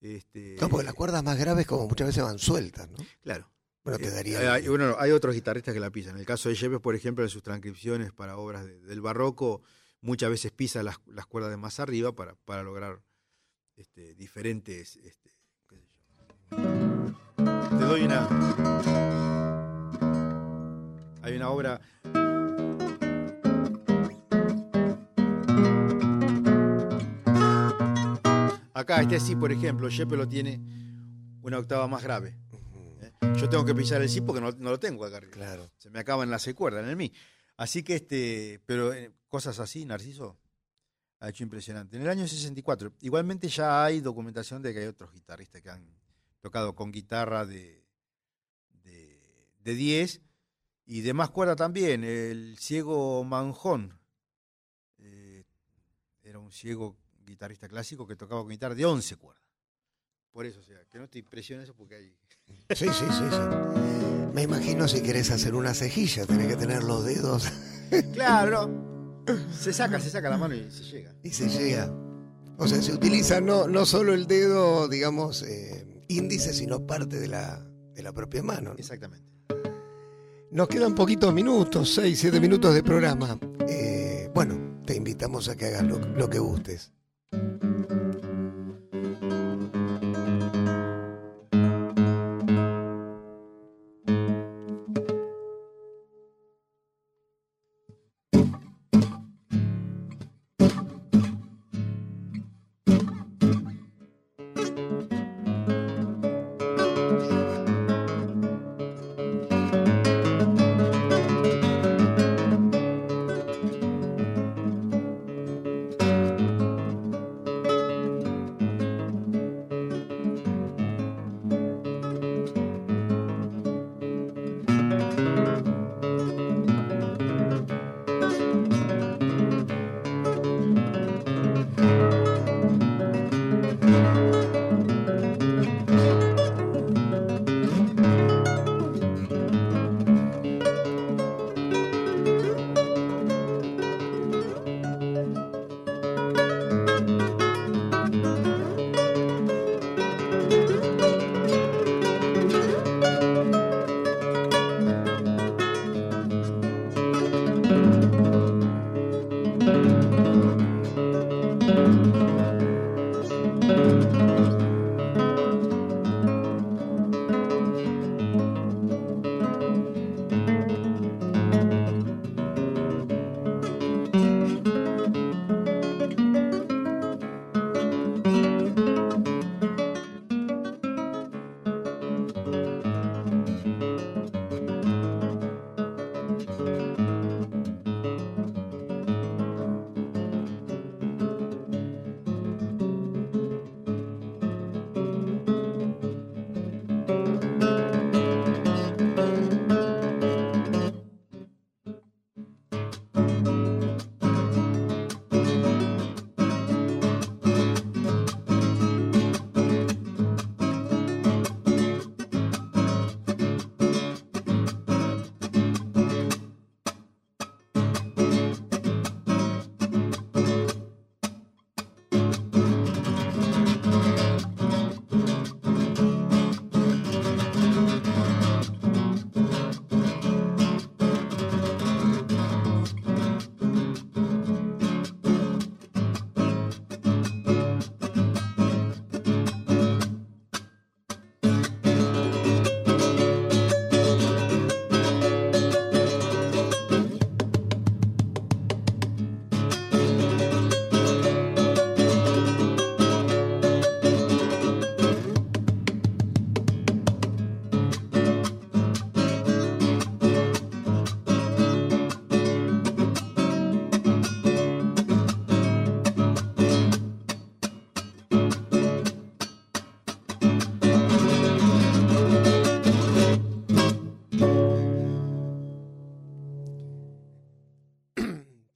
Este, 0.00 0.56
No, 0.60 0.68
porque 0.68 0.84
las 0.84 0.94
cuerdas 0.94 1.22
más 1.24 1.38
graves 1.38 1.66
como 1.66 1.88
muchas 1.88 2.08
veces 2.08 2.22
van 2.24 2.38
sueltas, 2.38 2.88
¿no? 2.90 2.98
Claro. 3.22 3.50
Bueno, 3.84 3.98
Eh, 3.98 4.02
quedaría... 4.02 4.52
hay, 4.52 4.68
bueno, 4.68 4.96
hay 4.98 5.12
otros 5.12 5.34
guitarristas 5.34 5.72
que 5.72 5.80
la 5.80 5.90
pisan. 5.90 6.14
En 6.14 6.20
el 6.20 6.26
caso 6.26 6.48
de 6.48 6.56
Yepes, 6.56 6.80
por 6.80 6.94
ejemplo, 6.94 7.24
en 7.24 7.30
sus 7.30 7.42
transcripciones 7.42 8.12
para 8.12 8.36
obras 8.36 8.64
de- 8.66 8.80
del 8.80 9.00
barroco, 9.00 9.62
muchas 10.00 10.30
veces 10.30 10.50
pisa 10.52 10.82
las, 10.82 10.96
las 11.06 11.26
cuerdas 11.26 11.50
de 11.50 11.56
más 11.56 11.80
arriba 11.80 12.12
para, 12.14 12.34
para 12.44 12.62
lograr 12.62 13.02
este, 13.76 14.14
diferentes. 14.14 14.96
Este, 14.96 15.30
qué 15.68 15.76
sé 15.76 15.86
yo. 16.50 16.97
Te 17.38 17.84
doy 17.84 18.02
una. 18.02 18.28
Hay 21.22 21.36
una 21.36 21.50
obra. 21.50 21.80
Acá, 28.74 29.02
este 29.02 29.20
sí, 29.20 29.36
por 29.36 29.52
ejemplo, 29.52 29.88
Yepes 29.88 30.18
lo 30.18 30.28
tiene 30.28 30.60
una 31.42 31.58
octava 31.58 31.86
más 31.86 32.02
grave. 32.02 32.36
¿eh? 33.00 33.12
Yo 33.36 33.48
tengo 33.48 33.64
que 33.64 33.74
pisar 33.74 34.02
el 34.02 34.08
sí 34.08 34.20
porque 34.20 34.40
no, 34.40 34.50
no 34.50 34.70
lo 34.70 34.80
tengo 34.80 35.04
acá 35.04 35.18
arriba. 35.18 35.32
Claro. 35.32 35.70
Se 35.78 35.90
me 35.90 36.00
acaban 36.00 36.30
las 36.30 36.42
seis 36.42 36.56
cuerdas 36.56 36.82
en 36.82 36.90
el 36.90 36.96
mi. 36.96 37.12
Así 37.56 37.82
que, 37.82 37.96
este, 37.96 38.60
pero 38.66 38.92
eh, 38.92 39.12
cosas 39.28 39.60
así, 39.60 39.84
Narciso, 39.84 40.38
ha 41.20 41.28
hecho 41.28 41.44
impresionante. 41.44 41.96
En 41.96 42.02
el 42.02 42.08
año 42.08 42.26
64, 42.26 42.94
igualmente 43.00 43.48
ya 43.48 43.84
hay 43.84 44.00
documentación 44.00 44.60
de 44.62 44.72
que 44.72 44.80
hay 44.80 44.86
otros 44.86 45.12
guitarristas 45.12 45.62
que 45.62 45.70
han 45.70 45.97
tocado 46.40 46.74
con 46.74 46.92
guitarra 46.92 47.46
de, 47.46 47.84
de, 48.84 49.20
de 49.60 49.74
10 49.74 50.20
y 50.86 51.02
de 51.02 51.12
más 51.12 51.30
cuerda 51.30 51.56
también. 51.56 52.04
El 52.04 52.56
ciego 52.58 53.22
Manjón 53.24 53.98
eh, 54.98 55.44
era 56.22 56.38
un 56.38 56.50
ciego 56.50 56.96
guitarrista 57.26 57.68
clásico 57.68 58.06
que 58.06 58.16
tocaba 58.16 58.40
con 58.40 58.50
guitarra 58.50 58.74
de 58.74 58.86
11 58.86 59.16
cuerdas. 59.16 59.44
Por 60.32 60.46
eso, 60.46 60.60
o 60.60 60.62
sea, 60.62 60.78
que 60.90 60.98
no 60.98 61.08
te 61.08 61.18
impresiona 61.18 61.62
eso 61.62 61.74
porque 61.74 61.96
hay... 61.96 62.16
Sí, 62.74 62.86
sí, 62.86 63.04
sí, 63.10 63.24
sí. 63.30 64.32
Me 64.34 64.42
imagino 64.42 64.88
si 64.88 65.02
querés 65.02 65.30
hacer 65.30 65.54
una 65.54 65.74
cejilla, 65.74 66.26
tenés 66.26 66.46
que 66.46 66.56
tener 66.56 66.84
los 66.84 67.04
dedos 67.04 67.48
Claro, 68.12 68.66
no. 68.66 69.52
Se 69.52 69.72
saca, 69.72 70.00
se 70.00 70.10
saca 70.10 70.30
la 70.30 70.38
mano 70.38 70.54
y 70.54 70.70
se 70.70 70.84
llega. 70.84 71.14
y 71.22 71.30
se 71.30 71.48
llega. 71.48 71.92
O 72.56 72.66
sea, 72.66 72.80
se 72.80 72.92
utiliza 72.92 73.40
no, 73.40 73.68
no 73.68 73.84
solo 73.84 74.14
el 74.14 74.26
dedo, 74.26 74.88
digamos, 74.88 75.42
eh, 75.42 75.97
índice, 76.08 76.52
sino 76.52 76.86
parte 76.86 77.18
de 77.20 77.28
la, 77.28 77.64
de 77.94 78.02
la 78.02 78.12
propia 78.12 78.42
mano. 78.42 78.70
¿no? 78.70 78.76
Exactamente. 78.76 79.28
Nos 80.50 80.68
quedan 80.68 80.94
poquitos 80.94 81.32
minutos, 81.32 81.94
6, 81.94 82.18
7 82.18 82.40
minutos 82.40 82.74
de 82.74 82.82
programa. 82.82 83.38
Eh, 83.68 84.30
bueno, 84.34 84.80
te 84.84 84.96
invitamos 84.96 85.48
a 85.48 85.56
que 85.56 85.66
hagas 85.66 85.84
lo, 85.84 85.98
lo 85.98 86.30
que 86.30 86.38
gustes. 86.38 86.92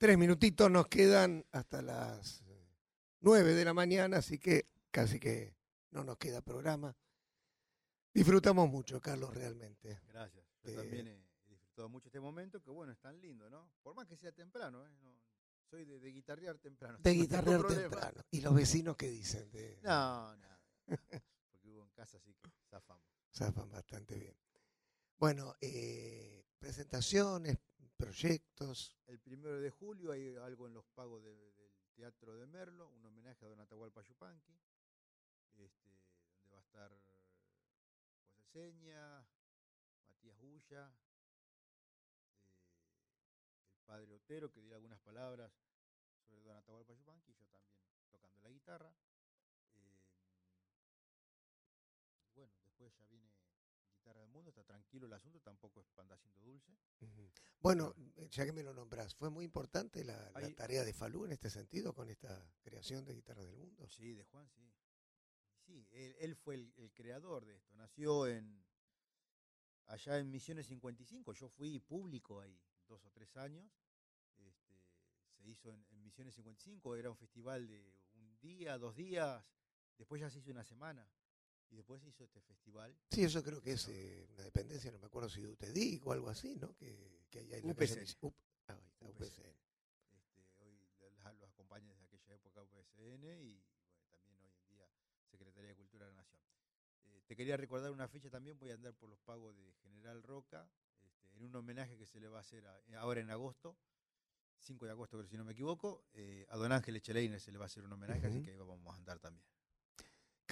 Tres 0.03 0.19
minutitos 0.19 0.69
nos 0.69 0.89
quedan 0.89 1.47
hasta 1.53 1.81
las 1.81 2.43
nueve 3.21 3.55
de 3.55 3.65
la 3.65 3.73
mañana, 3.73 4.17
así 4.17 4.37
que 4.37 4.67
casi 4.91 5.21
que 5.21 5.55
no 5.93 6.03
nos 6.03 6.19
queda 6.19 6.41
programa. 6.43 6.93
Disfrutamos 8.13 8.69
mucho, 8.69 9.01
Carlos, 9.01 9.33
realmente. 9.33 10.01
Gracias. 10.09 10.45
Yo 10.65 10.71
Eh, 10.73 10.75
también 10.75 11.07
he 11.07 11.25
disfrutado. 11.49 11.89
mucho 11.89 12.09
este 12.09 12.19
momento, 12.19 12.61
que 12.61 12.71
bueno, 12.71 12.91
es 12.93 12.99
tan 12.99 13.21
lindo, 13.21 13.49
¿no? 13.49 13.71
Por 13.81 13.95
más 13.95 14.09
que 14.09 14.17
sea 14.17 14.33
temprano, 14.33 14.85
¿eh? 14.85 14.91
No, 15.03 15.17
soy 15.71 15.85
de, 15.85 16.01
de 16.01 16.11
guitarrear 16.11 16.59
temprano. 16.59 16.99
De 17.01 17.11
guitarrear 17.15 17.65
temprano. 17.65 18.23
¿Y 18.33 18.41
los 18.41 18.55
vecinos 18.57 18.97
qué 18.97 19.09
dicen? 19.09 19.53
De, 19.53 19.77
No, 19.85 20.35
nada. 20.35 20.61
nada, 20.89 21.23
Porque 21.53 21.69
hubo 21.71 21.85
en 21.85 21.91
casa, 21.91 22.17
así 22.17 22.35
que 22.35 22.51
zafamos. 22.69 23.07
Zafan 23.33 23.71
bastante 23.71 24.19
bien. 24.19 24.35
Bueno, 25.17 25.55
eh, 25.61 26.45
presentaciones, 26.59 27.57
proyectos. 28.03 28.97
El 29.07 29.21
primero 29.21 29.61
de 29.61 29.71
julio 29.71 30.11
hay 30.11 30.35
algo 30.35 30.67
en 30.67 30.75
los 30.75 30.85
pagos 30.87 31.23
de- 31.23 31.53
del 31.53 31.73
Teatro 31.95 32.35
de 32.37 32.47
Merlo, 32.49 32.89
un 32.89 33.05
homenaje 33.07 33.45
a 33.45 33.49
Don 33.49 33.61
Atahualpa 33.61 34.03
Yupanqui, 34.03 34.59
este, 35.55 35.89
donde 36.35 36.49
va 36.51 36.59
a 36.59 36.63
estar 36.63 36.91
José 36.91 38.43
Seña, 38.53 39.25
Matías 40.09 40.37
Bulla, 40.41 40.93
eh, 41.93 42.97
el 43.77 43.81
padre 43.85 44.13
Otero, 44.15 44.51
que 44.51 44.61
dirá 44.61 44.75
algunas 44.77 44.99
palabras 44.99 45.53
sobre 46.27 46.43
Don 46.43 46.57
Atahualpa 46.57 46.95
Yupanqui, 46.95 47.33
yo 47.35 47.47
también 47.47 47.79
tocando 48.11 48.41
la 48.41 48.49
guitarra. 48.51 48.93
Eh, 49.77 50.01
y 52.27 52.33
bueno, 52.35 52.53
después 52.65 52.93
ya 52.97 53.05
viene 53.05 53.31
Guitarra 53.95 54.23
del 54.23 54.31
Mundo, 54.31 54.51
está 54.51 54.65
tranquilo 54.93 55.07
el 55.07 55.13
asunto, 55.15 55.41
tampoco 55.41 55.81
es 55.81 55.99
anda 55.99 56.17
siendo 56.19 56.43
dulce. 56.43 56.71
Bueno, 57.61 57.95
eh, 58.17 58.29
ya 58.31 58.45
que 58.45 58.53
me 58.53 58.63
lo 58.63 58.75
nombrás, 58.75 59.15
¿fue 59.15 59.31
muy 59.31 59.45
importante 59.45 60.05
la, 60.05 60.31
la 60.33 60.39
Ahí- 60.47 60.53
tarea 60.55 60.85
de 60.85 60.93
Falú 60.93 61.25
en 61.25 61.33
este 61.33 61.49
sentido 61.49 61.95
con 61.95 62.11
esta 62.11 62.47
creación 62.63 63.05
de 63.07 63.15
Guitarra 63.15 63.43
del 63.43 63.57
Mundo? 63.57 63.89
Sí, 63.89 64.13
de 64.13 64.25
Juan, 64.25 64.47
sí. 64.51 64.71
Sí, 65.65 65.87
él, 65.93 66.15
él 66.19 66.37
fue 66.37 66.57
el, 66.57 66.75
el 66.77 66.93
creador 66.93 67.47
de 67.47 67.57
esto. 67.57 67.75
Nació 67.77 68.27
en 68.27 68.63
allá 69.87 70.19
en 70.19 70.31
Misiones 70.31 70.67
55. 70.67 71.33
Yo 71.33 71.49
fui 71.49 71.79
público 71.81 72.41
ahí 72.41 72.61
dos 72.87 73.03
o 73.07 73.11
tres 73.11 73.35
años. 73.37 73.65
Este, 74.37 74.77
se 75.37 75.49
hizo 75.49 75.73
en, 75.73 75.87
en 75.91 76.03
Misiones 76.03 76.35
55. 76.35 76.97
Era 76.97 77.11
un 77.11 77.17
festival 77.17 77.67
de 77.67 77.95
un 78.15 78.39
día, 78.41 78.77
dos 78.77 78.95
días. 78.97 79.43
Después 79.97 80.21
ya 80.21 80.29
se 80.29 80.41
hizo 80.41 80.51
una 80.51 80.65
semana. 80.65 81.09
Y 81.73 81.77
después 81.77 82.03
se 82.03 82.09
hizo 82.11 82.25
este 82.25 82.41
festival. 82.43 82.95
Sí, 83.11 83.25
eso 83.25 83.43
creo 83.43 83.63
que 83.63 83.73
es 83.73 83.89
eh, 83.89 84.27
una 84.31 84.43
dependencia, 84.45 84.93
no 84.93 84.99
me 84.99 85.07
acuerdo 85.07 85.31
si 85.31 85.41
de 85.41 85.49
UTEDIC 85.49 86.07
o 86.07 86.13
algo 86.13 86.29
así, 86.29 86.55
¿no? 86.57 86.77
Que, 86.77 87.25
que 87.31 87.39
hay 87.39 87.47
la 87.47 87.57
calle 87.57 87.71
UPCN. 87.73 88.01
Mis- 88.01 88.17
UP- 88.21 88.35
ah, 88.69 88.73
ahí 88.75 88.89
está, 88.89 89.07
UPCN. 89.09 89.25
UPCN. 89.25 89.57
Este, 90.13 90.65
hoy 90.65 90.79
la- 91.25 91.33
los 91.33 91.49
acompaña 91.51 91.89
desde 91.95 92.05
aquella 92.05 92.35
época 92.35 92.63
UPSN 92.63 93.25
y 93.43 93.65
bueno, 94.11 94.23
también 94.27 94.39
hoy 94.45 94.53
en 94.59 94.69
día 94.69 94.87
Secretaría 95.31 95.71
de 95.71 95.77
Cultura 95.77 96.05
de 96.07 96.13
la 96.13 96.19
Nación. 96.19 96.43
Eh, 97.07 97.23
te 97.27 97.35
quería 97.37 97.57
recordar 97.57 97.91
una 97.91 98.07
fecha 98.07 98.29
también, 98.29 98.59
voy 98.59 98.71
a 98.71 98.75
andar 98.75 98.95
por 98.95 99.09
los 99.09 99.19
pagos 99.21 99.57
de 99.57 99.73
General 99.83 100.23
Roca, 100.23 100.71
este, 101.07 101.31
en 101.37 101.43
un 101.43 101.57
homenaje 101.57 101.97
que 101.97 102.05
se 102.07 102.21
le 102.21 102.29
va 102.29 102.37
a 102.39 102.41
hacer 102.43 102.67
a- 102.67 102.81
eh, 102.89 102.97
ahora 102.97 103.21
en 103.23 103.31
agosto, 103.31 103.79
5 104.59 104.85
de 104.85 104.91
agosto, 104.93 105.17
creo, 105.17 105.29
si 105.29 105.39
no 105.39 105.45
me 105.45 105.53
equivoco, 105.53 106.05
eh, 106.13 106.45
a 106.51 106.57
Don 106.59 106.71
Ángel 106.71 106.97
Echeleiner 106.97 107.41
se 107.41 107.51
le 107.51 107.57
va 107.57 107.65
a 107.65 107.67
hacer 107.67 107.83
un 107.83 107.93
homenaje, 107.95 108.27
así 108.27 108.43
que 108.43 108.51
ahí 108.51 108.57
vamos 108.59 108.93
a 108.95 108.97
andar 108.99 109.19
también. 109.19 109.45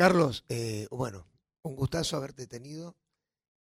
Carlos, 0.01 0.47
eh, 0.49 0.89
bueno, 0.91 1.27
un 1.61 1.77
gustazo 1.77 2.17
haberte 2.17 2.47
tenido 2.47 2.97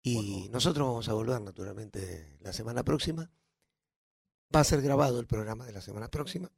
y 0.04 0.14
Bueno. 0.42 0.52
nosotros 0.52 0.86
vamos 0.86 1.08
a 1.08 1.12
volver 1.14 1.40
naturalmente 1.40 2.38
la 2.38 2.52
semana 2.52 2.84
próxima. 2.84 3.28
Va 4.54 4.60
a 4.60 4.64
ser 4.64 4.80
grabado 4.80 5.18
el 5.18 5.26
programa 5.26 5.66
de 5.66 5.72
la 5.72 5.80
semana 5.80 6.06
próxima. 6.06 6.48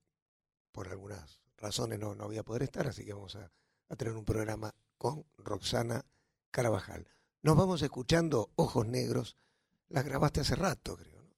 Por 0.71 0.89
algunas 0.89 1.41
razones 1.57 1.99
no, 1.99 2.15
no 2.15 2.27
voy 2.27 2.37
a 2.37 2.43
poder 2.43 2.65
estar, 2.65 2.87
así 2.89 3.07
que 3.07 3.15
vamos 3.15 3.37
a, 3.37 3.51
a 3.89 3.97
tener 3.97 4.13
un 4.19 4.27
programa 4.27 4.75
con 4.99 5.25
Roxana 5.39 6.05
Carabajal. 6.51 7.09
Nos 7.41 7.57
vamos 7.57 7.81
escuchando 7.81 8.51
Ojos 8.57 8.87
Negros. 8.87 9.39
Las 9.89 10.05
grabaste 10.05 10.41
hace 10.43 10.57
rato, 10.57 10.95
creo, 10.99 11.23
¿no? 11.23 11.35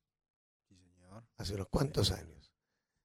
Sí, 0.68 0.76
señor. 0.80 1.24
hace 1.36 1.55
unos 1.55 1.68
cuantos 1.68 2.11
años. 2.11 2.53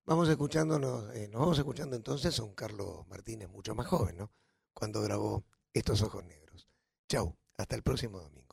Vamos 0.03 0.29
escuchándonos, 0.29 1.13
eh, 1.15 1.27
nos 1.27 1.41
vamos 1.41 1.59
escuchando 1.59 1.95
entonces 1.95 2.39
a 2.39 2.43
un 2.43 2.55
Carlos 2.55 3.07
Martínez 3.07 3.47
mucho 3.49 3.75
más 3.75 3.85
joven, 3.85 4.17
¿no? 4.17 4.31
Cuando 4.77 5.01
grabó 5.01 5.43
Estos 5.73 6.03
Ojos 6.03 6.23
Negros. 6.23 6.67
Chau, 7.09 7.35
hasta 7.57 7.75
el 7.75 7.81
próximo 7.81 8.19
domingo. 8.19 8.46